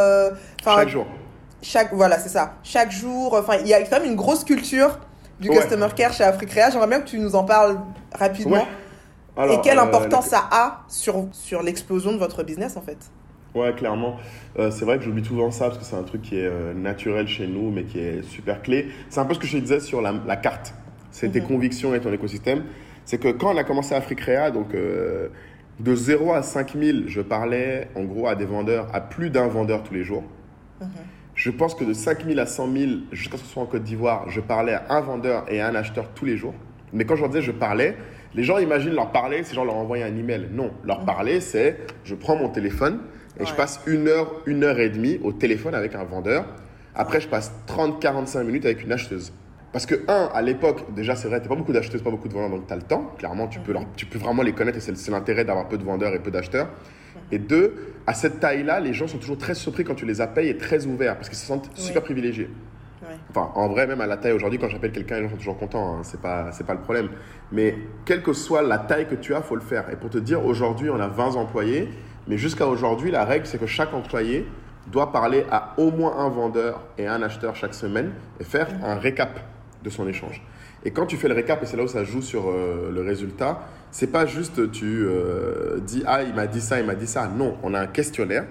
chaque 0.64 0.88
jour. 0.88 1.06
Chaque, 1.62 1.92
voilà, 1.92 2.18
c'est 2.18 2.30
ça. 2.30 2.54
Chaque 2.62 2.90
jour, 2.90 3.34
enfin, 3.34 3.56
il 3.60 3.66
y 3.66 3.74
a 3.74 3.82
quand 3.82 4.00
même 4.00 4.10
une 4.10 4.16
grosse 4.16 4.44
culture 4.44 4.98
du 5.40 5.48
Customer 5.48 5.88
Care 5.94 6.12
chez 6.12 6.24
Africrea. 6.24 6.70
J'aimerais 6.70 6.88
bien 6.88 7.00
que 7.00 7.08
tu 7.08 7.18
nous 7.18 7.34
en 7.34 7.44
parles 7.44 7.78
rapidement. 8.14 8.66
et 9.38 9.60
quelle 9.62 9.78
euh, 9.78 9.82
importance 9.82 10.26
ça 10.26 10.48
a 10.50 10.82
sur, 10.88 11.26
sur 11.32 11.62
l'explosion 11.62 12.12
de 12.12 12.18
votre 12.18 12.42
business 12.42 12.76
en 12.76 12.82
fait? 12.82 12.98
Ouais, 13.54 13.72
clairement. 13.72 14.16
Euh, 14.58 14.70
c'est 14.70 14.84
vrai 14.84 14.98
que 14.98 15.04
j'oublie 15.04 15.24
souvent 15.24 15.50
ça 15.50 15.66
parce 15.66 15.78
que 15.78 15.84
c'est 15.84 15.96
un 15.96 16.02
truc 16.02 16.22
qui 16.22 16.36
est 16.36 16.46
euh, 16.46 16.72
naturel 16.72 17.26
chez 17.26 17.46
nous, 17.46 17.70
mais 17.70 17.84
qui 17.84 17.98
est 17.98 18.22
super 18.22 18.62
clé. 18.62 18.88
C'est 19.08 19.20
un 19.20 19.24
peu 19.24 19.34
ce 19.34 19.40
que 19.40 19.46
je 19.46 19.56
te 19.56 19.62
disais 19.62 19.80
sur 19.80 20.00
la, 20.00 20.14
la 20.26 20.36
carte. 20.36 20.74
C'est 21.10 21.30
tes 21.30 21.40
mhm. 21.40 21.48
convictions 21.48 21.94
et 21.94 22.00
ton 22.00 22.12
écosystème. 22.12 22.64
C'est 23.04 23.18
que 23.18 23.28
quand 23.28 23.52
on 23.54 23.56
a 23.56 23.64
commencé 23.64 23.94
Africrea, 23.94 24.50
donc 24.52 24.68
de 25.80 25.94
0 25.94 26.32
à 26.32 26.42
5000, 26.42 27.04
je 27.08 27.20
parlais 27.20 27.88
en 27.96 28.04
gros 28.04 28.28
à 28.28 28.34
des 28.34 28.44
vendeurs, 28.44 28.86
à 28.92 29.00
plus 29.00 29.30
d'un 29.30 29.48
vendeur 29.48 29.82
tous 29.82 29.94
les 29.94 30.04
jours. 30.04 30.22
Mhm. 30.80 30.88
Je 31.34 31.50
pense 31.50 31.74
que 31.74 31.84
de 31.84 31.94
5 31.94 32.26
000 32.26 32.38
à 32.38 32.44
100 32.44 32.72
000, 32.72 32.90
jusqu'à 33.12 33.38
ce 33.38 33.42
que 33.42 33.48
ce 33.48 33.54
soit 33.54 33.62
en 33.62 33.66
Côte 33.66 33.82
d'Ivoire, 33.82 34.28
je 34.28 34.40
parlais 34.40 34.74
à 34.74 34.84
un 34.90 35.00
vendeur 35.00 35.50
et 35.50 35.60
à 35.60 35.68
un 35.68 35.74
acheteur 35.74 36.10
tous 36.14 36.26
les 36.26 36.36
jours. 36.36 36.54
Mais 36.92 37.06
quand 37.06 37.16
je 37.16 37.22
leur 37.22 37.30
disais 37.30 37.42
je 37.42 37.52
parlais, 37.52 37.96
les 38.34 38.44
gens 38.44 38.58
imaginent 38.58 38.94
leur 38.94 39.10
parler, 39.10 39.42
c'est 39.42 39.54
genre 39.54 39.64
leur 39.64 39.76
envoyer 39.76 40.04
un 40.04 40.14
email. 40.14 40.48
Non, 40.52 40.70
leur 40.84 41.02
mm. 41.02 41.06
parler, 41.06 41.40
c'est 41.40 41.78
je 42.04 42.14
prends 42.14 42.36
mon 42.36 42.50
téléphone 42.50 43.00
et 43.38 43.46
je 43.46 43.54
passe 43.54 43.80
une 43.86 44.08
heure, 44.08 44.32
une 44.46 44.64
heure 44.64 44.78
et 44.80 44.90
demie 44.90 45.20
au 45.22 45.32
téléphone 45.32 45.74
avec 45.74 45.94
un 45.94 46.04
vendeur. 46.04 46.46
Après, 46.94 47.20
je 47.20 47.28
passe 47.28 47.52
30-45 47.68 48.42
minutes 48.44 48.64
avec 48.64 48.82
une 48.82 48.92
acheteuse. 48.92 49.32
Parce 49.72 49.86
que, 49.86 49.94
un, 50.08 50.28
à 50.34 50.42
l'époque, 50.42 50.92
déjà, 50.94 51.14
c'est 51.14 51.28
vrai, 51.28 51.40
tu 51.40 51.48
pas 51.48 51.54
beaucoup 51.54 51.72
d'acheteuses, 51.72 52.02
pas 52.02 52.10
beaucoup 52.10 52.26
de 52.26 52.34
vendeurs, 52.34 52.50
donc 52.50 52.66
tu 52.66 52.72
as 52.72 52.76
le 52.76 52.82
temps. 52.82 53.14
Clairement, 53.18 53.46
tu, 53.46 53.60
peux, 53.60 53.72
mm-hmm. 53.72 53.86
tu 53.96 54.06
peux 54.06 54.18
vraiment 54.18 54.42
les 54.42 54.52
connaître 54.52 54.78
et 54.78 54.80
c'est 54.80 55.10
l'intérêt 55.10 55.44
d'avoir 55.44 55.68
peu 55.68 55.78
de 55.78 55.84
vendeurs 55.84 56.12
et 56.12 56.18
peu 56.18 56.32
d'acheteurs. 56.32 56.68
Et 57.30 57.38
deux, 57.38 57.94
à 58.06 58.14
cette 58.14 58.40
taille-là, 58.40 58.80
les 58.80 58.92
gens 58.92 59.06
sont 59.06 59.18
toujours 59.18 59.38
très 59.38 59.54
surpris 59.54 59.84
quand 59.84 59.94
tu 59.94 60.06
les 60.06 60.20
appelles 60.20 60.46
et 60.46 60.56
très 60.56 60.86
ouverts 60.86 61.14
parce 61.14 61.28
qu'ils 61.28 61.38
se 61.38 61.46
sentent 61.46 61.70
super 61.74 62.02
privilégiés. 62.02 62.50
Enfin, 63.30 63.50
en 63.54 63.68
vrai, 63.68 63.86
même 63.86 64.00
à 64.00 64.06
la 64.06 64.16
taille 64.16 64.32
aujourd'hui, 64.32 64.58
quand 64.58 64.68
j'appelle 64.68 64.92
quelqu'un, 64.92 65.16
les 65.16 65.22
gens 65.24 65.30
sont 65.30 65.36
toujours 65.36 65.58
contents. 65.58 65.96
Hein, 65.96 66.00
c'est 66.02 66.20
pas, 66.20 66.50
c'est 66.52 66.66
pas 66.66 66.74
le 66.74 66.80
problème. 66.80 67.08
Mais 67.52 67.76
quelle 68.04 68.22
que 68.22 68.32
soit 68.32 68.62
la 68.62 68.78
taille 68.78 69.06
que 69.06 69.14
tu 69.14 69.34
as, 69.34 69.42
faut 69.42 69.54
le 69.54 69.60
faire. 69.60 69.90
Et 69.90 69.96
pour 69.96 70.10
te 70.10 70.18
dire, 70.18 70.44
aujourd'hui, 70.44 70.90
on 70.90 71.00
a 71.00 71.08
20 71.08 71.36
employés, 71.36 71.88
mais 72.30 72.38
jusqu'à 72.38 72.68
aujourd'hui, 72.68 73.10
la 73.10 73.24
règle, 73.24 73.44
c'est 73.44 73.58
que 73.58 73.66
chaque 73.66 73.92
employé 73.92 74.46
doit 74.86 75.10
parler 75.10 75.44
à 75.50 75.74
au 75.78 75.90
moins 75.90 76.16
un 76.16 76.28
vendeur 76.28 76.80
et 76.96 77.08
un 77.08 77.20
acheteur 77.22 77.56
chaque 77.56 77.74
semaine 77.74 78.12
et 78.38 78.44
faire 78.44 78.68
un 78.84 78.94
récap 78.94 79.40
de 79.82 79.90
son 79.90 80.06
échange. 80.06 80.40
Et 80.84 80.92
quand 80.92 81.06
tu 81.06 81.16
fais 81.16 81.26
le 81.26 81.34
récap, 81.34 81.60
et 81.60 81.66
c'est 81.66 81.76
là 81.76 81.82
où 81.82 81.88
ça 81.88 82.04
joue 82.04 82.22
sur 82.22 82.48
euh, 82.48 82.92
le 82.94 83.02
résultat, 83.02 83.66
c'est 83.90 84.12
pas 84.12 84.26
juste 84.26 84.70
tu 84.70 85.02
euh, 85.02 85.80
dis 85.80 86.04
ah 86.06 86.22
il 86.22 86.32
m'a 86.32 86.46
dit 86.46 86.60
ça, 86.60 86.78
il 86.78 86.86
m'a 86.86 86.94
dit 86.94 87.08
ça. 87.08 87.26
Non, 87.26 87.56
on 87.64 87.74
a 87.74 87.80
un 87.80 87.88
questionnaire 87.88 88.46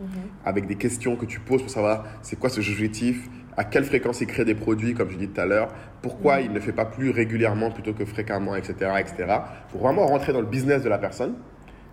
mhm. 0.00 0.08
avec 0.44 0.66
des 0.66 0.74
questions 0.74 1.14
que 1.14 1.24
tu 1.24 1.38
poses 1.38 1.62
pour 1.62 1.70
savoir 1.70 2.06
c'est 2.22 2.36
quoi 2.36 2.50
ce 2.50 2.58
objectif, 2.58 3.28
à 3.56 3.62
quelle 3.62 3.84
fréquence 3.84 4.20
il 4.22 4.26
crée 4.26 4.44
des 4.44 4.56
produits, 4.56 4.92
comme 4.94 5.08
je 5.08 5.16
dis 5.16 5.28
tout 5.28 5.40
à 5.40 5.46
l'heure, 5.46 5.68
pourquoi 6.02 6.38
mhm. 6.38 6.46
il 6.46 6.52
ne 6.52 6.58
fait 6.58 6.72
pas 6.72 6.84
plus 6.84 7.10
régulièrement 7.10 7.70
plutôt 7.70 7.92
que 7.92 8.04
fréquemment, 8.04 8.56
etc., 8.56 8.74
etc. 8.98 9.38
Pour 9.70 9.82
vraiment 9.82 10.04
rentrer 10.08 10.32
dans 10.32 10.40
le 10.40 10.48
business 10.48 10.82
de 10.82 10.88
la 10.88 10.98
personne 10.98 11.34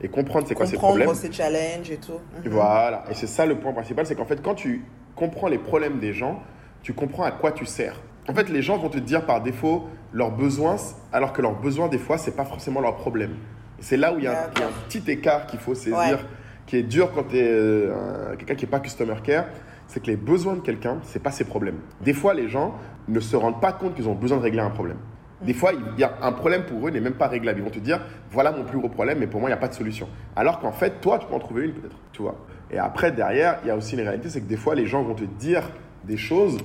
et 0.02 0.08
comprendre 0.08 0.48
c'est 0.48 0.56
quoi 0.56 0.66
ses 0.66 0.78
problèmes. 0.78 1.08
Comprendre 1.08 1.28
ses 1.28 1.32
challenges 1.32 1.90
et 1.92 1.98
tout. 1.98 2.20
Mhm. 2.44 2.52
Voilà, 2.52 3.04
et 3.10 3.14
c'est 3.14 3.28
ça 3.28 3.46
le 3.46 3.58
point 3.58 3.74
principal, 3.74 4.06
c'est 4.06 4.16
qu'en 4.16 4.26
fait 4.26 4.42
quand 4.42 4.56
tu 4.56 4.84
comprends 5.16 5.48
les 5.48 5.58
problèmes 5.58 6.00
des 6.00 6.14
gens, 6.14 6.42
tu 6.84 6.94
comprends 6.94 7.24
à 7.24 7.32
quoi 7.32 7.52
tu 7.52 7.66
sers. 7.66 8.00
En 8.30 8.34
fait, 8.34 8.50
les 8.50 8.62
gens 8.62 8.78
vont 8.78 8.90
te 8.90 8.98
dire 8.98 9.26
par 9.26 9.42
défaut 9.42 9.88
leurs 10.14 10.32
besoins, 10.32 10.76
alors 11.14 11.34
que 11.34 11.42
leurs 11.42 11.56
besoins, 11.60 11.88
des 11.88 11.98
fois, 11.98 12.18
ce 12.18 12.30
n'est 12.30 12.36
pas 12.36 12.46
forcément 12.46 12.82
leur 12.82 12.96
problème. 12.96 13.36
C'est 13.80 13.98
là 13.98 14.14
où 14.14 14.18
il 14.18 14.26
y, 14.26 14.28
a 14.28 14.46
un, 14.46 14.88
petit 14.88 15.04
écart 15.10 15.48
qu'il 15.48 15.60
faut 15.60 15.76
saisir, 15.76 16.26
qui 16.66 16.78
est 16.78 16.84
dur 16.84 17.12
quand 17.14 17.24
tu 17.30 17.38
es 17.38 17.48
euh, 17.48 18.36
quelqu'un 18.36 18.56
qui 18.56 18.66
n'est 18.66 18.72
pas 18.72 18.80
customer 18.80 19.16
care. 19.24 19.46
C'est 19.88 20.02
que 20.02 20.08
les 20.08 20.18
besoins 20.18 20.56
de 20.56 20.60
quelqu'un, 20.60 20.98
ce 21.04 21.18
n'est 21.18 21.24
pas 21.24 21.32
ses 21.32 21.46
problèmes. 21.46 21.78
Des 22.02 22.14
fois, 22.14 22.34
les 22.34 22.50
gens 22.50 22.76
ne 23.08 23.20
se 23.22 23.38
rendent 23.38 23.62
pas 23.62 23.72
compte 23.72 23.96
qu'ils 23.96 24.10
ont 24.10 24.16
besoin 24.16 24.38
de 24.38 24.44
régler 24.44 24.60
un 24.60 24.70
problème. 24.70 24.98
Des 25.41 25.54
fois, 25.54 25.71
il 25.73 26.00
y 26.00 26.04
a 26.04 26.17
un 26.21 26.32
problème 26.32 26.63
pour 26.63 26.88
eux 26.88 26.91
n'est 26.91 27.00
même 27.00 27.13
pas 27.13 27.28
réglable. 27.28 27.60
Ils 27.60 27.63
vont 27.63 27.69
te 27.69 27.80
dire, 27.80 28.02
voilà 28.32 28.52
mon 28.52 28.63
plus 28.63 28.80
gros 28.80 28.89
problème, 28.89 29.19
mais 29.19 29.28
pour 29.28 29.39
moi, 29.39 29.50
il 29.50 29.54
n'y 29.54 29.58
a 29.58 29.62
pas 29.62 29.67
de 29.67 29.73
solution. 29.73 30.08
Alors 30.36 30.60
qu'en 30.60 30.71
fait, 30.71 31.00
toi, 31.00 31.19
tu 31.19 31.28
peux 31.28 31.36
en 31.36 31.39
trouver 31.39 31.65
une 31.65 31.73
peut-être, 31.73 31.95
tu 32.12 32.23
vois. 32.23 32.36
Et 32.71 32.80
après, 32.80 33.12
derrière, 33.12 33.60
il 33.63 33.67
y 33.67 33.71
a 33.71 33.76
aussi 33.76 33.95
une 33.95 34.02
réalité, 34.02 34.30
c'est 34.30 34.41
que 34.41 34.47
des 34.47 34.58
fois, 34.58 34.73
les 34.73 34.88
gens 34.88 35.04
vont 35.04 35.13
te 35.13 35.23
dire 35.23 35.69
des 36.06 36.17
choses 36.17 36.58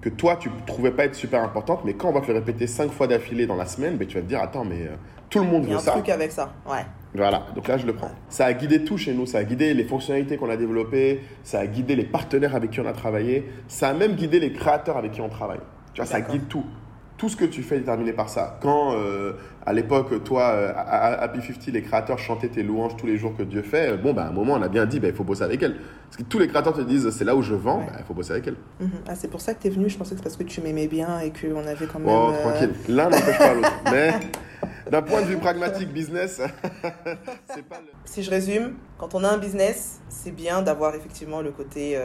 que 0.00 0.08
toi, 0.08 0.36
tu 0.36 0.48
ne 0.48 0.54
trouvais 0.66 0.90
pas 0.90 1.04
être 1.04 1.14
super 1.14 1.42
importante, 1.42 1.80
mais 1.84 1.94
quand 1.94 2.08
on 2.08 2.12
va 2.12 2.20
te 2.20 2.26
le 2.26 2.34
répéter 2.34 2.66
cinq 2.66 2.90
fois 2.92 3.06
d'affilée 3.06 3.46
dans 3.46 3.56
la 3.56 3.66
semaine, 3.66 3.96
ben, 3.96 4.06
tu 4.06 4.16
vas 4.16 4.22
te 4.22 4.26
dire, 4.26 4.40
attends, 4.40 4.64
mais 4.64 4.82
euh, 4.82 4.96
tout 5.30 5.38
le 5.38 5.46
monde 5.46 5.64
veut 5.64 5.78
ça. 5.78 5.82
Il 5.82 5.86
y 5.86 5.88
a 5.88 5.92
un 5.92 5.94
truc 5.96 6.08
avec 6.10 6.32
ça, 6.32 6.52
ouais. 6.66 6.84
Voilà, 7.14 7.46
donc 7.54 7.68
là, 7.68 7.78
je 7.78 7.86
le 7.86 7.94
prends. 7.94 8.10
Ça 8.28 8.46
a 8.46 8.52
guidé 8.52 8.84
tout 8.84 8.98
chez 8.98 9.14
nous, 9.14 9.24
ça 9.24 9.38
a 9.38 9.44
guidé 9.44 9.72
les 9.72 9.84
fonctionnalités 9.84 10.36
qu'on 10.36 10.50
a 10.50 10.56
développées, 10.56 11.20
ça 11.42 11.60
a 11.60 11.66
guidé 11.66 11.94
les 11.94 12.04
partenaires 12.04 12.56
avec 12.56 12.70
qui 12.70 12.80
on 12.80 12.86
a 12.86 12.92
travaillé, 12.92 13.48
ça 13.68 13.90
a 13.90 13.94
même 13.94 14.14
guidé 14.14 14.40
les 14.40 14.52
créateurs 14.52 14.96
avec 14.96 15.12
qui 15.12 15.20
on 15.20 15.28
travaille. 15.28 15.60
Tu 15.92 16.00
vois, 16.00 16.06
ça 16.06 16.20
guide 16.20 16.48
tout 16.48 16.64
tout 17.24 17.30
ce 17.30 17.36
que 17.36 17.46
tu 17.46 17.62
fais 17.62 17.76
est 17.76 17.78
déterminé 17.78 18.12
par 18.12 18.28
ça. 18.28 18.58
Quand, 18.60 18.92
euh, 18.92 19.32
à 19.64 19.72
l'époque, 19.72 20.22
toi, 20.24 20.42
euh, 20.42 20.72
à 20.76 21.22
Happy 21.22 21.40
50, 21.40 21.68
les 21.68 21.80
créateurs 21.80 22.18
chantaient 22.18 22.50
tes 22.50 22.62
louanges 22.62 22.98
tous 22.98 23.06
les 23.06 23.16
jours 23.16 23.34
que 23.34 23.42
Dieu 23.42 23.62
fait, 23.62 23.92
euh, 23.92 23.96
bon, 23.96 24.12
bah, 24.12 24.24
à 24.24 24.28
un 24.28 24.30
moment, 24.30 24.52
on 24.52 24.62
a 24.62 24.68
bien 24.68 24.84
dit, 24.84 25.00
bah, 25.00 25.08
il 25.08 25.14
faut 25.14 25.24
bosser 25.24 25.42
avec 25.42 25.62
elle. 25.62 25.76
Parce 26.04 26.18
que 26.18 26.22
tous 26.24 26.38
les 26.38 26.48
créateurs 26.48 26.74
te 26.74 26.82
disent, 26.82 27.08
c'est 27.08 27.24
là 27.24 27.34
où 27.34 27.40
je 27.40 27.54
vends, 27.54 27.78
bah, 27.78 27.94
il 27.98 28.04
faut 28.04 28.12
bosser 28.12 28.32
avec 28.32 28.46
elle. 28.48 28.56
Mhm. 28.78 28.90
ah, 29.08 29.14
c'est 29.14 29.28
pour 29.28 29.40
ça 29.40 29.54
que 29.54 29.62
tu 29.62 29.68
es 29.68 29.70
venu, 29.70 29.88
je 29.88 29.96
pensais 29.96 30.10
que 30.10 30.18
c'est 30.18 30.22
parce 30.22 30.36
que 30.36 30.42
tu 30.42 30.60
m'aimais 30.60 30.86
bien 30.86 31.18
et 31.20 31.32
qu'on 31.32 31.66
avait 31.66 31.86
quand 31.86 31.98
même... 31.98 32.10
Oh, 32.10 32.32
tranquille, 32.42 32.74
l'un 32.90 33.08
n'empêche 33.08 33.38
pas 33.38 33.54
l'autre. 33.54 33.72
Mais 33.90 34.12
d'un 34.90 35.00
point 35.00 35.22
de 35.22 35.26
vue 35.26 35.38
pragmatique, 35.38 35.94
business, 35.94 36.42
c'est 37.46 37.64
pas 37.64 37.80
le... 37.80 37.90
Si 38.04 38.22
je 38.22 38.28
résume, 38.28 38.74
quand 38.98 39.14
on 39.14 39.24
a 39.24 39.30
un 39.30 39.38
business, 39.38 40.02
c'est 40.10 40.30
bien 40.30 40.60
d'avoir 40.60 40.94
effectivement 40.94 41.40
le 41.40 41.52
côté 41.52 41.98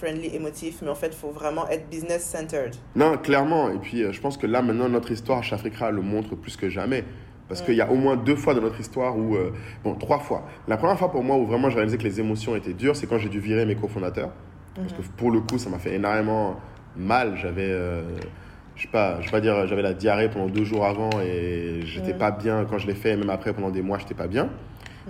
friendly, 0.00 0.34
émotif, 0.34 0.78
mais 0.82 0.88
en 0.88 0.94
fait, 0.94 1.08
il 1.08 1.16
faut 1.16 1.30
vraiment 1.30 1.68
être 1.68 1.88
business-centered. 1.90 2.74
Non, 2.96 3.18
clairement. 3.18 3.70
Et 3.70 3.78
puis, 3.78 4.02
euh, 4.02 4.12
je 4.12 4.20
pense 4.20 4.36
que 4.36 4.46
là, 4.46 4.62
maintenant, 4.62 4.88
notre 4.88 5.10
histoire 5.12 5.42
chez 5.44 5.54
Africa 5.54 5.90
le 5.90 6.00
montre 6.00 6.34
plus 6.34 6.56
que 6.56 6.68
jamais. 6.68 7.04
Parce 7.48 7.62
qu'il 7.62 7.74
y 7.74 7.80
a 7.80 7.90
au 7.90 7.96
moins 7.96 8.16
deux 8.16 8.36
fois 8.36 8.54
dans 8.54 8.60
notre 8.60 8.78
histoire 8.78 9.18
où, 9.18 9.34
euh, 9.34 9.52
bon, 9.82 9.94
trois 9.96 10.20
fois. 10.20 10.46
La 10.68 10.76
première 10.76 10.96
fois 10.96 11.10
pour 11.10 11.24
moi 11.24 11.36
où 11.36 11.46
vraiment 11.46 11.68
j'ai 11.68 11.76
réalisé 11.76 11.98
que 11.98 12.04
les 12.04 12.20
émotions 12.20 12.54
étaient 12.54 12.72
dures, 12.72 12.94
c'est 12.94 13.08
quand 13.08 13.18
j'ai 13.18 13.28
dû 13.28 13.40
virer 13.40 13.66
mes 13.66 13.74
cofondateurs. 13.74 14.30
Parce 14.76 14.92
que 14.92 15.02
pour 15.16 15.32
le 15.32 15.40
coup, 15.40 15.58
ça 15.58 15.68
m'a 15.68 15.80
fait 15.80 15.94
énormément 15.94 16.56
mal. 16.96 17.36
J'avais, 17.36 17.68
euh, 17.68 18.02
je 18.76 18.82
sais 18.82 18.88
pas, 18.88 19.20
je 19.20 19.26
vais 19.26 19.32
pas 19.32 19.40
dire, 19.40 19.66
j'avais 19.66 19.82
la 19.82 19.94
diarrhée 19.94 20.30
pendant 20.30 20.46
deux 20.46 20.64
jours 20.64 20.86
avant 20.86 21.10
et 21.20 21.80
j'étais 21.82 22.14
pas 22.14 22.30
bien 22.30 22.64
quand 22.70 22.78
je 22.78 22.86
l'ai 22.86 22.94
fait. 22.94 23.10
Et 23.10 23.16
même 23.16 23.30
après, 23.30 23.52
pendant 23.52 23.70
des 23.70 23.82
mois, 23.82 23.98
j'étais 23.98 24.14
pas 24.14 24.28
bien. 24.28 24.48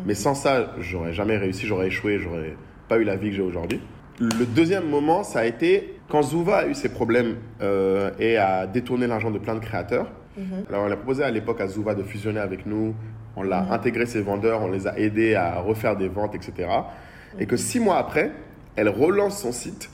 Mais 0.07 0.14
sans 0.14 0.35
ça, 0.35 0.74
j'aurais 0.79 1.12
jamais 1.12 1.37
réussi, 1.37 1.66
j'aurais 1.66 1.88
échoué, 1.88 2.18
j'aurais 2.18 2.57
pas 2.88 2.96
eu 2.96 3.05
la 3.05 3.16
vie 3.16 3.29
que 3.29 3.37
j'ai 3.37 3.42
aujourd'hui. 3.42 3.83
Le 4.20 4.44
deuxième 4.44 4.87
moment, 4.87 5.24
ça 5.24 5.40
a 5.40 5.44
été 5.46 5.98
quand 6.11 6.20
Zouva 6.20 6.59
a 6.59 6.66
eu 6.66 6.74
ses 6.74 6.90
problèmes 6.90 7.37
euh, 7.62 8.11
et 8.18 8.37
a 8.37 8.66
détourné 8.66 9.06
l'argent 9.06 9.30
de 9.30 9.38
plein 9.38 9.54
de 9.54 9.61
créateurs. 9.61 10.12
Alors, 10.68 10.85
on 10.87 10.90
a 10.90 10.96
proposé 10.96 11.22
à 11.22 11.30
l'époque 11.30 11.61
à 11.61 11.68
Zouva 11.68 11.94
de 11.94 12.02
fusionner 12.02 12.40
avec 12.40 12.66
nous. 12.66 12.94
On 13.37 13.42
l'a 13.42 13.72
intégré 13.72 14.04
ses 14.04 14.20
vendeurs, 14.20 14.62
on 14.62 14.70
les 14.70 14.87
a 14.87 14.98
aidés 14.98 15.35
à 15.35 15.61
refaire 15.61 15.96
des 15.96 16.09
ventes, 16.09 16.35
etc. 16.35 16.68
Et 17.38 17.46
que 17.46 17.56
six 17.56 17.80
mois 17.80 17.96
après, 17.96 18.33
elle 18.76 18.88
relance 18.90 19.40
son 19.40 19.52
site 19.52 19.90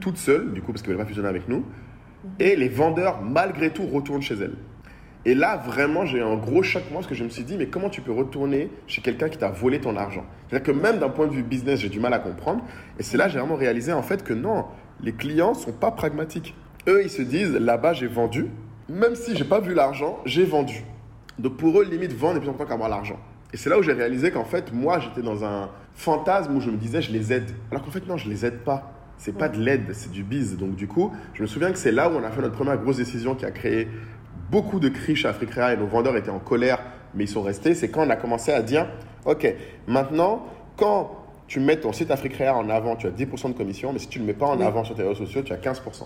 toute 0.00 0.16
seule, 0.16 0.52
du 0.52 0.60
coup, 0.60 0.72
parce 0.72 0.82
qu'elle 0.82 0.94
va 0.94 1.02
pas 1.02 1.08
fusionner 1.08 1.28
avec 1.28 1.48
nous. 1.48 1.64
Et 2.40 2.56
les 2.56 2.68
vendeurs, 2.68 3.20
malgré 3.22 3.70
tout, 3.70 3.86
retournent 3.86 4.22
chez 4.22 4.34
elle. 4.34 4.54
Et 5.26 5.34
là, 5.34 5.56
vraiment, 5.56 6.04
j'ai 6.04 6.18
eu 6.18 6.22
un 6.22 6.36
gros 6.36 6.62
choc, 6.62 6.82
moi, 6.90 7.00
parce 7.00 7.06
que 7.06 7.14
je 7.14 7.24
me 7.24 7.30
suis 7.30 7.44
dit, 7.44 7.56
mais 7.56 7.66
comment 7.66 7.88
tu 7.88 8.02
peux 8.02 8.12
retourner 8.12 8.70
chez 8.86 9.00
quelqu'un 9.00 9.28
qui 9.28 9.38
t'a 9.38 9.50
volé 9.50 9.80
ton 9.80 9.96
argent? 9.96 10.24
C'est-à-dire 10.48 10.66
que 10.66 10.78
même 10.78 10.98
d'un 10.98 11.08
point 11.08 11.26
de 11.26 11.32
vue 11.32 11.42
business, 11.42 11.80
j'ai 11.80 11.88
du 11.88 11.98
mal 11.98 12.12
à 12.12 12.18
comprendre. 12.18 12.62
Et 12.98 13.02
c'est 13.02 13.16
là, 13.16 13.28
j'ai 13.28 13.38
vraiment 13.38 13.56
réalisé, 13.56 13.92
en 13.92 14.02
fait, 14.02 14.22
que 14.22 14.34
non, 14.34 14.66
les 15.00 15.12
clients 15.12 15.54
sont 15.54 15.72
pas 15.72 15.90
pragmatiques. 15.90 16.54
Eux, 16.86 17.02
ils 17.02 17.10
se 17.10 17.22
disent, 17.22 17.54
là-bas, 17.54 17.94
j'ai 17.94 18.06
vendu. 18.06 18.48
Même 18.88 19.14
si 19.14 19.34
j'ai 19.34 19.44
pas 19.44 19.60
vu 19.60 19.72
l'argent, 19.72 20.18
j'ai 20.26 20.44
vendu. 20.44 20.84
Donc 21.38 21.56
pour 21.56 21.80
eux, 21.80 21.84
limite, 21.84 22.12
vendre 22.12 22.36
est 22.36 22.40
plus 22.40 22.48
important 22.48 22.68
qu'avoir 22.68 22.88
l'argent. 22.88 23.18
Et 23.52 23.56
c'est 23.56 23.70
là 23.70 23.78
où 23.78 23.82
j'ai 23.82 23.92
réalisé 23.92 24.30
qu'en 24.30 24.44
fait, 24.44 24.72
moi, 24.72 24.98
j'étais 24.98 25.22
dans 25.22 25.44
un 25.44 25.70
fantasme 25.94 26.54
où 26.56 26.60
je 26.60 26.70
me 26.70 26.76
disais, 26.76 27.00
je 27.00 27.12
les 27.12 27.32
aide. 27.32 27.50
Alors 27.70 27.84
qu'en 27.84 27.90
fait, 27.90 28.06
non, 28.06 28.16
je 28.16 28.28
les 28.28 28.44
aide 28.44 28.58
pas. 28.58 28.92
C'est 29.16 29.36
pas 29.36 29.48
de 29.48 29.58
l'aide, 29.58 29.86
c'est 29.92 30.10
du 30.10 30.22
bise. 30.22 30.56
Donc 30.58 30.74
du 30.74 30.88
coup, 30.88 31.12
je 31.34 31.42
me 31.42 31.46
souviens 31.46 31.70
que 31.70 31.78
c'est 31.78 31.92
là 31.92 32.10
où 32.10 32.16
on 32.16 32.24
a 32.24 32.30
fait 32.30 32.42
notre 32.42 32.56
première 32.56 32.76
grosse 32.76 32.96
décision 32.96 33.34
qui 33.34 33.44
a 33.44 33.52
créé 33.52 33.88
beaucoup 34.54 34.78
de 34.78 34.88
cris 34.88 35.16
chez 35.16 35.26
Africrea 35.26 35.72
et 35.72 35.76
nos 35.76 35.86
vendeurs 35.88 36.16
étaient 36.16 36.30
en 36.30 36.38
colère, 36.38 36.78
mais 37.12 37.24
ils 37.24 37.28
sont 37.28 37.42
restés. 37.42 37.74
C'est 37.74 37.88
quand 37.88 38.06
on 38.06 38.10
a 38.10 38.14
commencé 38.14 38.52
à 38.52 38.62
dire, 38.62 38.86
OK, 39.24 39.52
maintenant, 39.88 40.46
quand 40.76 41.10
tu 41.48 41.58
mets 41.58 41.76
ton 41.76 41.92
site 41.92 42.12
Africrea 42.12 42.54
en 42.54 42.70
avant, 42.70 42.94
tu 42.94 43.08
as 43.08 43.10
10% 43.10 43.48
de 43.48 43.52
commission, 43.58 43.92
mais 43.92 43.98
si 43.98 44.06
tu 44.06 44.20
ne 44.20 44.24
le 44.24 44.28
mets 44.28 44.38
pas 44.38 44.46
en 44.46 44.60
avant 44.60 44.84
sur 44.84 44.94
tes 44.94 45.02
réseaux 45.02 45.26
sociaux, 45.26 45.42
tu 45.42 45.52
as 45.52 45.56
15%. 45.56 46.04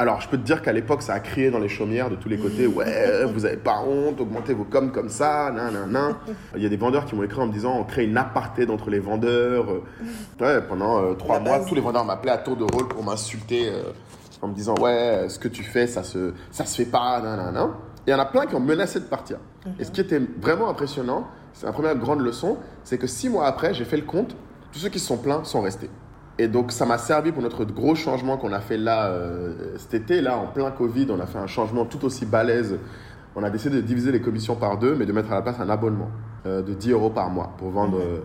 Alors, 0.00 0.20
je 0.20 0.28
peux 0.28 0.36
te 0.36 0.42
dire 0.42 0.60
qu'à 0.60 0.72
l'époque, 0.72 1.02
ça 1.02 1.14
a 1.14 1.20
crié 1.20 1.52
dans 1.52 1.60
les 1.60 1.68
chaumières 1.68 2.10
de 2.10 2.16
tous 2.16 2.28
les 2.28 2.36
côtés, 2.36 2.66
ouais, 2.78 3.24
vous 3.32 3.46
avez 3.46 3.58
pas 3.58 3.80
honte, 3.86 4.20
augmentez 4.20 4.54
vos 4.54 4.64
coms 4.64 4.90
comme 4.90 5.08
ça, 5.08 5.52
nan, 5.54 5.72
nan, 5.72 5.88
nan. 5.92 6.14
Il 6.56 6.64
y 6.64 6.66
a 6.66 6.68
des 6.68 6.76
vendeurs 6.76 7.04
qui 7.04 7.14
m'ont 7.14 7.22
écrit 7.22 7.40
en 7.40 7.46
me 7.46 7.52
disant, 7.52 7.78
on 7.78 7.84
crée 7.84 8.06
une 8.06 8.16
apartheid 8.16 8.70
entre 8.70 8.90
les 8.90 8.98
vendeurs. 8.98 9.66
Ouais, 10.40 10.60
pendant 10.68 11.00
euh, 11.00 11.14
trois 11.14 11.38
mois, 11.38 11.60
tous 11.60 11.76
les 11.76 11.80
vendeurs 11.80 12.04
m'appelaient 12.04 12.32
à 12.32 12.38
tour 12.38 12.56
de 12.56 12.64
rôle 12.64 12.88
pour 12.88 13.04
m'insulter. 13.04 13.68
euh, 13.68 13.92
en 14.44 14.48
me 14.48 14.54
disant 14.54 14.74
ouais 14.80 15.26
ce 15.28 15.38
que 15.38 15.48
tu 15.48 15.62
fais 15.62 15.86
ça 15.86 16.02
se 16.02 16.32
ça 16.50 16.64
se 16.64 16.76
fait 16.76 16.90
pas 16.90 17.20
nan, 17.20 17.52
nan. 17.52 17.70
Et 18.06 18.10
il 18.10 18.12
y 18.12 18.14
en 18.14 18.18
a 18.18 18.26
plein 18.26 18.44
qui 18.44 18.54
ont 18.54 18.60
menacé 18.60 19.00
de 19.00 19.06
partir. 19.06 19.38
Et 19.78 19.84
ce 19.84 19.90
qui 19.90 20.02
était 20.02 20.20
vraiment 20.38 20.68
impressionnant, 20.68 21.26
c'est 21.54 21.64
la 21.64 21.72
première 21.72 21.96
grande 21.96 22.20
leçon, 22.20 22.58
c'est 22.82 22.98
que 22.98 23.06
six 23.06 23.30
mois 23.30 23.46
après, 23.46 23.72
j'ai 23.72 23.86
fait 23.86 23.96
le 23.96 24.02
compte, 24.02 24.36
tous 24.72 24.80
ceux 24.80 24.90
qui 24.90 24.98
se 24.98 25.06
sont 25.06 25.16
plaints 25.16 25.42
sont 25.44 25.62
restés. 25.62 25.88
Et 26.36 26.46
donc 26.46 26.70
ça 26.70 26.84
m'a 26.84 26.98
servi 26.98 27.32
pour 27.32 27.42
notre 27.42 27.64
gros 27.64 27.94
changement 27.94 28.36
qu'on 28.36 28.52
a 28.52 28.60
fait 28.60 28.76
là 28.76 29.06
euh, 29.06 29.78
cet 29.78 29.94
été, 29.94 30.20
là 30.20 30.36
en 30.36 30.48
plein 30.48 30.70
Covid, 30.70 31.06
on 31.10 31.20
a 31.20 31.26
fait 31.26 31.38
un 31.38 31.46
changement 31.46 31.86
tout 31.86 32.04
aussi 32.04 32.26
balèze. 32.26 32.76
On 33.36 33.42
a 33.42 33.50
décidé 33.50 33.76
de 33.76 33.80
diviser 33.80 34.12
les 34.12 34.20
commissions 34.20 34.54
par 34.54 34.78
deux, 34.78 34.94
mais 34.94 35.06
de 35.06 35.12
mettre 35.12 35.32
à 35.32 35.36
la 35.36 35.42
place 35.42 35.58
un 35.58 35.70
abonnement 35.70 36.10
euh, 36.46 36.62
de 36.62 36.74
10 36.74 36.90
euros 36.90 37.10
par 37.10 37.30
mois 37.30 37.54
pour 37.56 37.70
vendre 37.70 37.98
euh, 37.98 38.20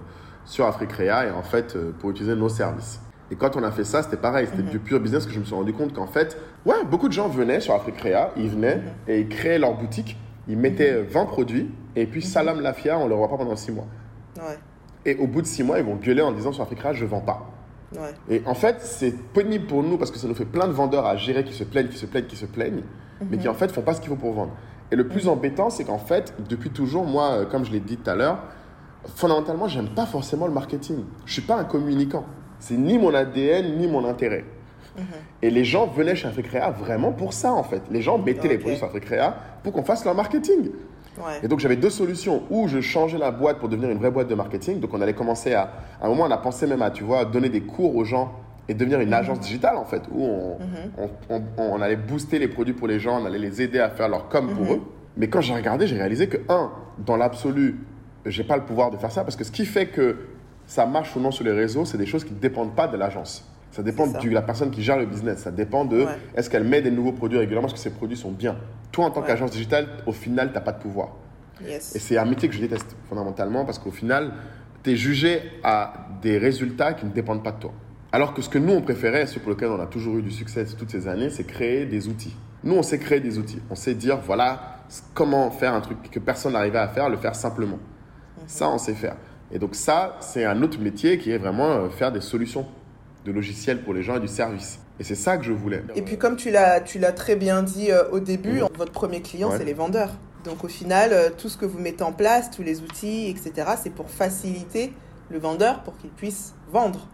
sur 0.45 0.65
Africrea 0.65 1.27
et 1.27 1.31
en 1.31 1.41
fait 1.41 1.75
euh, 1.75 1.91
pour 1.97 2.09
utiliser 2.09 2.35
nos 2.35 2.49
services. 2.49 2.99
Et 3.31 3.35
quand 3.35 3.55
on 3.55 3.63
a 3.63 3.71
fait 3.71 3.83
ça, 3.83 4.01
c'était 4.01 4.17
pareil, 4.17 4.47
c'était 4.49 4.63
du 4.63 4.79
pur 4.79 4.99
business 4.99 5.25
que 5.25 5.31
je 5.31 5.39
me 5.39 5.45
suis 5.45 5.53
rendu 5.53 5.73
compte 5.73 5.93
qu'en 5.93 6.07
fait, 6.07 6.37
ouais, 6.65 6.83
beaucoup 6.89 7.07
de 7.07 7.13
gens 7.13 7.27
venaient 7.27 7.59
sur 7.59 7.75
Africrea, 7.75 8.31
ils 8.35 8.49
venaient 8.49 8.81
et 9.07 9.21
ils 9.21 9.29
créaient 9.29 9.59
leur 9.59 9.75
boutique, 9.75 10.17
ils 10.47 10.57
mettaient 10.57 10.93
euh, 10.93 11.05
20 11.07 11.25
produits 11.25 11.69
et 11.95 12.07
puis 12.07 12.21
salam 12.21 12.59
lafia, 12.61 12.97
on 12.97 13.05
ne 13.05 13.09
le 13.09 13.15
voit 13.15 13.29
pas 13.29 13.37
pendant 13.37 13.55
6 13.55 13.71
mois. 13.71 13.85
Ouais. 14.37 14.57
Et 15.05 15.15
au 15.17 15.27
bout 15.27 15.41
de 15.41 15.47
6 15.47 15.63
mois, 15.63 15.79
ils 15.79 15.85
vont 15.85 15.95
gueuler 15.95 16.21
en 16.21 16.31
disant 16.31 16.51
sur 16.51 16.63
Africrea, 16.63 16.93
je 16.93 17.05
vends 17.05 17.21
pas. 17.21 17.51
Ouais. 17.95 18.13
Et 18.29 18.41
en 18.45 18.55
fait, 18.55 18.77
c'est 18.81 19.15
pénible 19.33 19.67
pour 19.67 19.83
nous 19.83 19.97
parce 19.97 20.11
que 20.11 20.17
ça 20.17 20.27
nous 20.27 20.35
fait 20.35 20.45
plein 20.45 20.67
de 20.67 20.73
vendeurs 20.73 21.05
à 21.05 21.15
gérer 21.15 21.43
qui 21.43 21.53
se 21.53 21.63
plaignent, 21.63 21.87
qui 21.87 21.97
se 21.97 22.05
plaignent, 22.05 22.27
qui 22.27 22.35
se 22.35 22.45
plaignent, 22.45 22.83
mais 23.29 23.37
qui 23.37 23.47
en 23.47 23.53
fait 23.53 23.71
font 23.71 23.81
pas 23.81 23.93
ce 23.93 24.01
qu'il 24.01 24.09
faut 24.09 24.15
pour 24.15 24.33
vendre. 24.33 24.51
Et 24.91 24.95
le 24.95 25.07
plus 25.07 25.27
embêtant, 25.27 25.69
c'est 25.69 25.83
qu'en 25.83 25.97
fait, 25.99 26.33
depuis 26.47 26.71
toujours, 26.71 27.05
moi, 27.05 27.31
euh, 27.31 27.45
comme 27.45 27.63
je 27.63 27.71
l'ai 27.71 27.79
dit 27.79 27.97
tout 27.97 28.09
à 28.09 28.15
l'heure, 28.15 28.39
fondamentalement, 29.15 29.67
j'aime 29.67 29.89
pas 29.89 30.05
forcément 30.05 30.47
le 30.47 30.53
marketing. 30.53 31.03
Je 31.25 31.33
suis 31.33 31.41
pas 31.41 31.55
un 31.55 31.63
communicant. 31.63 32.25
C'est 32.59 32.75
ni 32.75 32.97
mon 32.97 33.13
ADN, 33.13 33.77
ni 33.77 33.87
mon 33.87 34.05
intérêt. 34.05 34.43
Et 35.41 35.49
les 35.49 35.63
gens 35.63 35.87
venaient 35.87 36.15
chez 36.15 36.27
Africrea 36.27 36.71
vraiment 36.71 37.13
pour 37.13 37.31
ça, 37.31 37.53
en 37.53 37.63
fait. 37.63 37.81
Les 37.89 38.01
gens 38.01 38.17
mettaient 38.17 38.49
les 38.49 38.57
produits 38.57 38.77
sur 38.77 38.87
Africrea 38.87 39.33
pour 39.63 39.71
qu'on 39.71 39.83
fasse 39.83 40.03
leur 40.03 40.13
marketing. 40.13 40.71
Ouais. 41.17 41.33
Et 41.43 41.47
donc 41.47 41.59
j'avais 41.59 41.77
deux 41.77 41.89
solutions. 41.89 42.43
Ou 42.49 42.67
je 42.67 42.81
changeais 42.81 43.17
la 43.17 43.31
boîte 43.31 43.59
pour 43.59 43.69
devenir 43.69 43.89
une 43.91 43.97
vraie 43.97 44.11
boîte 44.11 44.27
de 44.27 44.35
marketing. 44.35 44.79
Donc 44.81 44.93
on 44.93 44.99
allait 45.01 45.13
commencer 45.13 45.53
à... 45.53 45.71
À 46.01 46.05
un 46.05 46.09
moment, 46.09 46.25
on 46.25 46.31
a 46.31 46.37
pensé 46.37 46.67
même 46.67 46.81
à, 46.81 46.91
tu 46.91 47.03
vois, 47.05 47.23
donner 47.23 47.47
des 47.49 47.61
cours 47.61 47.95
aux 47.95 48.03
gens 48.03 48.33
et 48.67 48.73
devenir 48.73 48.99
une 48.99 49.13
agence 49.13 49.39
digitale, 49.39 49.77
en 49.77 49.85
fait, 49.85 50.01
où 50.11 50.23
on, 50.23 50.57
on, 50.97 51.09
on- 51.29 51.43
on 51.57 51.81
allait 51.81 51.95
booster 51.95 52.37
les 52.37 52.47
produits 52.49 52.73
pour 52.73 52.87
les 52.87 52.99
gens, 52.99 53.21
on 53.21 53.25
allait 53.25 53.39
les 53.39 53.61
aider 53.61 53.79
à 53.79 53.89
faire 53.89 54.09
leur 54.09 54.27
com 54.27 54.49
pour 54.53 54.73
eux. 54.73 54.81
Mais 55.17 55.27
quand 55.27 55.41
j'ai 55.41 55.53
regardé, 55.55 55.87
j'ai 55.87 55.95
réalisé 55.97 56.27
que, 56.27 56.37
un, 56.49 56.71
dans 57.05 57.15
l'absolu, 57.17 57.79
j'ai 58.25 58.43
pas 58.43 58.57
le 58.57 58.63
pouvoir 58.63 58.91
de 58.91 58.97
faire 58.97 59.11
ça 59.11 59.23
parce 59.23 59.35
que 59.37 59.43
ce 59.45 59.51
qui 59.51 59.65
fait 59.65 59.87
que 59.87 60.17
ça 60.69 60.85
marche 60.85 61.15
ou 61.15 61.19
non 61.19 61.31
sur 61.31 61.43
les 61.43 61.51
réseaux, 61.51 61.83
c'est 61.83 61.97
des 61.97 62.05
choses 62.05 62.23
qui 62.23 62.33
ne 62.33 62.39
dépendent 62.39 62.75
pas 62.75 62.87
de 62.87 62.95
l'agence. 62.95 63.43
Ça 63.71 63.81
dépend 63.83 64.05
de 64.07 64.29
la 64.29 64.41
personne 64.43 64.69
qui 64.71 64.81
gère 64.83 64.97
le 64.97 65.05
business. 65.07 65.39
Ça 65.39 65.51
dépend 65.51 65.83
de 65.83 66.01
Ouais. 66.03 66.05
est-ce 66.35 66.49
qu'elle 66.49 66.63
met 66.63 66.81
des 66.81 66.91
nouveaux 66.91 67.11
produits 67.11 67.37
régulièrement, 67.39 67.67
est-ce 67.67 67.75
que 67.75 67.79
ces 67.79 67.89
produits 67.89 68.17
sont 68.17 68.31
bien. 68.31 68.55
Toi, 68.91 69.05
en 69.05 69.11
tant 69.11 69.21
Ouais. 69.21 69.27
qu'agence 69.27 69.51
digitale, 69.51 69.87
au 70.05 70.11
final, 70.11 70.49
tu 70.49 70.53
n'as 70.55 70.61
pas 70.61 70.71
de 70.71 70.79
pouvoir. 70.79 71.09
Yes. 71.65 71.95
Et 71.95 71.99
c'est 71.99 72.17
un 72.17 72.25
métier 72.25 72.47
que 72.49 72.55
je 72.55 72.59
déteste 72.61 72.95
fondamentalement 73.09 73.65
parce 73.65 73.79
qu'au 73.79 73.91
final, 73.91 74.31
tu 74.83 74.91
es 74.91 74.95
jugé 74.95 75.41
à 75.63 76.07
des 76.21 76.37
résultats 76.37 76.93
qui 76.93 77.05
ne 77.05 77.11
dépendent 77.11 77.43
pas 77.43 77.51
de 77.51 77.59
toi. 77.59 77.73
Alors 78.11 78.33
que 78.33 78.41
ce 78.41 78.49
que 78.49 78.57
nous, 78.59 78.73
on 78.73 78.81
préférait, 78.81 79.25
ce 79.25 79.39
pour 79.39 79.49
lequel 79.51 79.69
on 79.69 79.79
a 79.79 79.85
toujours 79.87 80.17
eu 80.17 80.21
du 80.21 80.31
succès 80.31 80.65
toutes 80.77 80.89
ces 80.91 81.07
années, 81.07 81.29
c'est 81.29 81.43
créer 81.45 81.85
des 81.85 82.07
outils. 82.07 82.35
Nous, 82.63 82.75
on 82.75 82.83
sait 82.83 82.97
créer 82.99 83.19
des 83.19 83.37
outils. 83.37 83.61
On 83.69 83.75
sait 83.75 83.93
dire, 83.95 84.17
voilà, 84.25 84.77
comment 85.13 85.49
faire 85.51 85.73
un 85.73 85.81
truc 85.81 86.09
que 86.11 86.19
personne 86.19 86.53
n'arrivait 86.53 86.79
à 86.79 86.87
faire, 86.87 87.09
le 87.09 87.17
faire 87.17 87.35
simplement. 87.35 87.77
Ça, 88.47 88.67
on 88.69 88.77
sait 88.77 88.93
faire. 88.95 89.15
Et 89.51 89.59
donc 89.59 89.75
ça, 89.75 90.17
c'est 90.19 90.45
un 90.45 90.61
autre 90.61 90.79
métier 90.79 91.17
qui 91.17 91.31
est 91.31 91.37
vraiment 91.37 91.69
euh, 91.69 91.89
faire 91.89 92.11
des 92.11 92.21
solutions 92.21 92.65
de 93.25 93.31
logiciels 93.31 93.81
pour 93.81 93.93
les 93.93 94.03
gens 94.03 94.15
et 94.17 94.19
du 94.19 94.27
service. 94.27 94.79
Et 94.99 95.03
c'est 95.03 95.15
ça 95.15 95.37
que 95.37 95.43
je 95.43 95.51
voulais. 95.53 95.83
Et 95.95 96.01
puis 96.01 96.17
comme 96.17 96.35
tu 96.35 96.51
l'as, 96.51 96.81
tu 96.81 96.99
l'as 96.99 97.11
très 97.11 97.35
bien 97.35 97.63
dit 97.63 97.91
euh, 97.91 98.03
au 98.11 98.19
début, 98.19 98.61
Mhm. 98.61 98.67
votre 98.77 98.91
premier 98.91 99.21
client, 99.21 99.49
Ouais. 99.49 99.57
c'est 99.57 99.65
les 99.65 99.73
vendeurs. 99.73 100.11
Donc 100.45 100.63
au 100.63 100.67
final, 100.67 101.09
euh, 101.13 101.29
tout 101.37 101.49
ce 101.49 101.57
que 101.57 101.65
vous 101.65 101.79
mettez 101.79 102.03
en 102.03 102.11
place, 102.13 102.51
tous 102.51 102.63
les 102.63 102.81
outils, 102.81 103.27
etc., 103.27 103.71
c'est 103.81 103.89
pour 103.93 104.09
faciliter 104.09 104.93
le 105.29 105.37
vendeur 105.39 105.81
pour 105.83 105.97
qu'il 105.97 106.09
puisse 106.11 106.53
vendre. 106.71 107.07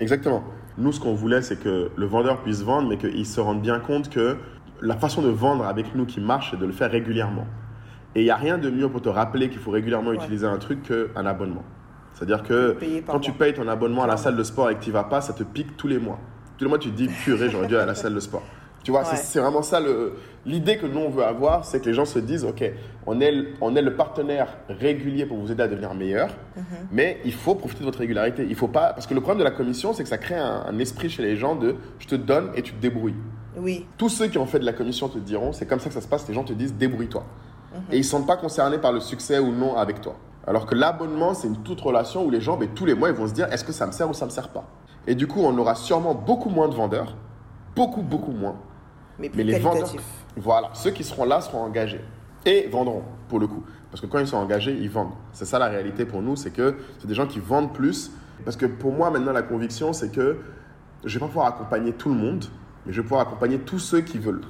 Exactement. 0.00 0.42
Nous, 0.78 0.92
ce 0.92 1.00
qu'on 1.00 1.14
voulait, 1.14 1.42
c'est 1.42 1.58
que 1.60 1.90
le 1.94 2.06
vendeur 2.06 2.40
puisse 2.42 2.62
vendre, 2.62 2.88
mais 2.88 2.96
qu'il 2.96 3.26
se 3.26 3.40
rende 3.40 3.60
bien 3.60 3.80
compte 3.80 4.08
que 4.08 4.36
la 4.80 4.96
façon 4.96 5.20
de 5.20 5.28
vendre 5.28 5.66
avec 5.66 5.94
nous 5.94 6.06
qui 6.06 6.20
marche, 6.20 6.52
c'est 6.52 6.58
de 6.58 6.64
le 6.64 6.72
faire 6.72 6.90
régulièrement. 6.90 7.46
Et 8.14 8.20
il 8.22 8.24
n'y 8.24 8.30
a 8.30 8.36
rien 8.36 8.56
de 8.58 8.70
mieux 8.70 8.88
pour 8.88 9.02
te 9.02 9.08
rappeler 9.10 9.50
qu'il 9.50 9.58
faut 9.60 9.70
régulièrement 9.70 10.10
Ouais. 10.10 10.16
utiliser 10.16 10.46
un 10.46 10.56
truc 10.58 10.82
qu'un 10.84 11.26
abonnement. 11.26 11.64
C'est-à-dire 12.20 12.42
que 12.42 12.76
quand 13.06 13.18
tu 13.18 13.32
payes 13.32 13.54
ton 13.54 13.66
abonnement 13.66 14.02
à 14.02 14.06
la 14.06 14.18
salle 14.18 14.36
de 14.36 14.42
sport 14.44 14.68
et 14.68 14.74
que 14.74 14.80
tu 14.80 14.90
n'y 14.90 14.92
vas 14.92 15.04
pas, 15.04 15.22
ça 15.22 15.32
te 15.32 15.42
pique 15.42 15.76
tous 15.78 15.88
les 15.88 15.98
mois. 15.98 16.18
Tous 16.58 16.64
les 16.64 16.68
mois, 16.68 16.78
tu 16.78 16.90
te 16.90 16.96
dis, 16.96 17.08
purée, 17.24 17.48
j'aurais 17.48 17.66
dû 17.66 17.74
aller 17.74 17.84
à 17.84 17.86
la 17.86 17.94
salle 17.94 18.14
de 18.14 18.20
sport. 18.20 18.42
Tu 18.84 18.90
vois, 18.90 19.04
c'est- 19.04 19.12
Ouais. 19.12 19.16
c'est 19.22 19.40
vraiment 19.40 19.62
ça 19.62 19.78
l'idée 20.46 20.76
que 20.76 20.86
nous, 20.86 21.00
on 21.00 21.08
veut 21.10 21.24
avoir, 21.24 21.64
c'est 21.64 21.80
que 21.80 21.86
les 21.86 21.94
gens 21.94 22.04
se 22.04 22.18
disent, 22.18 22.44
OK, 22.44 22.62
on 23.06 23.20
est, 23.20 23.32
le- 23.32 23.48
on 23.62 23.74
est 23.74 23.80
le 23.82 23.94
partenaire 23.94 24.56
régulier 24.68 25.24
pour 25.26 25.38
vous 25.38 25.50
aider 25.50 25.62
à 25.62 25.68
devenir 25.68 25.94
meilleur, 25.94 26.28
Mhm. 26.56 26.62
mais 26.92 27.20
il 27.24 27.32
faut 27.32 27.54
profiter 27.54 27.80
de 27.80 27.84
votre 27.86 27.98
régularité. 28.00 28.46
Il 28.48 28.54
faut 28.54 28.68
pas, 28.68 28.92
parce 28.92 29.06
que 29.06 29.14
le 29.14 29.20
problème 29.22 29.38
de 29.38 29.44
la 29.44 29.50
commission, 29.56 29.92
c'est 29.94 30.02
que 30.02 30.08
ça 30.08 30.18
crée 30.18 30.36
un, 30.38 30.64
un 30.68 30.78
esprit 30.78 31.08
chez 31.10 31.22
les 31.22 31.36
gens 31.36 31.56
de 31.56 31.76
je 31.98 32.06
te 32.06 32.14
donne 32.16 32.50
et 32.54 32.60
tu 32.62 32.72
te 32.74 32.80
débrouilles. 32.80 33.16
Oui, 33.56 33.86
Tous 33.98 34.08
ceux 34.10 34.28
qui 34.28 34.38
ont 34.38 34.46
fait 34.46 34.58
de 34.60 34.64
la 34.66 34.72
commission 34.72 35.08
te 35.08 35.18
diront, 35.18 35.52
c'est 35.52 35.66
comme 35.66 35.80
ça 35.80 35.88
que 35.88 35.94
ça 35.94 36.00
se 36.00 36.08
passe, 36.08 36.26
les 36.28 36.34
gens 36.34 36.44
te 36.44 36.52
disent 36.52 36.74
débrouille-toi. 36.74 37.24
Et 37.92 37.96
ils 37.96 37.98
ne 38.00 38.02
sont 38.04 38.22
pas 38.22 38.36
concernés 38.36 38.78
par 38.78 38.92
le 38.92 39.00
succès 39.00 39.38
ou 39.38 39.52
non 39.52 39.76
avec 39.76 40.00
toi. 40.00 40.16
Alors 40.50 40.66
que 40.66 40.74
l'abonnement, 40.74 41.32
c'est 41.32 41.46
une 41.46 41.62
toute 41.62 41.80
relation 41.80 42.24
où 42.24 42.30
les 42.30 42.40
gens, 42.40 42.56
ben, 42.56 42.68
tous 42.74 42.84
les 42.84 42.94
mois, 42.94 43.08
ils 43.08 43.14
vont 43.14 43.28
se 43.28 43.32
dire 43.32 43.46
est-ce 43.52 43.62
que 43.62 43.70
ça 43.70 43.86
me 43.86 43.92
sert 43.92 44.10
ou 44.10 44.14
ça 44.14 44.24
me 44.24 44.30
sert 44.30 44.48
pas? 44.48 44.64
Et 45.06 45.14
du 45.14 45.28
coup, 45.28 45.42
on 45.44 45.56
aura 45.56 45.76
sûrement 45.76 46.12
beaucoup 46.12 46.50
moins 46.50 46.66
de 46.66 46.74
vendeurs, 46.74 47.14
beaucoup, 47.76 48.02
beaucoup 48.02 48.32
moins. 48.32 48.56
mais 49.20 49.28
plus 49.28 49.44
Mais 49.44 49.52
les 49.52 49.60
vendeurs, 49.60 49.88
voilà, 50.36 50.70
ceux 50.72 50.90
qui 50.90 51.04
seront 51.04 51.24
là 51.24 51.40
seront 51.40 51.62
engagés 51.62 52.04
et 52.44 52.66
vendront 52.66 53.04
pour 53.28 53.38
le 53.38 53.46
coup. 53.46 53.62
Parce 53.92 54.00
que 54.00 54.08
quand 54.08 54.18
ils 54.18 54.26
sont 54.26 54.38
engagés, 54.38 54.76
ils 54.76 54.90
vendent. 54.90 55.12
C'est 55.32 55.44
ça 55.44 55.60
la 55.60 55.68
réalité 55.68 56.04
pour 56.04 56.20
nous, 56.20 56.34
c'est 56.34 56.50
que 56.50 56.78
c'est 56.98 57.06
des 57.06 57.14
gens 57.14 57.28
qui 57.28 57.38
vendent 57.38 57.72
plus. 57.72 58.10
Parce 58.44 58.56
que 58.56 58.66
pour 58.66 58.90
moi, 58.90 59.08
maintenant, 59.12 59.30
la 59.30 59.42
conviction, 59.42 59.92
c'est 59.92 60.10
que 60.10 60.40
je 61.04 61.14
vais 61.14 61.20
pas 61.20 61.26
pouvoir 61.26 61.46
accompagner 61.46 61.92
tout 61.92 62.08
le 62.08 62.16
monde, 62.16 62.44
mais 62.86 62.92
je 62.92 63.00
vais 63.00 63.06
pouvoir 63.06 63.20
accompagner 63.20 63.60
tous 63.60 63.78
ceux 63.78 64.00
qui 64.00 64.18
veulent. 64.18 64.42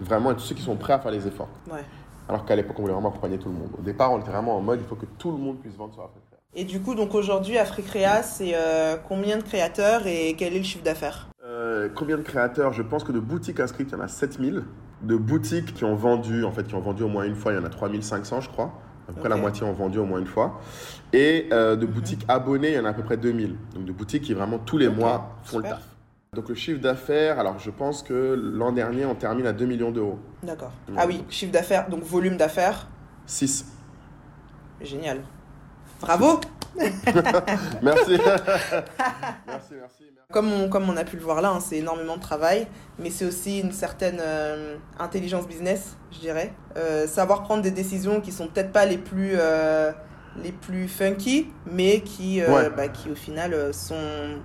Vraiment, 0.00 0.32
et 0.32 0.34
tous 0.34 0.42
ceux 0.42 0.54
qui 0.54 0.62
sont 0.62 0.76
prêts 0.76 0.92
à 0.92 0.98
faire 0.98 1.12
les 1.12 1.26
efforts. 1.26 1.48
Ouais. 1.72 1.82
Alors 2.28 2.44
qu'à 2.44 2.56
l'époque, 2.56 2.76
on 2.78 2.82
voulait 2.82 2.94
vraiment 2.94 3.10
accompagner 3.10 3.38
tout 3.38 3.48
le 3.48 3.54
monde. 3.54 3.70
Au 3.78 3.82
départ, 3.82 4.12
on 4.12 4.18
était 4.18 4.30
vraiment 4.30 4.56
en 4.56 4.60
mode, 4.60 4.80
il 4.82 4.86
faut 4.86 4.96
que 4.96 5.06
tout 5.18 5.30
le 5.30 5.38
monde 5.38 5.58
puisse 5.58 5.74
vendre 5.76 5.94
sur 5.94 6.02
Africrea. 6.02 6.36
Et 6.54 6.64
du 6.64 6.80
coup, 6.80 6.94
donc 6.94 7.14
aujourd'hui, 7.14 7.58
Africrea, 7.58 8.22
c'est 8.22 8.52
euh, 8.54 8.96
combien 9.08 9.36
de 9.36 9.42
créateurs 9.42 10.06
et 10.06 10.34
quel 10.38 10.54
est 10.54 10.58
le 10.58 10.64
chiffre 10.64 10.82
d'affaires? 10.84 11.28
Euh, 11.44 11.88
combien 11.94 12.16
de 12.16 12.22
créateurs? 12.22 12.72
Je 12.72 12.82
pense 12.82 13.04
que 13.04 13.12
de 13.12 13.20
boutiques 13.20 13.60
inscrites, 13.60 13.90
il 13.90 13.98
y 13.98 14.00
en 14.00 14.04
a 14.04 14.08
7000. 14.08 14.64
De 15.02 15.16
boutiques 15.16 15.74
qui 15.74 15.84
ont 15.84 15.94
vendu, 15.94 16.44
en 16.44 16.50
fait, 16.50 16.66
qui 16.66 16.74
ont 16.74 16.80
vendu 16.80 17.02
au 17.02 17.08
moins 17.08 17.24
une 17.24 17.34
fois, 17.34 17.52
il 17.52 17.56
y 17.56 17.58
en 17.58 17.64
a 17.64 17.68
3500, 17.68 18.40
je 18.40 18.48
crois. 18.48 18.72
À 19.08 19.12
peu 19.12 19.20
près 19.20 19.28
la 19.28 19.36
moitié 19.36 19.64
ont 19.64 19.72
vendu 19.72 19.98
au 19.98 20.04
moins 20.04 20.18
une 20.18 20.26
fois. 20.26 20.58
Et 21.12 21.48
euh, 21.52 21.76
de 21.76 21.86
boutiques 21.86 22.24
abonnées, 22.26 22.70
il 22.70 22.74
y 22.74 22.78
en 22.78 22.84
a 22.86 22.88
à 22.88 22.92
peu 22.92 23.02
près 23.04 23.16
2000. 23.16 23.54
Donc 23.74 23.84
de 23.84 23.92
boutiques 23.92 24.22
qui 24.24 24.34
vraiment 24.34 24.58
tous 24.58 24.78
les 24.78 24.88
mois 24.88 25.36
font 25.44 25.58
super. 25.58 25.70
le 25.70 25.76
taf. 25.76 25.95
Donc 26.34 26.48
le 26.48 26.54
chiffre 26.54 26.80
d'affaires, 26.80 27.38
alors 27.38 27.58
je 27.58 27.70
pense 27.70 28.02
que 28.02 28.34
l'an 28.38 28.72
dernier, 28.72 29.06
on 29.06 29.14
termine 29.14 29.46
à 29.46 29.52
2 29.52 29.64
millions 29.64 29.90
d'euros. 29.90 30.18
D'accord. 30.42 30.72
Ah 30.96 31.06
oui, 31.06 31.24
chiffre 31.30 31.52
d'affaires, 31.52 31.88
donc 31.88 32.02
volume 32.02 32.36
d'affaires. 32.36 32.88
6. 33.26 33.66
Génial. 34.82 35.20
Bravo 36.00 36.40
Merci. 37.82 38.18
merci, 39.46 39.74
merci. 39.80 40.04
comme 40.30 40.52
on, 40.52 40.68
comme 40.68 40.90
on 40.90 40.96
a 40.98 41.04
pu 41.04 41.16
le 41.16 41.22
voir 41.22 41.40
là, 41.40 41.48
hein, 41.50 41.60
c'est 41.60 41.78
énormément 41.78 42.16
de 42.16 42.20
travail, 42.20 42.66
mais 42.98 43.08
c'est 43.08 43.24
aussi 43.24 43.60
une 43.60 43.72
certaine 43.72 44.18
euh, 44.20 44.76
intelligence 44.98 45.48
business, 45.48 45.96
je 46.12 46.18
dirais. 46.18 46.52
Euh, 46.76 47.06
savoir 47.06 47.44
prendre 47.44 47.62
des 47.62 47.70
décisions 47.70 48.20
qui 48.20 48.30
sont 48.30 48.48
peut-être 48.48 48.72
pas 48.72 48.84
les 48.84 48.98
plus, 48.98 49.32
euh, 49.36 49.90
les 50.42 50.52
plus 50.52 50.86
funky, 50.86 51.46
mais 51.64 52.02
qui, 52.02 52.42
Ouais. 52.42 52.68
bah, 52.68 52.88
qui 52.88 53.10
au 53.10 53.14
final 53.14 53.72
sont 53.72 54.36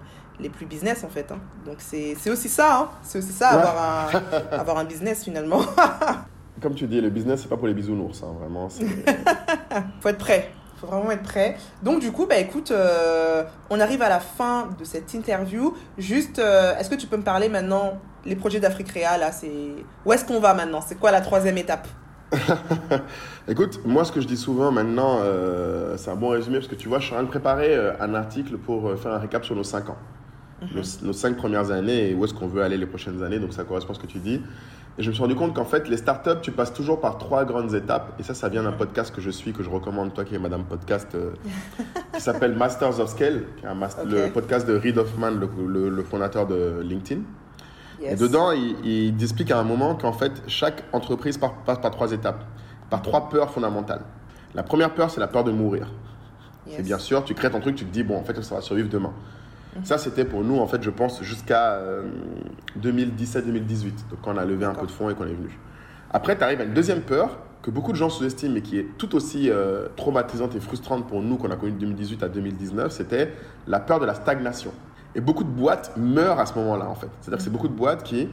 les 0.42 0.50
plus 0.50 0.66
business 0.66 1.04
en 1.04 1.10
fait. 1.10 1.32
hein. 1.32 1.40
Donc 1.66 1.76
c'est 1.80 2.16
aussi 2.30 2.50
ça, 2.50 2.78
hein. 2.80 2.90
c'est 3.04 3.20
aussi 3.20 3.32
ça, 3.32 3.52
Ouais. 3.52 3.62
avoir, 3.62 3.78
un, 3.82 4.58
avoir 4.58 4.78
un 4.78 4.86
business 4.86 5.24
finalement. 5.24 5.62
Comme 6.62 6.76
tu 6.76 6.86
dis, 6.88 7.02
le 7.02 7.10
business, 7.10 7.42
c'est 7.42 7.48
pas 7.50 7.58
pour 7.58 7.68
les 7.68 7.74
bisounours, 7.74 8.22
hein, 8.24 8.34
vraiment. 8.40 8.68
faut 10.02 10.10
être 10.10 10.18
prêt. 10.18 10.52
Faut 10.80 10.88
vraiment 10.88 11.12
être 11.12 11.24
prêt. 11.24 11.58
Donc 11.84 12.00
du 12.02 12.12
coup, 12.12 12.26
bah 12.28 12.38
écoute, 12.38 12.72
euh, 12.72 13.44
on 13.70 13.80
arrive 13.80 14.02
à 14.02 14.10
la 14.10 14.20
fin 14.20 14.70
de 14.80 14.84
cette 14.84 15.14
interview. 15.14 15.76
Juste, 15.98 16.40
euh, 16.40 16.76
est-ce 16.78 16.90
que 16.90 16.96
tu 16.96 17.08
peux 17.08 17.18
me 17.18 17.24
parler 17.24 17.50
maintenant 17.50 18.00
les 18.26 18.36
projets 18.36 18.60
d'Afrique 18.60 18.90
Réa 18.90 19.18
là, 19.18 19.32
c'est 19.32 19.52
où 20.06 20.14
est-ce 20.14 20.26
qu'on 20.26 20.40
va 20.40 20.54
maintenant? 20.54 20.82
C'est 20.82 20.96
quoi 21.00 21.12
la 21.12 21.22
troisième 21.22 21.58
étape? 21.58 21.88
Écoute, 23.48 23.82
moi, 23.86 24.06
ce 24.06 24.12
que 24.12 24.22
je 24.22 24.28
dis 24.28 24.38
souvent 24.38 24.72
maintenant, 24.72 25.18
euh, 25.22 25.98
c'est 25.98 26.12
un 26.12 26.16
bon 26.16 26.30
résumé 26.30 26.58
parce 26.58 26.68
que 26.68 26.76
tu 26.76 26.88
vois, 26.88 27.00
je 27.00 27.06
suis 27.06 27.14
en 27.14 27.18
train 27.18 27.24
de 27.26 27.30
préparer 27.30 27.76
euh, 27.76 27.94
un 28.00 28.14
article 28.14 28.58
pour 28.58 28.88
euh, 28.90 28.96
faire 28.96 29.12
un 29.14 29.18
récap 29.20 29.44
sur 29.44 29.56
nos 29.56 29.64
5 29.64 29.90
ans. 29.90 29.98
Nos, 30.74 30.82
nos 31.08 31.14
cinq 31.14 31.38
premières 31.38 31.72
années 31.72 32.10
et 32.10 32.14
où 32.14 32.24
est-ce 32.26 32.34
qu'on 32.34 32.48
veut 32.48 32.62
aller 32.64 32.78
les 32.78 32.86
prochaines 32.86 33.24
années. 33.24 33.40
Donc 33.40 33.54
ça 33.54 33.64
correspond 33.64 33.94
à 33.94 33.96
ce 33.96 34.00
que 34.00 34.08
tu 34.08 34.20
dis. 34.20 34.42
Et 34.98 35.04
je 35.04 35.10
me 35.10 35.14
suis 35.14 35.22
rendu 35.24 35.36
compte 35.36 35.56
qu'en 35.56 35.64
fait, 35.66 35.88
les 35.88 35.96
startups, 35.96 36.42
tu 36.42 36.52
passes 36.52 36.74
toujours 36.74 37.00
par 37.00 37.18
trois 37.18 37.46
grandes 37.46 37.74
étapes. 37.74 38.14
Et 38.20 38.24
ça, 38.24 38.34
ça 38.34 38.50
vient 38.50 38.64
d'un 38.64 38.74
podcast 38.74 39.16
que 39.16 39.22
je 39.22 39.30
suis, 39.30 39.54
que 39.54 39.64
je 39.64 39.70
recommande, 39.70 40.14
toi 40.14 40.26
qui 40.26 40.36
es 40.36 40.40
Madame 40.40 40.66
Podcast, 40.66 41.08
euh, 41.16 41.32
qui 42.14 42.20
s'appelle 42.22 42.56
Masters 42.58 43.00
of 43.00 43.10
Scale, 43.10 43.44
qui 43.58 43.66
est 43.66 43.70
un 43.70 43.74
mas- 43.74 43.96
Ok. 44.04 44.10
le 44.12 44.30
podcast 44.32 44.68
de 44.68 44.76
Reid 44.76 44.98
Hoffman, 44.98 45.32
le, 45.32 45.50
le- 45.66 45.90
le 45.90 46.04
fondateur 46.04 46.46
de 46.46 46.82
LinkedIn. 46.84 47.22
Yes. 48.02 48.14
Et 48.14 48.16
dedans, 48.18 48.52
il, 48.52 48.76
il 48.86 49.24
explique 49.24 49.52
à 49.52 49.60
un 49.60 49.64
moment 49.64 49.96
qu'en 49.96 50.12
fait, 50.14 50.44
chaque 50.48 50.84
entreprise 50.92 51.38
par- 51.38 51.54
passe 51.64 51.80
par 51.80 51.92
trois 51.92 52.12
étapes, 52.12 52.44
par 52.90 53.02
trois 53.02 53.30
peurs 53.30 53.50
fondamentales. 53.52 54.02
La 54.56 54.64
première 54.64 54.94
peur, 54.94 55.10
c'est 55.10 55.22
la 55.22 55.28
peur 55.28 55.46
de 55.46 55.52
mourir. 55.52 55.88
Yes. 56.68 56.80
Et 56.80 56.84
bien 56.84 56.98
sûr, 57.00 57.24
tu 57.24 57.34
crées 57.34 57.50
ton 57.50 57.62
truc, 57.62 57.76
tu 57.76 57.86
te 57.86 57.94
dis, 57.94 58.04
bon, 58.04 58.18
en 58.18 58.24
fait, 58.24 58.40
ça 58.44 58.56
va 58.56 58.62
survivre 58.62 58.90
demain. 58.90 59.14
Ça, 59.84 59.98
c'était 59.98 60.26
pour 60.26 60.44
nous, 60.44 60.58
en 60.58 60.68
fait, 60.68 60.84
je 60.84 60.90
pense, 60.90 61.22
jusqu'à 61.24 61.74
euh, 61.76 62.04
2017-2018, 62.80 64.10
donc 64.10 64.22
quand 64.22 64.34
on 64.34 64.38
a 64.38 64.46
levé 64.46 64.66
un 64.66 64.74
peu 64.74 64.86
de 64.86 64.92
fonds 64.92 65.10
et 65.10 65.16
qu'on 65.16 65.26
est 65.26 65.34
venu. 65.34 65.58
Après, 66.12 66.38
tu 66.38 66.44
arrives 66.44 66.60
à 66.60 66.66
une 66.66 66.74
deuxième 66.74 67.02
peur 67.02 67.40
que 67.62 67.72
beaucoup 67.72 67.92
de 67.92 67.98
gens 67.98 68.10
sous-estiment, 68.10 68.54
mais 68.54 68.62
qui 68.62 68.80
est 68.80 68.88
tout 68.98 69.16
aussi 69.16 69.50
euh, 69.50 69.88
traumatisante 69.96 70.56
et 70.56 70.60
frustrante 70.60 71.08
pour 71.08 71.22
nous, 71.22 71.38
qu'on 71.38 71.52
a 71.52 71.56
connue 71.56 71.72
de 71.74 71.80
2018 71.80 72.24
à 72.24 72.28
2019, 72.28 72.92
c'était 72.92 73.34
la 73.68 73.80
peur 73.80 74.00
de 74.00 74.06
la 74.06 74.14
stagnation. 74.14 74.72
Et 75.16 75.22
beaucoup 75.22 75.44
de 75.44 75.50
boîtes 75.50 75.94
meurent 75.96 76.40
à 76.40 76.46
ce 76.46 76.56
moment-là, 76.56 76.90
en 76.90 76.96
fait. 76.96 77.10
C'est-à-dire 77.22 77.38
que 77.38 77.44
c'est 77.44 77.50
beaucoup 77.50 77.68
de 77.68 77.74
boîtes 77.74 78.04
qui 78.04 78.30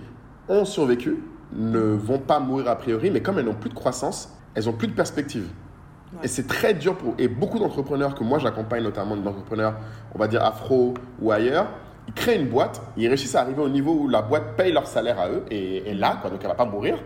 ont 0.49 0.64
survécu, 0.64 1.22
ne 1.53 1.78
vont 1.78 2.18
pas 2.18 2.41
mourir 2.41 2.68
a 2.68 2.76
priori, 2.76 3.11
mais 3.11 3.20
comme 3.20 3.39
elles 3.39 3.45
n'ont 3.45 3.55
plus 3.55 3.70
de 3.70 3.74
croissance, 3.74 4.32
elles 4.55 4.64
n'ont 4.64 4.72
plus 4.72 4.89
de 4.89 4.93
perspective. 4.93 5.49
Ouais. 6.12 6.20
Et 6.24 6.28
c'est 6.28 6.46
très 6.46 6.74
dur 6.74 6.96
pour. 6.96 7.14
Et 7.18 7.28
beaucoup 7.28 7.59
d'entrepreneurs 7.59 8.14
que 8.14 8.24
moi 8.24 8.38
j'accompagne, 8.38 8.82
notamment 8.82 9.16
d'entrepreneurs, 9.16 9.74
on 10.14 10.18
va 10.18 10.28
dire 10.28 10.42
afro 10.42 10.94
ou 11.20 11.30
ailleurs, 11.30 11.68
ils 12.06 12.14
créent 12.14 12.36
une 12.36 12.48
boîte, 12.48 12.80
ils 12.96 13.09
réussissent 13.09 13.34
à 13.34 13.42
arriver 13.42 13.61
au 13.61 13.68
niveau 13.68 13.92
où 13.92 14.09
la 14.09 14.22
boîte 14.22 14.56
paye 14.56 14.72
leur 14.72 14.86
salaire 14.86 15.18
à 15.18 15.28
eux 15.28 15.44
et 15.50 15.88
est 15.90 15.94
là, 15.94 16.18
quoi, 16.20 16.30
donc 16.30 16.40
elle 16.42 16.48
va 16.48 16.54
pas 16.54 16.64
mourir. 16.64 16.98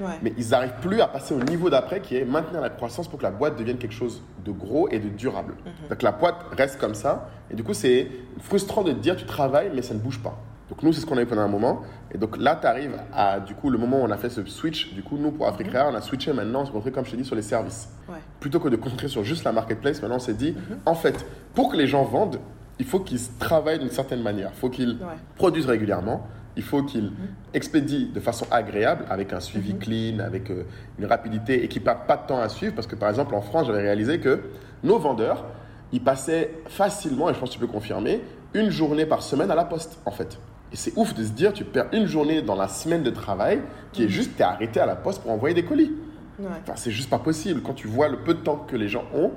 Ouais. 0.00 0.06
Mais 0.22 0.32
ils 0.36 0.50
n'arrivent 0.50 0.78
plus 0.80 1.00
à 1.00 1.06
passer 1.06 1.34
au 1.34 1.42
niveau 1.42 1.70
d'après 1.70 2.00
qui 2.00 2.16
est 2.16 2.24
maintenir 2.24 2.60
la 2.60 2.70
croissance 2.70 3.06
pour 3.08 3.18
que 3.18 3.24
la 3.24 3.30
boîte 3.30 3.56
devienne 3.56 3.78
quelque 3.78 3.94
chose 3.94 4.22
de 4.44 4.50
gros 4.50 4.88
et 4.88 4.98
de 4.98 5.08
durable. 5.08 5.54
Donc 5.88 6.02
la 6.02 6.12
boîte 6.12 6.36
reste 6.56 6.78
comme 6.78 6.94
ça. 6.94 7.28
Et 7.50 7.54
du 7.54 7.62
coup, 7.62 7.74
c'est 7.74 8.08
frustrant 8.40 8.82
de 8.82 8.92
te 8.92 8.98
dire 8.98 9.16
tu 9.16 9.24
travailles, 9.24 9.70
mais 9.74 9.82
ça 9.82 9.94
ne 9.94 10.00
bouge 10.00 10.20
pas. 10.20 10.36
Donc 10.70 10.82
nous, 10.82 10.92
c'est 10.92 11.00
ce 11.02 11.06
qu'on 11.06 11.18
a 11.18 11.22
eu 11.22 11.26
pendant 11.26 11.42
un 11.42 11.48
moment. 11.48 11.82
Et 12.12 12.18
donc 12.18 12.38
là, 12.38 12.56
tu 12.58 12.66
arrives 12.66 12.96
à 13.12 13.38
du 13.40 13.54
coup 13.54 13.68
le 13.70 13.76
moment 13.78 13.98
où 14.00 14.04
on 14.04 14.10
a 14.10 14.16
fait 14.16 14.30
ce 14.30 14.44
switch. 14.46 14.94
Du 14.94 15.02
coup, 15.02 15.18
nous, 15.18 15.30
pour 15.30 15.46
Africa, 15.46 15.86
on 15.90 15.94
a 15.94 16.00
switché 16.00 16.32
maintenant, 16.32 16.62
on 16.62 16.64
s'est 16.64 16.70
concentré, 16.72 16.92
comme 16.92 17.04
je 17.04 17.10
t'ai 17.10 17.16
dit, 17.18 17.24
sur 17.24 17.36
les 17.36 17.42
services. 17.42 17.88
Ouais. 18.08 18.16
Plutôt 18.40 18.60
que 18.60 18.68
de 18.68 18.76
concentrer 18.76 19.08
sur 19.08 19.22
juste 19.24 19.44
la 19.44 19.52
marketplace, 19.52 20.00
maintenant 20.00 20.16
on 20.16 20.20
s'est 20.20 20.32
dit, 20.34 20.56
en 20.86 20.94
fait, 20.94 21.24
pour 21.54 21.70
que 21.70 21.76
les 21.76 21.86
gens 21.86 22.04
vendent, 22.04 22.40
il 22.78 22.86
faut 22.86 23.00
qu'ils 23.00 23.20
travaillent 23.38 23.78
d'une 23.78 23.90
certaine 23.90 24.22
manière. 24.22 24.50
Il 24.54 24.58
faut 24.58 24.70
qu'ils 24.70 24.92
Ouais. 24.92 25.16
produisent 25.36 25.66
régulièrement. 25.66 26.26
Il 26.56 26.62
faut 26.62 26.82
qu'ils 26.84 27.12
expédient 27.52 28.08
de 28.14 28.20
façon 28.20 28.46
agréable, 28.50 29.04
avec 29.10 29.32
un 29.32 29.40
suivi 29.40 29.74
clean, 29.76 30.20
avec 30.20 30.50
euh, 30.50 30.62
une 30.98 31.06
rapidité 31.06 31.64
et 31.64 31.68
qui 31.68 31.80
ne 31.80 31.84
pas 31.84 31.94
de 31.94 32.26
temps 32.28 32.40
à 32.40 32.48
suivre. 32.48 32.74
Parce 32.74 32.86
que 32.86 32.94
par 32.94 33.08
exemple, 33.10 33.34
en 33.34 33.40
France, 33.42 33.66
j'avais 33.66 33.82
réalisé 33.82 34.18
que 34.20 34.40
nos 34.84 34.98
vendeurs, 34.98 35.44
ils 35.92 36.00
passaient 36.02 36.52
facilement, 36.68 37.28
et 37.28 37.34
je 37.34 37.38
pense 37.40 37.50
que 37.50 37.54
tu 37.54 37.60
peux 37.60 37.66
confirmer, 37.66 38.22
une 38.54 38.70
journée 38.70 39.04
par 39.04 39.22
semaine 39.22 39.50
à 39.50 39.54
la 39.56 39.64
poste, 39.64 39.98
en 40.06 40.10
fait. 40.12 40.38
Et 40.72 40.76
c'est 40.76 40.92
ouf 40.96 41.14
de 41.14 41.22
se 41.24 41.30
dire, 41.30 41.52
tu 41.52 41.64
perds 41.64 41.86
une 41.92 42.06
journée 42.06 42.42
dans 42.42 42.56
la 42.56 42.68
semaine 42.68 43.02
de 43.02 43.10
travail 43.10 43.60
qui 43.92 44.04
est 44.04 44.08
juste, 44.08 44.32
tu 44.36 44.42
es 44.42 44.44
arrêté 44.44 44.80
à 44.80 44.86
la 44.86 44.96
poste 44.96 45.22
pour 45.22 45.30
envoyer 45.30 45.54
des 45.54 45.64
colis. 45.64 45.92
Ouais. 46.38 46.46
Enfin, 46.62 46.72
c'est 46.76 46.90
juste 46.90 47.10
pas 47.10 47.18
possible. 47.20 47.62
Quand 47.62 47.74
tu 47.74 47.86
vois 47.86 48.08
le 48.08 48.16
peu 48.18 48.34
de 48.34 48.40
temps 48.40 48.56
que 48.56 48.74
les 48.76 48.88
gens 48.88 49.04
ont, 49.14 49.30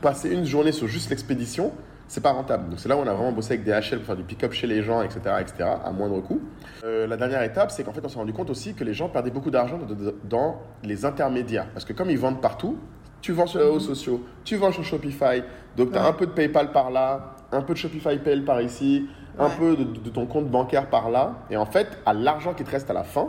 passer 0.00 0.30
une 0.30 0.44
journée 0.44 0.72
sur 0.72 0.88
juste 0.88 1.10
l'expédition, 1.10 1.72
c'est 2.08 2.22
pas 2.22 2.32
rentable. 2.32 2.68
Donc 2.70 2.80
c'est 2.80 2.88
là 2.88 2.96
où 2.96 3.00
on 3.00 3.06
a 3.06 3.12
vraiment 3.14 3.30
bossé 3.32 3.54
avec 3.54 3.64
DHL 3.64 3.98
pour 3.98 4.06
faire 4.06 4.16
du 4.16 4.22
pick-up 4.24 4.52
chez 4.52 4.66
les 4.66 4.82
gens, 4.82 5.02
etc., 5.02 5.20
etc., 5.40 5.54
à 5.84 5.92
moindre 5.92 6.20
coût. 6.20 6.40
Euh, 6.84 7.06
la 7.06 7.16
dernière 7.16 7.42
étape, 7.42 7.70
c'est 7.70 7.84
qu'en 7.84 7.92
fait, 7.92 8.04
on 8.04 8.08
s'est 8.08 8.18
rendu 8.18 8.32
compte 8.32 8.50
aussi 8.50 8.74
que 8.74 8.82
les 8.84 8.92
gens 8.94 9.08
perdaient 9.08 9.30
beaucoup 9.30 9.50
d'argent 9.50 9.78
dans 10.24 10.56
les 10.82 11.04
intermédiaires. 11.04 11.68
Parce 11.72 11.84
que 11.84 11.92
comme 11.92 12.10
ils 12.10 12.18
vendent 12.18 12.40
partout, 12.40 12.76
tu 13.20 13.32
vends 13.32 13.46
sur 13.46 13.60
les 13.60 13.66
réseaux 13.66 13.78
sociaux, 13.80 14.24
tu 14.44 14.56
vends 14.56 14.72
sur 14.72 14.82
Shopify, 14.84 15.42
donc 15.76 15.92
tu 15.92 15.98
as 15.98 16.02
Ouais. 16.02 16.08
un 16.08 16.12
peu 16.12 16.26
de 16.26 16.32
PayPal 16.32 16.72
par 16.72 16.90
là, 16.90 17.36
un 17.52 17.62
peu 17.62 17.74
de 17.74 17.78
Shopify 17.78 18.18
Pay 18.18 18.40
par 18.42 18.60
ici, 18.60 19.08
un 19.38 19.48
peu 19.50 19.76
de, 19.76 19.84
de 19.84 20.10
ton 20.10 20.26
compte 20.26 20.48
bancaire 20.50 20.88
par 20.88 21.10
là. 21.10 21.34
Et 21.50 21.56
en 21.56 21.66
fait, 21.66 21.98
à 22.06 22.12
l'argent 22.12 22.54
qui 22.54 22.64
te 22.64 22.70
reste 22.70 22.90
à 22.90 22.94
la 22.94 23.04
fin, 23.04 23.28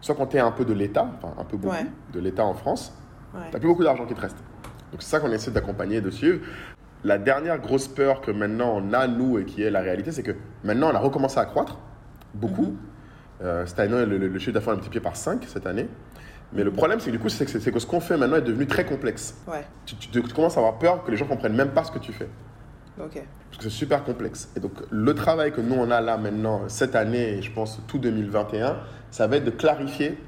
soit 0.00 0.14
quand 0.14 0.26
tu 0.26 0.36
es 0.36 0.40
un 0.40 0.50
peu 0.50 0.64
de 0.64 0.72
l'État, 0.72 1.08
enfin 1.18 1.34
un 1.38 1.44
peu 1.44 1.56
beaucoup 1.56 1.74
Ouais. 1.74 1.86
de 2.12 2.20
l'État 2.20 2.44
en 2.44 2.54
France, 2.54 2.94
Ouais. 3.34 3.40
T'as 3.52 3.58
plus 3.58 3.68
beaucoup 3.68 3.84
d'argent 3.84 4.06
qui 4.06 4.14
te 4.14 4.20
reste. 4.22 4.38
Donc 4.90 5.02
c'est 5.02 5.10
ça 5.10 5.20
qu'on 5.20 5.30
essaie 5.30 5.50
d'accompagner 5.50 5.96
et 5.96 6.00
de 6.00 6.08
suivre. 6.10 6.40
La 7.04 7.18
dernière 7.18 7.58
grosse 7.58 7.86
peur 7.86 8.22
que 8.22 8.30
maintenant 8.30 8.72
on 8.74 8.94
a, 8.94 9.06
nous, 9.06 9.38
et 9.38 9.44
qui 9.44 9.62
est 9.62 9.70
la 9.70 9.80
réalité, 9.80 10.12
c'est 10.12 10.22
que 10.22 10.32
maintenant 10.64 10.88
on 10.90 10.94
a 10.94 10.98
recommencé 10.98 11.38
à 11.38 11.44
croître, 11.44 11.78
beaucoup. 12.32 12.62
Mhm. 12.68 12.76
Euh, 13.42 13.66
cette 13.66 13.80
année, 13.80 14.06
le, 14.06 14.16
le- 14.16 14.28
le 14.28 14.38
chiffre 14.38 14.52
d'affaires 14.54 14.72
est 14.72 14.76
multiplié 14.76 15.02
par 15.02 15.14
5 15.14 15.44
cette 15.46 15.66
année. 15.66 15.88
Mais 16.54 16.64
le 16.64 16.72
problème, 16.72 16.98
c'est 17.00 17.10
que 17.10 17.16
du 17.16 17.18
coup, 17.18 17.28
c'est 17.28 17.44
que, 17.44 17.78
ce 17.78 17.86
qu'on 17.86 18.00
fait 18.00 18.16
maintenant 18.16 18.36
est 18.38 18.40
devenu 18.42 18.66
très 18.66 18.86
complexe. 18.86 19.36
Ouais. 19.46 19.62
Tu, 19.84 19.94
tu- 19.96 20.08
tu 20.08 20.22
commences 20.34 20.56
à 20.56 20.60
avoir 20.60 20.78
peur 20.78 21.04
que 21.04 21.10
les 21.10 21.18
gens 21.18 21.26
comprennent 21.26 21.54
même 21.54 21.72
pas 21.72 21.84
ce 21.84 21.92
que 21.92 21.98
tu 21.98 22.14
fais. 22.14 22.28
Parce 23.50 23.58
que 23.58 23.64
c'est 23.64 23.76
super 23.76 24.04
complexe. 24.04 24.48
Et 24.56 24.60
donc, 24.60 24.72
le 24.90 25.14
travail 25.14 25.52
que 25.52 25.60
nous, 25.60 25.74
on 25.74 25.90
a 25.90 26.00
là 26.00 26.16
maintenant, 26.18 26.62
cette 26.68 26.94
année, 26.94 27.38
et 27.38 27.42
je 27.42 27.50
pense 27.52 27.80
tout 27.86 27.98
2021, 27.98 28.76
ça 29.10 29.26
va 29.26 29.36
être 29.36 29.44
de 29.44 29.50
clarifier 29.50 30.18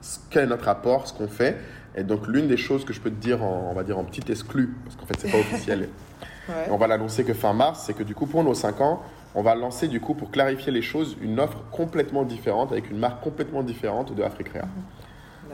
ce 0.00 0.18
qu'est 0.30 0.46
notre 0.46 0.68
apport, 0.68 1.06
ce 1.06 1.12
qu'on 1.12 1.28
fait. 1.28 1.56
Et 1.96 2.04
donc, 2.04 2.26
l'une 2.28 2.46
des 2.46 2.56
choses 2.56 2.84
que 2.84 2.92
je 2.92 3.00
peux 3.00 3.10
te 3.10 3.20
dire, 3.20 3.42
en, 3.42 3.68
on 3.70 3.74
va 3.74 3.82
dire 3.82 3.98
en 3.98 4.04
petit 4.04 4.30
exclu, 4.30 4.74
parce 4.84 4.96
qu'en 4.96 5.06
fait, 5.06 5.14
c'est 5.18 5.30
pas 5.30 5.38
officiel, 5.38 5.88
Ouais. 6.48 6.66
on 6.70 6.76
va 6.78 6.88
l'annoncer 6.88 7.22
que 7.22 7.34
fin 7.34 7.52
mars, 7.52 7.84
c'est 7.86 7.92
que 7.94 8.02
du 8.02 8.14
coup, 8.14 8.26
pour 8.26 8.42
nos 8.42 8.54
5 8.54 8.80
ans, 8.80 9.02
on 9.36 9.42
va 9.42 9.54
lancer, 9.54 9.86
du 9.86 10.00
coup, 10.00 10.14
pour 10.14 10.32
clarifier 10.32 10.72
les 10.72 10.82
choses, 10.82 11.16
une 11.20 11.38
offre 11.38 11.58
complètement 11.70 12.24
différente, 12.24 12.72
avec 12.72 12.90
une 12.90 12.98
marque 12.98 13.22
complètement 13.22 13.62
différente 13.62 14.12
de 14.14 14.22
Africrea. 14.24 14.62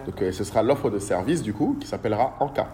Donc, 0.06 0.22
euh, 0.22 0.32
ce 0.32 0.44
sera 0.44 0.62
l'offre 0.62 0.88
de 0.88 0.98
service, 0.98 1.42
du 1.42 1.52
coup, 1.52 1.76
qui 1.80 1.86
s'appellera 1.86 2.36
Anka. 2.40 2.68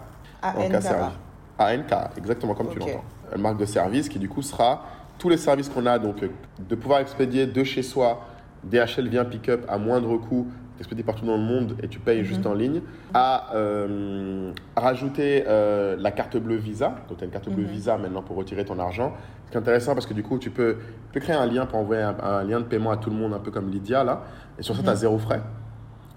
ANK. 0.59 0.81
Service. 0.81 1.13
ANK, 1.59 1.93
exactement 2.17 2.53
comme 2.53 2.69
tu 2.69 2.79
Ok. 2.79 2.87
l'entends. 2.87 3.03
Une 3.35 3.41
marque 3.41 3.57
de 3.57 3.65
service 3.65 4.09
qui 4.09 4.19
du 4.19 4.29
coup 4.29 4.41
sera 4.41 4.85
tous 5.17 5.29
les 5.29 5.37
services 5.37 5.69
qu'on 5.69 5.85
a, 5.85 5.99
donc 5.99 6.23
euh, 6.23 6.29
de 6.67 6.75
pouvoir 6.75 6.99
expédier 6.99 7.45
de 7.47 7.63
chez 7.63 7.83
soi, 7.83 8.21
DHL 8.63 9.07
vient 9.09 9.25
pick-up 9.25 9.65
à 9.69 9.77
moindre 9.77 10.17
coût, 10.17 10.47
expédié 10.79 11.03
partout 11.03 11.25
dans 11.25 11.37
le 11.37 11.43
monde 11.43 11.75
et 11.83 11.87
tu 11.87 11.99
payes 11.99 12.19
Mhm. 12.19 12.25
juste 12.25 12.45
en 12.45 12.53
ligne, 12.53 12.81
à 13.13 13.53
euh, 13.55 14.51
rajouter 14.75 15.43
euh, 15.47 15.95
la 15.99 16.11
carte 16.11 16.37
bleue 16.37 16.55
Visa, 16.55 16.95
donc 17.07 17.17
tu 17.17 17.23
as 17.23 17.25
une 17.25 17.31
carte 17.31 17.49
bleue 17.49 17.63
Mhm. 17.63 17.69
Visa 17.69 17.97
maintenant 17.97 18.21
pour 18.23 18.35
retirer 18.37 18.65
ton 18.65 18.79
argent. 18.79 19.13
Ce 19.45 19.51
qui 19.51 19.57
est 19.57 19.59
intéressant 19.59 19.93
parce 19.93 20.07
que 20.07 20.13
du 20.13 20.23
coup 20.23 20.39
tu 20.39 20.49
peux, 20.49 20.77
tu 21.11 21.13
peux 21.13 21.19
créer 21.19 21.35
un 21.35 21.45
lien 21.45 21.65
pour 21.65 21.79
envoyer 21.79 22.01
un, 22.01 22.15
un 22.23 22.43
lien 22.43 22.59
de 22.59 22.65
paiement 22.65 22.91
à 22.91 22.97
tout 22.97 23.09
le 23.11 23.15
monde, 23.15 23.33
un 23.33 23.39
peu 23.39 23.51
comme 23.51 23.69
Lydia 23.69 24.03
là, 24.03 24.23
et 24.57 24.63
sur 24.63 24.75
ça 24.75 24.81
tu 24.83 24.89
as 24.89 24.95
zéro 24.95 25.17
frais. 25.19 25.41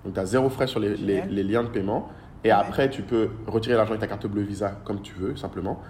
Donc 0.05 0.15
tu 0.15 0.21
as 0.21 0.25
zéro 0.27 0.49
frais 0.49 0.67
sur 0.67 0.81
les, 0.81 0.91
les- 0.91 0.97
Mhm. 0.97 1.07
Génial. 1.07 1.29
les 1.31 1.43
liens 1.43 1.63
de 1.65 1.69
paiement. 1.69 2.09
Et 2.45 2.51
après, 2.51 2.91
tu 2.91 3.03
peux 3.03 3.29
retirer 3.47 3.75
l'argent 3.77 3.91
avec 3.93 4.01
ta 4.01 4.07
carte 4.07 4.27
bleue 4.27 4.43
Visa 4.43 4.81
comme 4.85 5.03
tu 5.03 5.15
veux, 5.15 5.37
simplement. 5.37 5.81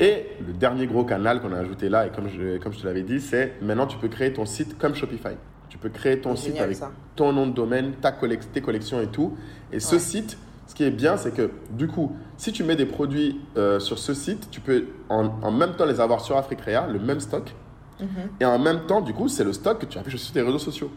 Et 0.00 0.26
le 0.46 0.52
dernier 0.52 0.86
gros 0.86 1.04
canal 1.04 1.40
qu'on 1.40 1.52
a 1.52 1.58
ajouté 1.58 1.88
là, 1.88 2.06
et 2.06 2.10
comme 2.10 2.28
je, 2.28 2.58
comme 2.58 2.72
je 2.72 2.80
te 2.80 2.86
l'avais 2.86 3.02
dit, 3.02 3.20
c'est 3.20 3.54
maintenant 3.60 3.86
tu 3.86 3.98
peux 3.98 4.08
créer 4.08 4.32
ton 4.32 4.46
site 4.46 4.78
comme 4.78 4.94
Shopify. 4.94 5.34
Tu 5.68 5.76
peux 5.76 5.88
créer 5.90 6.20
ton 6.20 6.34
site 6.36 6.58
avec 6.60 6.76
ça. 6.76 6.92
ton 7.16 7.32
nom 7.32 7.46
de 7.46 7.52
domaine, 7.52 7.92
ta 8.00 8.10
collec- 8.12 8.50
tes 8.52 8.60
collections 8.62 9.00
et 9.00 9.08
tout. 9.08 9.36
Et 9.72 9.80
ce 9.80 9.98
site, 9.98 10.38
ce 10.66 10.74
qui 10.74 10.84
est 10.84 10.90
bien, 10.90 11.16
c'est 11.16 11.32
que 11.34 11.50
du 11.70 11.88
coup, 11.88 12.16
si 12.36 12.52
tu 12.52 12.62
mets 12.64 12.76
des 12.76 12.86
produits 12.86 13.40
euh, 13.56 13.80
sur 13.80 13.98
ce 13.98 14.14
site, 14.14 14.48
tu 14.50 14.60
peux 14.60 14.86
en, 15.08 15.26
en 15.42 15.50
même 15.50 15.72
temps 15.74 15.84
les 15.84 16.00
avoir 16.00 16.20
sur 16.20 16.36
Africrea, 16.38 16.86
le 16.90 16.98
même 17.00 17.20
stock. 17.20 17.54
Mhm. 18.00 18.06
Et 18.40 18.44
en 18.44 18.58
même 18.58 18.86
temps, 18.86 19.00
du 19.00 19.12
coup, 19.12 19.28
c'est 19.28 19.44
le 19.44 19.52
stock 19.52 19.80
que 19.80 19.86
tu 19.86 19.98
affiches 19.98 20.16
sur 20.16 20.32
tes 20.32 20.42
réseaux 20.42 20.58
sociaux. 20.60 20.90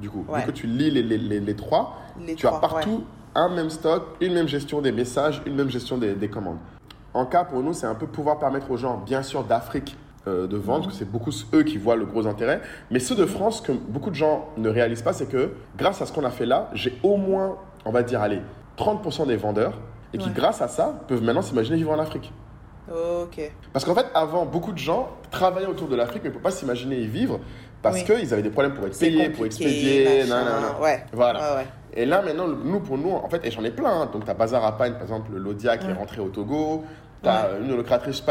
Du 0.00 0.10
coup, 0.10 0.24
Ouais. 0.28 0.44
que 0.44 0.50
tu 0.50 0.66
lis 0.66 0.90
les, 0.90 1.02
les- 1.02 1.16
les- 1.18 1.40
les 1.40 1.56
trois, 1.56 1.98
tu 2.26 2.36
trois, 2.36 2.58
as 2.58 2.60
partout 2.60 3.04
un 3.34 3.48
même 3.48 3.70
stock, 3.70 4.02
une 4.20 4.34
même 4.34 4.48
gestion 4.48 4.80
des 4.80 4.92
messages, 4.92 5.42
une 5.46 5.54
même 5.54 5.70
gestion 5.70 5.98
des, 5.98 6.14
des 6.14 6.28
commandes. 6.28 6.58
En 7.14 7.26
cas, 7.26 7.44
pour 7.44 7.62
nous, 7.62 7.72
c'est 7.72 7.86
un 7.86 7.94
peu 7.94 8.06
pouvoir 8.06 8.38
permettre 8.38 8.70
aux 8.70 8.76
gens, 8.76 8.98
bien 8.98 9.22
sûr, 9.22 9.44
d'Afrique 9.44 9.96
euh, 10.26 10.46
de 10.46 10.56
vendre, 10.56 10.84
parce 10.84 10.94
que 10.94 10.98
c'est 11.04 11.10
beaucoup 11.10 11.30
eux 11.52 11.62
qui 11.62 11.76
voient 11.76 11.96
le 11.96 12.06
gros 12.06 12.26
intérêt. 12.26 12.60
Mais 12.90 12.98
ceux 12.98 13.14
de 13.14 13.26
France, 13.26 13.60
que 13.60 13.72
beaucoup 13.72 14.10
de 14.10 14.14
gens 14.14 14.48
ne 14.56 14.68
réalisent 14.68 15.02
pas, 15.02 15.12
c'est 15.12 15.26
que 15.26 15.50
grâce 15.76 16.00
à 16.02 16.06
ce 16.06 16.12
qu'on 16.12 16.24
a 16.24 16.30
fait 16.30 16.46
là, 16.46 16.70
j'ai 16.72 16.98
au 17.02 17.16
moins, 17.16 17.56
on 17.84 17.90
va 17.92 18.02
dire, 18.02 18.20
allez, 18.22 18.40
30% 18.78 19.26
des 19.26 19.36
vendeurs, 19.36 19.74
et 20.12 20.18
qui, 20.18 20.28
Ouais. 20.28 20.34
grâce 20.34 20.62
à 20.62 20.68
ça, 20.68 20.94
peuvent 21.08 21.22
maintenant 21.22 21.42
s'imaginer 21.42 21.76
vivre 21.76 21.90
en 21.92 21.98
Afrique. 21.98 22.32
Ok. 22.90 23.50
Parce 23.72 23.84
qu'en 23.84 23.94
fait, 23.94 24.06
avant, 24.14 24.44
beaucoup 24.46 24.72
de 24.72 24.78
gens 24.78 25.08
travaillaient 25.30 25.66
autour 25.66 25.88
de 25.88 25.96
l'Afrique, 25.96 26.22
mais 26.22 26.28
ne 26.30 26.34
pouvaient 26.34 26.42
pas 26.44 26.50
s'imaginer 26.50 26.96
y 26.98 27.06
vivre 27.06 27.40
parce 27.82 27.96
Oui. 27.98 28.04
qu'ils 28.04 28.32
avaient 28.32 28.42
des 28.42 28.50
problèmes 28.50 28.74
pour 28.74 28.86
être 28.86 28.98
payés, 28.98 29.28
pour 29.30 29.44
expédier, 29.46 30.20
machin. 30.22 30.28
nan, 30.28 30.44
nan, 30.44 30.62
nan. 30.62 30.82
Ouais. 30.82 31.04
Voilà. 31.12 31.56
Ouais. 31.56 31.66
Et 31.96 32.06
là, 32.06 32.22
maintenant, 32.22 32.48
nous, 32.48 32.80
pour 32.80 32.98
nous, 32.98 33.10
en 33.12 33.28
fait, 33.28 33.44
et 33.44 33.50
j'en 33.50 33.62
ai 33.64 33.70
plein. 33.70 34.02
hein. 34.02 34.10
Donc, 34.12 34.24
tu 34.24 34.30
as 34.30 34.34
Bazar 34.34 34.64
à 34.64 34.76
par 34.76 34.86
exemple, 34.86 35.32
Lodia 35.36 35.78
qui 35.78 35.86
Ouais. 35.86 35.92
est 35.92 35.96
rentrée 35.96 36.20
au 36.20 36.28
Togo. 36.28 36.84
Tu 37.22 37.28
as 37.28 37.50
une 37.60 37.68
de 37.68 37.74
nos 37.76 37.82
créatrices, 37.82 38.22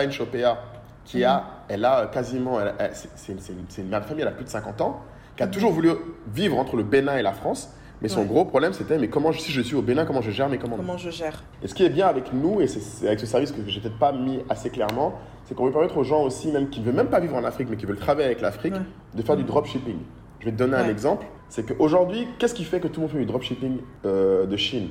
qui 1.05 1.23
a, 1.23 1.43
elle 1.67 1.83
a 1.85 2.07
quasiment, 2.07 2.59
elle- 2.61 2.73
elle- 2.79 2.91
c'est- 2.93 3.81
une, 3.81 3.89
mère 3.89 4.01
de 4.01 4.05
famille, 4.05 4.21
elle 4.21 4.27
a 4.27 4.31
plus 4.31 4.45
de 4.45 4.49
50 4.49 4.79
ans, 4.81 5.01
qui 5.35 5.43
a 5.43 5.47
toujours 5.47 5.71
voulu 5.71 5.89
vivre 6.33 6.57
entre 6.57 6.75
le 6.77 6.83
Bénin 6.83 7.17
et 7.17 7.21
la 7.21 7.33
France. 7.33 7.69
Mais 8.01 8.09
son 8.09 8.21
Ouais. 8.21 8.25
gros 8.27 8.43
problème, 8.45 8.73
c'était, 8.73 8.97
mais 8.97 9.07
comment, 9.07 9.31
si 9.31 9.51
je 9.51 9.61
suis 9.61 9.75
au 9.75 9.81
Bénin, 9.81 10.05
comment 10.05 10.21
je 10.21 10.31
gère 10.31 10.49
mes 10.49 10.57
commandes? 10.57 10.79
Comment 10.79 10.97
je 10.97 11.09
gère? 11.09 11.41
Et 11.63 11.67
ce 11.67 11.73
qui 11.73 11.83
est 11.85 11.89
bien 11.89 12.07
avec 12.07 12.33
nous, 12.33 12.59
et 12.61 12.67
c'est- 12.67 13.05
avec 13.07 13.19
ce 13.19 13.25
service 13.25 13.51
que 13.53 13.61
j'ai 13.65 13.79
peut-être 13.79 13.97
pas 13.97 14.11
mis 14.11 14.39
assez 14.49 14.69
clairement, 14.69 15.13
c'est 15.45 15.55
qu'on 15.55 15.65
veut 15.65 15.71
permettre 15.71 15.97
aux 15.97 16.03
gens 16.03 16.21
aussi, 16.23 16.51
même 16.51 16.69
qui 16.69 16.81
ne 16.81 16.85
veulent 16.85 16.95
même 16.95 17.07
pas 17.07 17.19
vivre 17.21 17.35
en 17.35 17.43
Afrique, 17.45 17.69
mais 17.69 17.77
qui 17.77 17.85
veulent 17.85 17.97
travailler 17.97 18.25
avec 18.25 18.41
l'Afrique, 18.41 18.73
Ouais. 18.73 18.81
de 19.15 19.21
faire 19.21 19.37
du 19.37 19.43
dropshipping. 19.43 19.97
Je 20.43 20.49
vais 20.49 20.51
te 20.51 20.57
donner 20.57 20.75
un 20.75 20.89
exemple. 20.89 21.25
C'est 21.47 21.63
qu'aujourd'hui, 21.65 22.27
qu'est-ce 22.37 22.53
qui 22.53 22.65
fait 22.65 22.81
que 22.81 22.87
tout 22.89 22.99
le 22.99 23.07
monde 23.07 23.11
fait 23.11 23.19
du 23.19 23.25
dropshipping 23.25 23.77
euh, 24.05 24.45
de 24.45 24.57
Chine? 24.57 24.89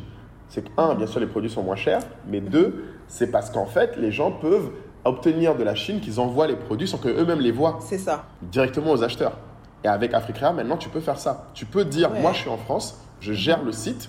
C'est 0.48 0.64
que, 0.64 0.70
un, 0.78 0.94
bien 0.94 1.07
sûr, 1.07 1.20
les 1.20 1.26
produits 1.26 1.50
sont 1.50 1.62
moins 1.62 1.76
chers, 1.76 2.00
mais 2.26 2.40
deux, 2.40 2.84
c'est 3.07 3.30
parce 3.30 3.50
qu'en 3.50 3.66
fait, 3.66 3.98
les 3.98 4.11
gens 4.11 4.30
peuvent 4.32 4.70
obtenir 5.05 5.55
de 5.55 5.62
la 5.62 5.74
Chine 5.74 6.00
qu'ils 6.00 6.20
envoient 6.20 6.46
les 6.46 6.57
produits 6.57 6.88
sans 6.88 6.96
qu'eux-mêmes 6.96 7.40
les 7.40 7.53
voient 7.53 7.78
C'est 7.82 7.98
ça. 7.98 8.24
directement 8.40 8.92
aux 8.92 9.03
acheteurs. 9.03 9.36
Et 9.84 9.88
avec 9.88 10.14
Africrea, 10.14 10.53
maintenant, 10.53 10.78
tu 10.78 10.88
peux 10.88 11.00
faire 11.00 11.18
ça. 11.18 11.48
Tu 11.53 11.66
peux 11.66 11.84
dire, 11.84 12.11
Ouais. 12.12 12.20
moi, 12.20 12.32
je 12.32 12.38
suis 12.38 12.48
en 12.50 12.57
France, 12.57 12.98
je 13.20 13.34
gère 13.34 13.62
le 13.62 13.72
site, 13.72 14.09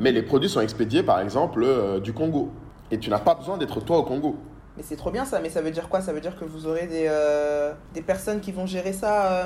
mais 0.00 0.10
les 0.10 0.22
produits 0.22 0.48
sont 0.48 0.62
expédiés, 0.62 1.04
par 1.04 1.20
exemple, 1.20 1.62
euh, 1.62 2.00
du 2.00 2.12
Congo. 2.12 2.50
Et 2.90 2.98
tu 2.98 3.08
n'as 3.08 3.20
pas 3.20 3.36
besoin 3.36 3.56
d'être 3.56 3.80
toi 3.84 3.98
au 3.98 4.02
Congo. 4.02 4.34
Mais 4.76 4.82
c'est 4.82 4.96
trop 4.96 5.12
bien 5.12 5.24
ça. 5.24 5.38
Mais 5.40 5.48
ça 5.50 5.60
veut 5.62 5.70
dire 5.70 5.88
quoi? 5.88 6.00
Ça 6.00 6.12
veut 6.12 6.20
dire 6.20 6.34
que 6.36 6.44
vous 6.44 6.66
aurez 6.66 6.88
des, 6.88 7.06
euh, 7.08 7.72
des 7.94 8.02
personnes 8.02 8.40
qui 8.40 8.50
vont 8.52 8.64
gérer 8.66 8.92
ça 8.92 9.26
euh, 9.26 9.44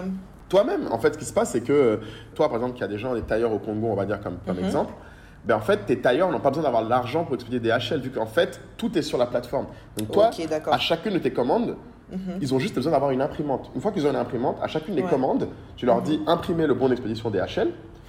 Toi-même, 0.49 0.89
en 0.91 0.99
fait, 0.99 1.15
ce 1.15 1.19
qui 1.19 1.25
se 1.25 1.33
passe, 1.33 1.51
c'est 1.51 1.61
que 1.63 1.73
euh, 1.73 1.97
toi, 2.35 2.49
par 2.49 2.57
exemple, 2.57 2.77
qui 2.77 2.85
a 2.85 2.89
des 2.89 2.99
gens, 2.99 3.15
des 3.15 3.23
tailleurs 3.23 3.53
au 3.53 3.59
Congo, 3.59 3.89
on 3.91 3.95
va 3.97 4.07
dire 4.07 4.21
comme, 4.21 4.37
comme 4.47 4.59
Mhm. 4.59 4.65
exemple, 4.65 4.93
ben 5.45 5.57
en 5.57 5.61
fait, 5.61 5.87
tes 5.87 5.99
tailleurs 6.01 6.31
n'ont 6.31 6.41
pas 6.41 6.51
besoin 6.51 6.65
d'avoir 6.65 6.85
l'argent 6.85 7.25
pour 7.25 7.35
expédier 7.35 7.61
des 7.61 7.71
HL, 7.71 8.01
vu 8.01 8.11
qu'en 8.11 8.27
fait, 8.27 8.61
tout 8.77 8.97
est 8.97 9.03
sur 9.03 9.19
la 9.19 9.27
plateforme. 9.27 9.67
Donc 9.97 10.11
toi, 10.11 10.31
à 10.71 10.79
chacune 10.79 11.15
de 11.15 11.19
tes 11.19 11.33
commandes, 11.33 11.77
Mhm. 12.13 12.39
ils 12.41 12.55
ont 12.55 12.59
juste 12.61 12.75
besoin 12.77 12.93
d'avoir 12.93 13.11
une 13.11 13.21
imprimante. 13.21 13.71
Une 13.75 13.81
fois 13.81 13.91
qu'ils 13.91 14.07
ont 14.07 14.11
une 14.11 14.17
imprimante, 14.17 14.59
à 14.63 14.69
chacune 14.69 14.95
des 14.95 15.03
Ouais. 15.03 15.11
commandes, 15.11 15.49
tu 15.77 15.87
leur 15.87 16.03
dis 16.03 16.21
imprimer 16.29 16.67
le 16.69 16.75
bon 16.75 16.89
d'expédition 16.89 17.31
DHL, 17.31 17.69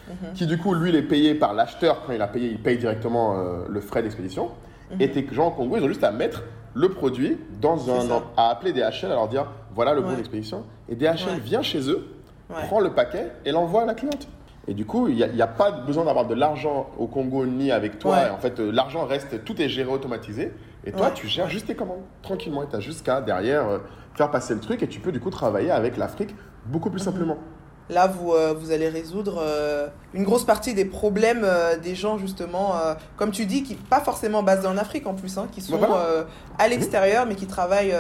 Mhm. 0.10 0.34
qui 0.36 0.46
du 0.46 0.58
coup, 0.60 0.74
lui, 0.76 0.90
il 0.90 0.96
est 0.96 1.02
payé 1.02 1.34
par 1.34 1.54
l'acheteur. 1.56 2.04
Quand 2.06 2.14
il 2.14 2.22
a 2.22 2.28
payé, 2.28 2.50
il 2.50 2.60
paye 2.62 2.78
directement 2.78 3.36
euh, 3.40 3.66
le 3.68 3.82
frais 3.82 4.04
d'expédition. 4.04 4.50
Mhm. 4.92 5.02
Et 5.02 5.10
tes 5.12 5.28
gens 5.32 5.48
au 5.48 5.52
Congo, 5.52 5.78
ils 5.78 5.84
ont 5.84 5.88
juste 5.88 6.04
à 6.04 6.12
mettre 6.12 6.44
le 6.76 6.90
produit 6.90 7.38
dans 7.60 7.90
un. 7.90 8.22
à 8.38 8.50
appeler 8.52 8.72
DHL, 8.74 9.12
à 9.12 9.16
leur 9.16 9.28
dire 9.28 9.48
voilà 9.74 9.94
le 9.96 10.02
bon 10.02 10.14
d'expédition. 10.14 10.64
Et 10.90 10.96
DHL 10.96 11.34
Ouais. 11.34 11.40
vient 11.40 11.62
chez 11.64 11.90
eux, 11.90 12.06
Ouais. 12.50 12.64
prend 12.68 12.80
le 12.80 12.91
paquet 12.93 13.32
et 13.45 13.52
l'envoie 13.52 13.82
à 13.82 13.86
la 13.86 13.93
cliente. 13.93 14.28
Et 14.70 14.74
du 14.74 14.86
coup, 14.86 15.08
il 15.08 15.16
n'y 15.16 15.41
a, 15.41 15.48
pas 15.48 15.72
besoin 15.72 16.06
d'avoir 16.06 16.26
de 16.28 16.34
l'argent 16.34 16.89
au 16.98 17.08
Congo 17.08 17.45
ni 17.45 17.72
avec 17.72 18.00
toi. 18.00 18.16
Ouais. 18.16 18.30
En 18.30 18.38
fait, 18.38 18.60
euh, 18.60 18.70
l'argent 18.72 19.06
reste, 19.06 19.43
tout 19.45 19.62
est 19.62 19.70
géré 19.70 19.89
automatisé. 19.89 20.54
Et 20.86 20.91
toi, 20.91 21.08
Ouais. 21.08 21.14
tu 21.14 21.28
gères 21.28 21.50
juste 21.50 21.68
tes 21.68 21.76
commandes 21.76 22.02
tranquillement. 22.22 22.64
Et 22.64 22.68
tu 22.68 22.76
as 22.76 22.80
juste 22.82 23.06
qu'à 23.06 23.22
derrière 23.22 23.68
euh, 23.68 23.78
faire 24.16 24.30
passer 24.30 24.54
le 24.54 24.60
truc. 24.60 24.84
Et 24.84 24.88
tu 24.88 25.00
peux 25.00 25.12
du 25.14 25.20
coup 25.22 25.30
travailler 25.30 25.72
avec 25.72 25.95
l'Afrique 25.98 26.36
beaucoup 26.66 26.89
Mhm. 26.89 26.95
plus 26.95 27.04
simplement. 27.04 27.38
Là, 27.89 28.08
vous, 28.08 28.34
euh, 28.34 28.54
vous 28.54 28.72
allez 28.72 28.89
résoudre 28.89 29.39
euh, 29.41 29.88
une 30.14 30.26
grosse 30.26 30.43
partie 30.43 30.74
des 30.74 30.84
problèmes 30.84 31.43
euh, 31.45 31.78
des 31.78 31.95
gens, 31.95 32.18
justement, 32.18 32.74
comme 33.16 33.32
tu 33.32 33.45
dis, 33.45 33.64
qui 33.64 33.76
pas 33.76 34.02
forcément 34.02 34.43
basés 34.43 34.68
en 34.68 34.78
Afrique 34.78 35.08
en 35.08 35.14
plus, 35.14 35.38
hein, 35.38 35.48
qui 35.50 35.62
sont 35.62 35.78
Voilà. 35.78 35.95
euh, 35.95 36.24
à 36.60 36.68
l'extérieur, 36.68 37.26
mais 37.26 37.36
qui 37.36 37.48
travaillent 37.48 37.95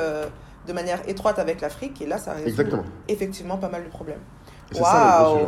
de 0.67 0.73
manière 0.73 0.99
étroite 1.07 1.39
avec 1.39 1.61
l'Afrique. 1.61 2.01
Et 2.01 2.05
là, 2.05 2.17
ça 2.17 2.33
résout 2.33 2.47
Exactement. 2.47 2.83
effectivement 3.07 3.57
pas 3.57 3.69
mal 3.69 3.83
de 3.83 3.89
problèmes. 3.89 4.19
Waouh. 4.79 5.47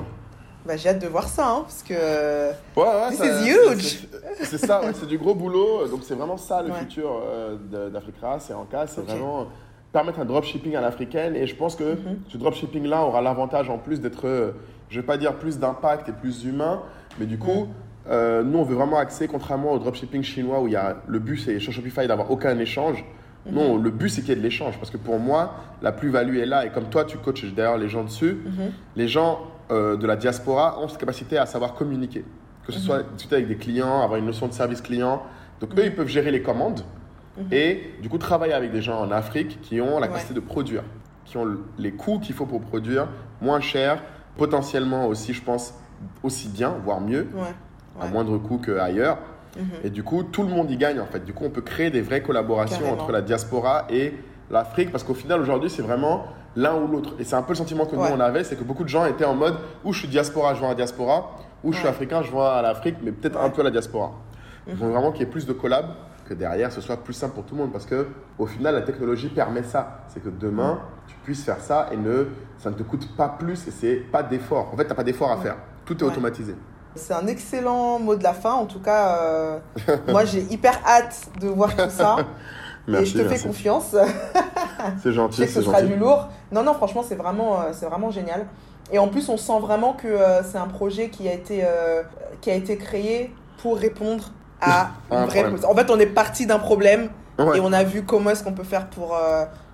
Bah, 0.66 0.76
J'ai 0.78 0.90
hâte 0.90 1.00
de 1.02 1.08
voir 1.08 1.28
ça, 1.28 1.48
hein, 1.50 1.62
parce 1.62 1.84
que... 1.84 1.94
Ouais, 1.94 2.84
ouais, 2.84 3.10
This 3.10 3.18
ça- 3.20 3.26
is 3.42 3.50
huge. 3.50 4.08
c'est- 4.44 4.58
ça, 4.58 4.82
ouais, 4.82 4.92
c'est 4.94 5.08
du 5.08 5.18
gros 5.18 5.34
boulot. 5.34 5.88
Donc 5.88 6.02
c'est 6.04 6.16
vraiment 6.16 6.38
ça 6.38 6.62
le 6.62 6.72
Ouais. 6.72 6.80
futur 6.80 7.22
euh, 7.26 7.90
d'Africa. 7.90 8.38
C'est 8.40 8.54
en 8.54 8.66
cas, 8.66 8.86
c'est 8.88 9.02
vraiment 9.02 9.48
permettre 9.92 10.20
un 10.20 10.26
dropshipping 10.26 10.76
à 10.76 10.82
l'africaine. 10.82 11.36
Et 11.36 11.48
je 11.48 11.56
pense 11.56 11.76
que 11.76 11.94
Mhm. 11.96 12.20
ce 12.28 12.38
dropshipping-là 12.38 13.04
aura 13.04 13.22
l'avantage 13.22 13.70
en 13.70 13.78
plus 13.78 14.02
d'être, 14.02 14.28
euh, 14.28 14.52
je 14.90 15.00
vais 15.00 15.06
pas 15.06 15.18
dire 15.18 15.36
plus 15.36 15.60
d'impact 15.60 16.10
et 16.10 16.12
plus 16.12 16.44
humain, 16.44 16.82
mais 17.20 17.26
du 17.26 17.40
coup, 17.40 17.68
euh, 18.10 18.44
nous 18.44 18.60
on 18.60 18.64
veut 18.64 18.76
vraiment 18.76 18.98
axer, 18.98 19.28
contrairement 19.28 19.72
au 19.72 19.80
dropshipping 19.80 20.24
chinois 20.24 20.60
où 20.60 20.68
il 20.68 20.74
y 20.74 20.76
a 20.76 20.98
le 21.08 21.20
but 21.20 21.38
c'est 21.38 21.60
sur 21.60 21.72
Shopify 21.72 22.06
d'avoir 22.08 22.30
aucun 22.30 22.58
échange. 22.60 23.04
Mhm. 23.46 23.54
Non, 23.56 23.78
le 23.78 23.90
but 23.90 24.10
c'est 24.10 24.22
qu'il 24.22 24.30
y 24.30 24.34
ait 24.34 24.36
de 24.36 24.42
l'échange 24.42 24.78
parce 24.78 24.90
que 24.92 24.98
pour 24.98 25.20
moi, 25.20 25.56
la 25.82 25.92
plus-value 25.92 26.38
est 26.38 26.46
là. 26.46 26.66
Et 26.66 26.70
comme 26.72 26.86
toi, 26.90 27.06
tu 27.06 27.18
coaches 27.18 27.54
d'ailleurs 27.54 27.78
les 27.78 27.90
gens 27.90 28.04
dessus, 28.04 28.38
Mhm. 28.46 28.72
les 28.96 29.08
gens 29.08 29.40
euh, 29.72 29.96
de 29.98 30.08
la 30.08 30.16
diaspora 30.16 30.80
ont 30.82 30.88
cette 30.88 30.98
capacité 31.00 31.38
à 31.38 31.46
savoir 31.46 31.76
communiquer. 31.76 32.26
Que 32.66 32.72
ce 32.72 32.80
soit 32.80 33.04
discuter 33.14 33.36
avec 33.36 33.48
des 33.48 33.56
clients, 33.56 34.02
avoir 34.02 34.18
une 34.20 34.26
notion 34.26 34.48
de 34.48 34.52
service 34.54 34.82
client. 34.82 35.22
Donc 35.62 35.78
eux, 35.78 35.86
ils 35.86 35.94
peuvent 35.94 36.08
gérer 36.08 36.32
les 36.32 36.42
commandes 36.42 36.82
Mhm. 37.38 37.46
et 37.54 37.94
du 38.02 38.10
coup 38.10 38.18
travailler 38.18 38.54
avec 38.54 38.72
des 38.72 38.82
gens 38.82 39.00
en 39.00 39.12
Afrique 39.12 39.62
qui 39.62 39.80
ont 39.80 39.92
la 40.00 40.02
Ouais. 40.02 40.08
capacité 40.08 40.34
de 40.34 40.40
produire, 40.40 40.82
qui 41.26 41.38
ont 41.38 41.46
le- 41.46 41.64
les 41.78 41.92
coûts 41.92 42.18
qu'il 42.20 42.34
faut 42.34 42.48
pour 42.48 42.62
produire, 42.62 43.08
moins 43.42 43.60
cher, 43.60 44.02
potentiellement 44.38 45.06
aussi, 45.08 45.34
je 45.34 45.44
pense, 45.44 45.76
aussi 46.24 46.48
bien, 46.50 46.74
voire 46.84 47.00
mieux, 47.00 47.28
Ouais. 47.36 47.54
à 48.02 48.08
moindre 48.08 48.38
coût 48.40 48.58
qu'ailleurs. 48.58 49.20
Mhm. 49.58 49.66
Et 49.84 49.90
du 49.90 50.04
coup, 50.04 50.24
tout 50.24 50.44
le 50.44 50.50
monde 50.50 50.70
y 50.72 50.78
gagne 50.78 51.00
en 51.00 51.06
fait. 51.06 51.24
Du 51.26 51.34
coup, 51.34 51.46
on 51.46 51.50
peut 51.50 51.62
créer 51.62 51.90
des 51.90 52.02
vraies 52.02 52.22
collaborations 52.22 52.80
Carrément. 52.80 53.02
entre 53.02 53.12
la 53.12 53.22
diaspora 53.22 53.86
et 53.90 54.14
l'Afrique 54.52 54.92
parce 54.92 55.04
qu'au 55.04 55.14
final, 55.14 55.42
aujourd'hui, 55.42 55.70
c'est 55.70 55.82
vraiment 55.82 56.26
l'un 56.56 56.76
ou 56.76 56.88
l'autre. 56.88 57.14
Et 57.20 57.24
c'est 57.24 57.36
un 57.36 57.42
peu 57.42 57.54
le 57.54 57.58
sentiment 57.58 57.86
que 57.86 57.96
Ouais. 57.96 58.10
nous, 58.10 58.16
on 58.16 58.20
avait, 58.20 58.44
c'est 58.44 58.56
que 58.56 58.64
beaucoup 58.64 58.84
de 58.84 58.90
gens 58.90 59.06
étaient 59.06 59.26
en 59.26 59.36
mode 59.36 59.56
où 59.84 59.94
je 59.94 60.00
suis 60.00 60.08
diaspora, 60.08 60.54
je 60.54 60.60
vais 60.60 60.66
à 60.66 60.70
la 60.70 60.76
diaspora, 60.76 61.32
ou 61.64 61.72
je 61.72 61.78
suis 61.78 61.86
Ouais. 61.86 61.92
africain, 61.92 62.22
je 62.22 62.32
vais 62.32 62.40
à 62.40 62.62
l'Afrique, 62.62 62.96
mais 63.04 63.12
peut-être 63.12 63.38
Ouais. 63.40 63.46
un 63.46 63.50
peu 63.50 63.62
à 63.62 63.66
la 63.66 63.72
diaspora. 63.72 64.12
Il 64.68 64.74
Mhm. 64.76 64.92
vraiment 64.92 65.12
qu'il 65.12 65.22
y 65.22 65.24
ait 65.24 65.32
plus 65.32 65.46
de 65.46 65.54
collab, 65.54 65.86
que 66.28 66.34
derrière, 66.36 66.72
ce 66.72 66.80
soit 66.80 66.98
plus 66.98 67.14
simple 67.14 67.34
pour 67.34 67.44
tout 67.44 67.56
le 67.56 67.62
monde 67.62 67.72
parce 67.72 67.88
que 67.88 68.06
au 68.38 68.46
final, 68.46 68.76
la 68.76 68.82
technologie 68.82 69.30
permet 69.30 69.64
ça. 69.64 70.02
C'est 70.10 70.22
que 70.24 70.30
demain, 70.30 70.80
tu 71.08 71.16
puisses 71.24 71.44
faire 71.44 71.60
ça 71.60 71.90
et 71.92 71.98
ne, 71.98 72.28
ça 72.60 72.70
ne 72.70 72.76
te 72.76 72.84
coûte 72.84 73.16
pas 73.18 73.30
plus 73.30 73.68
et 73.68 73.72
c'est 73.72 73.96
pas 73.96 74.22
d'effort. 74.22 74.70
En 74.72 74.78
fait, 74.78 74.84
tu 74.84 74.90
n'as 74.90 74.96
pas 74.96 75.04
d'effort 75.04 75.32
à 75.32 75.38
faire. 75.38 75.56
Tout 75.86 75.98
est 75.98 76.04
automatisé. 76.04 76.54
C'est 76.96 77.14
un 77.14 77.28
excellent 77.28 78.00
mot 78.00 78.16
de 78.16 78.24
la 78.24 78.34
fin. 78.34 78.54
En 78.54 78.66
tout 78.66 78.80
cas, 78.80 79.18
euh, 79.22 79.60
moi, 80.08 80.26
j'ai 80.26 80.42
hyper 80.50 80.80
hâte 80.86 81.28
de 81.40 81.48
voir 81.48 81.76
tout 81.76 81.90
ça. 81.90 82.18
et 82.88 83.06
je 83.06 83.18
te 83.18 83.28
fais 83.28 83.40
confiance. 83.40 83.96
C'est 85.04 85.10
Je 85.10 85.12
gentil, 85.12 85.38
sais 85.42 85.48
que 85.48 85.54
ce 85.54 85.62
sera 85.62 85.82
du 85.82 85.96
lourd. 85.96 86.30
Non, 86.52 86.64
non, 86.64 86.74
franchement, 86.74 87.04
c'est 87.08 87.16
vraiment, 87.16 87.60
euh, 87.62 87.64
c'est 87.74 87.86
vraiment 87.86 88.10
génial. 88.12 88.48
Et 88.92 88.98
en 88.98 89.08
plus, 89.08 89.30
on 89.30 89.38
sent 89.38 89.60
vraiment 89.60 89.94
que 89.94 90.08
euh, 90.08 90.42
c'est 90.42 90.58
un 90.58 90.68
projet 90.68 91.10
qui 91.10 91.28
a 91.28 91.34
été, 91.34 91.62
euh, 91.64 92.02
qui 92.42 92.50
a 92.50 92.56
été 92.56 92.78
créé 92.78 93.34
pour 93.62 93.78
répondre 93.78 94.32
à 94.62 94.92
Un 95.12 95.24
une 95.24 95.30
vraie. 95.30 95.46
En 95.66 95.76
fait, 95.76 95.90
on 95.92 96.00
est 96.00 96.08
parti 96.08 96.46
d'un 96.46 96.60
problème 96.60 97.10
Ouais. 97.38 97.58
et 97.58 97.62
on 97.62 97.72
a 97.72 97.84
vu 97.86 98.04
comment 98.04 98.32
est-ce 98.32 98.44
qu'on 98.44 98.52
peut 98.52 98.66
faire 98.66 98.88
pour, 98.88 99.18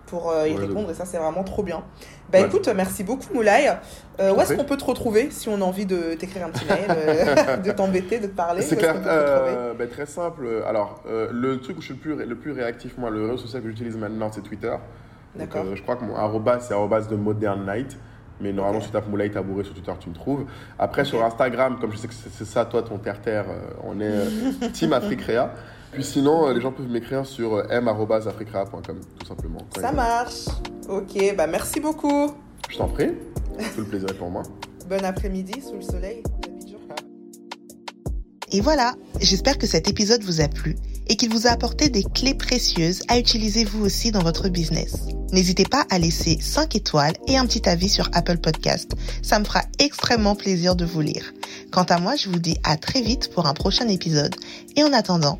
pour 0.07 0.29
euh, 0.31 0.47
y 0.47 0.53
Ouais, 0.53 0.65
répondre. 0.67 0.89
Et 0.91 0.93
ça, 0.93 1.05
c'est 1.05 1.17
vraiment 1.17 1.43
trop 1.43 1.63
bien. 1.63 1.83
Bah 2.31 2.39
Ouais. 2.39 2.47
écoute, 2.47 2.67
merci 2.75 3.03
beaucoup, 3.03 3.33
Moulay. 3.33 3.69
Euh, 4.19 4.33
où 4.33 4.41
est-ce 4.41 4.53
qu'on 4.53 4.63
peut 4.63 4.77
te 4.77 4.85
retrouver 4.85 5.29
si 5.31 5.47
on 5.49 5.55
a 5.61 5.63
envie 5.63 5.85
de 5.85 6.13
t'écrire 6.15 6.45
un 6.45 6.49
petit 6.49 6.65
mail, 6.65 6.85
euh, 6.89 7.57
de 7.63 7.71
t'embêter, 7.71 8.19
de 8.19 8.27
te 8.27 8.35
parler 8.35 8.61
C'est 8.61 8.75
clair. 8.77 8.95
Euh, 9.05 9.73
ben, 9.73 9.87
très 9.89 10.05
simple. 10.05 10.47
Alors, 10.67 11.01
le 11.05 11.57
truc 11.59 11.77
où 11.77 11.81
je 11.81 11.85
suis 11.85 11.93
le 11.95 11.99
plus, 11.99 12.13
ré- 12.13 12.25
le 12.25 12.35
plus 12.35 12.51
réactif, 12.51 12.97
moi, 12.97 13.09
le 13.09 13.23
réseau 13.25 13.37
social 13.37 13.61
que 13.61 13.69
j'utilise 13.69 13.97
maintenant, 13.97 14.31
c'est 14.33 14.41
Twitter. 14.41 14.73
D'accord. 15.35 15.65
je 15.75 15.81
crois 15.81 15.97
que 15.97 16.05
mon 16.05 16.15
arrobas, 16.15 16.61
c'est 16.61 16.73
arrobas 16.73 17.01
de 17.01 17.15
Modern 17.15 17.65
Night. 17.65 17.97
Mais 18.41 18.51
normalement, 18.51 18.81
si 18.81 18.87
tu 18.87 18.91
tapes 18.93 19.07
Moulay 19.07 19.29
Tabouré 19.29 19.63
sur 19.63 19.73
Twitter, 19.73 19.93
tu 19.99 20.09
me 20.09 20.13
trouves. 20.15 20.45
Après, 20.77 21.05
sur 21.05 21.23
Instagram, 21.23 21.77
comme 21.79 21.91
je 21.93 21.97
sais 21.97 22.07
que 22.09 22.13
c'est 22.13 22.45
ça, 22.45 22.65
toi, 22.65 22.83
ton 22.83 22.97
terre-terre, 22.97 23.45
on 23.83 23.99
est 24.01 24.71
Team 24.73 24.91
Africrea. 24.91 25.51
Puis 25.95 26.03
sinon, 26.03 26.45
euh, 26.45 26.53
les 26.53 26.59
gens 26.59 26.73
peuvent 26.73 26.89
m'écrire 26.89 27.25
sur 27.25 27.53
euh, 27.53 27.63
m.africrea.com, 27.69 28.99
tout 29.17 29.25
simplement. 29.25 29.59
Ça 29.79 29.93
marche. 29.93 30.43
Ok, 30.89 31.33
bah 31.37 31.47
merci 31.47 31.79
beaucoup. 31.79 32.33
Je 32.69 32.77
t'en 32.77 32.89
prie. 32.89 33.11
Tout 33.73 33.79
le 33.79 33.85
plaisir 33.85 34.09
est 34.09 34.17
pour 34.17 34.29
moi. 34.29 34.43
Bon 34.89 35.01
après-midi 35.05 35.61
sous 35.61 35.75
le 35.75 35.81
soleil. 35.81 36.21
Et 38.51 38.59
voilà, 38.59 38.93
j'espère 39.21 39.57
que 39.57 39.67
cet 39.67 39.87
épisode 39.89 40.21
vous 40.23 40.41
a 40.41 40.49
plu 40.49 40.75
et 41.07 41.15
qu'il 41.15 41.31
vous 41.31 41.47
a 41.47 41.51
apporté 41.51 41.87
des 41.87 42.03
clés 42.03 42.35
précieuses 42.35 43.01
à 43.07 43.17
utiliser 43.17 43.63
vous 43.63 43.85
aussi 43.85 44.11
dans 44.11 44.21
votre 44.21 44.49
business. 44.49 44.97
N'hésitez 45.31 45.63
pas 45.63 45.85
à 45.89 45.97
laisser 45.97 46.39
5 46.41 46.75
étoiles 46.75 47.15
et 47.27 47.37
un 47.37 47.45
petit 47.45 47.69
avis 47.69 47.89
sur 47.89 48.09
Apple 48.11 48.39
Podcast. 48.39 48.91
Ça 49.21 49.39
me 49.39 49.45
fera 49.45 49.61
extrêmement 49.79 50.35
plaisir 50.35 50.75
de 50.75 50.83
vous 50.83 51.01
lire. 51.01 51.33
Quant 51.71 51.83
à 51.83 51.99
moi, 51.99 52.17
je 52.17 52.27
vous 52.27 52.39
dis 52.39 52.57
à 52.65 52.75
très 52.75 53.01
vite 53.01 53.31
pour 53.33 53.45
un 53.45 53.53
prochain 53.53 53.87
épisode 53.87 54.35
et 54.75 54.83
en 54.83 54.91
attendant, 54.91 55.39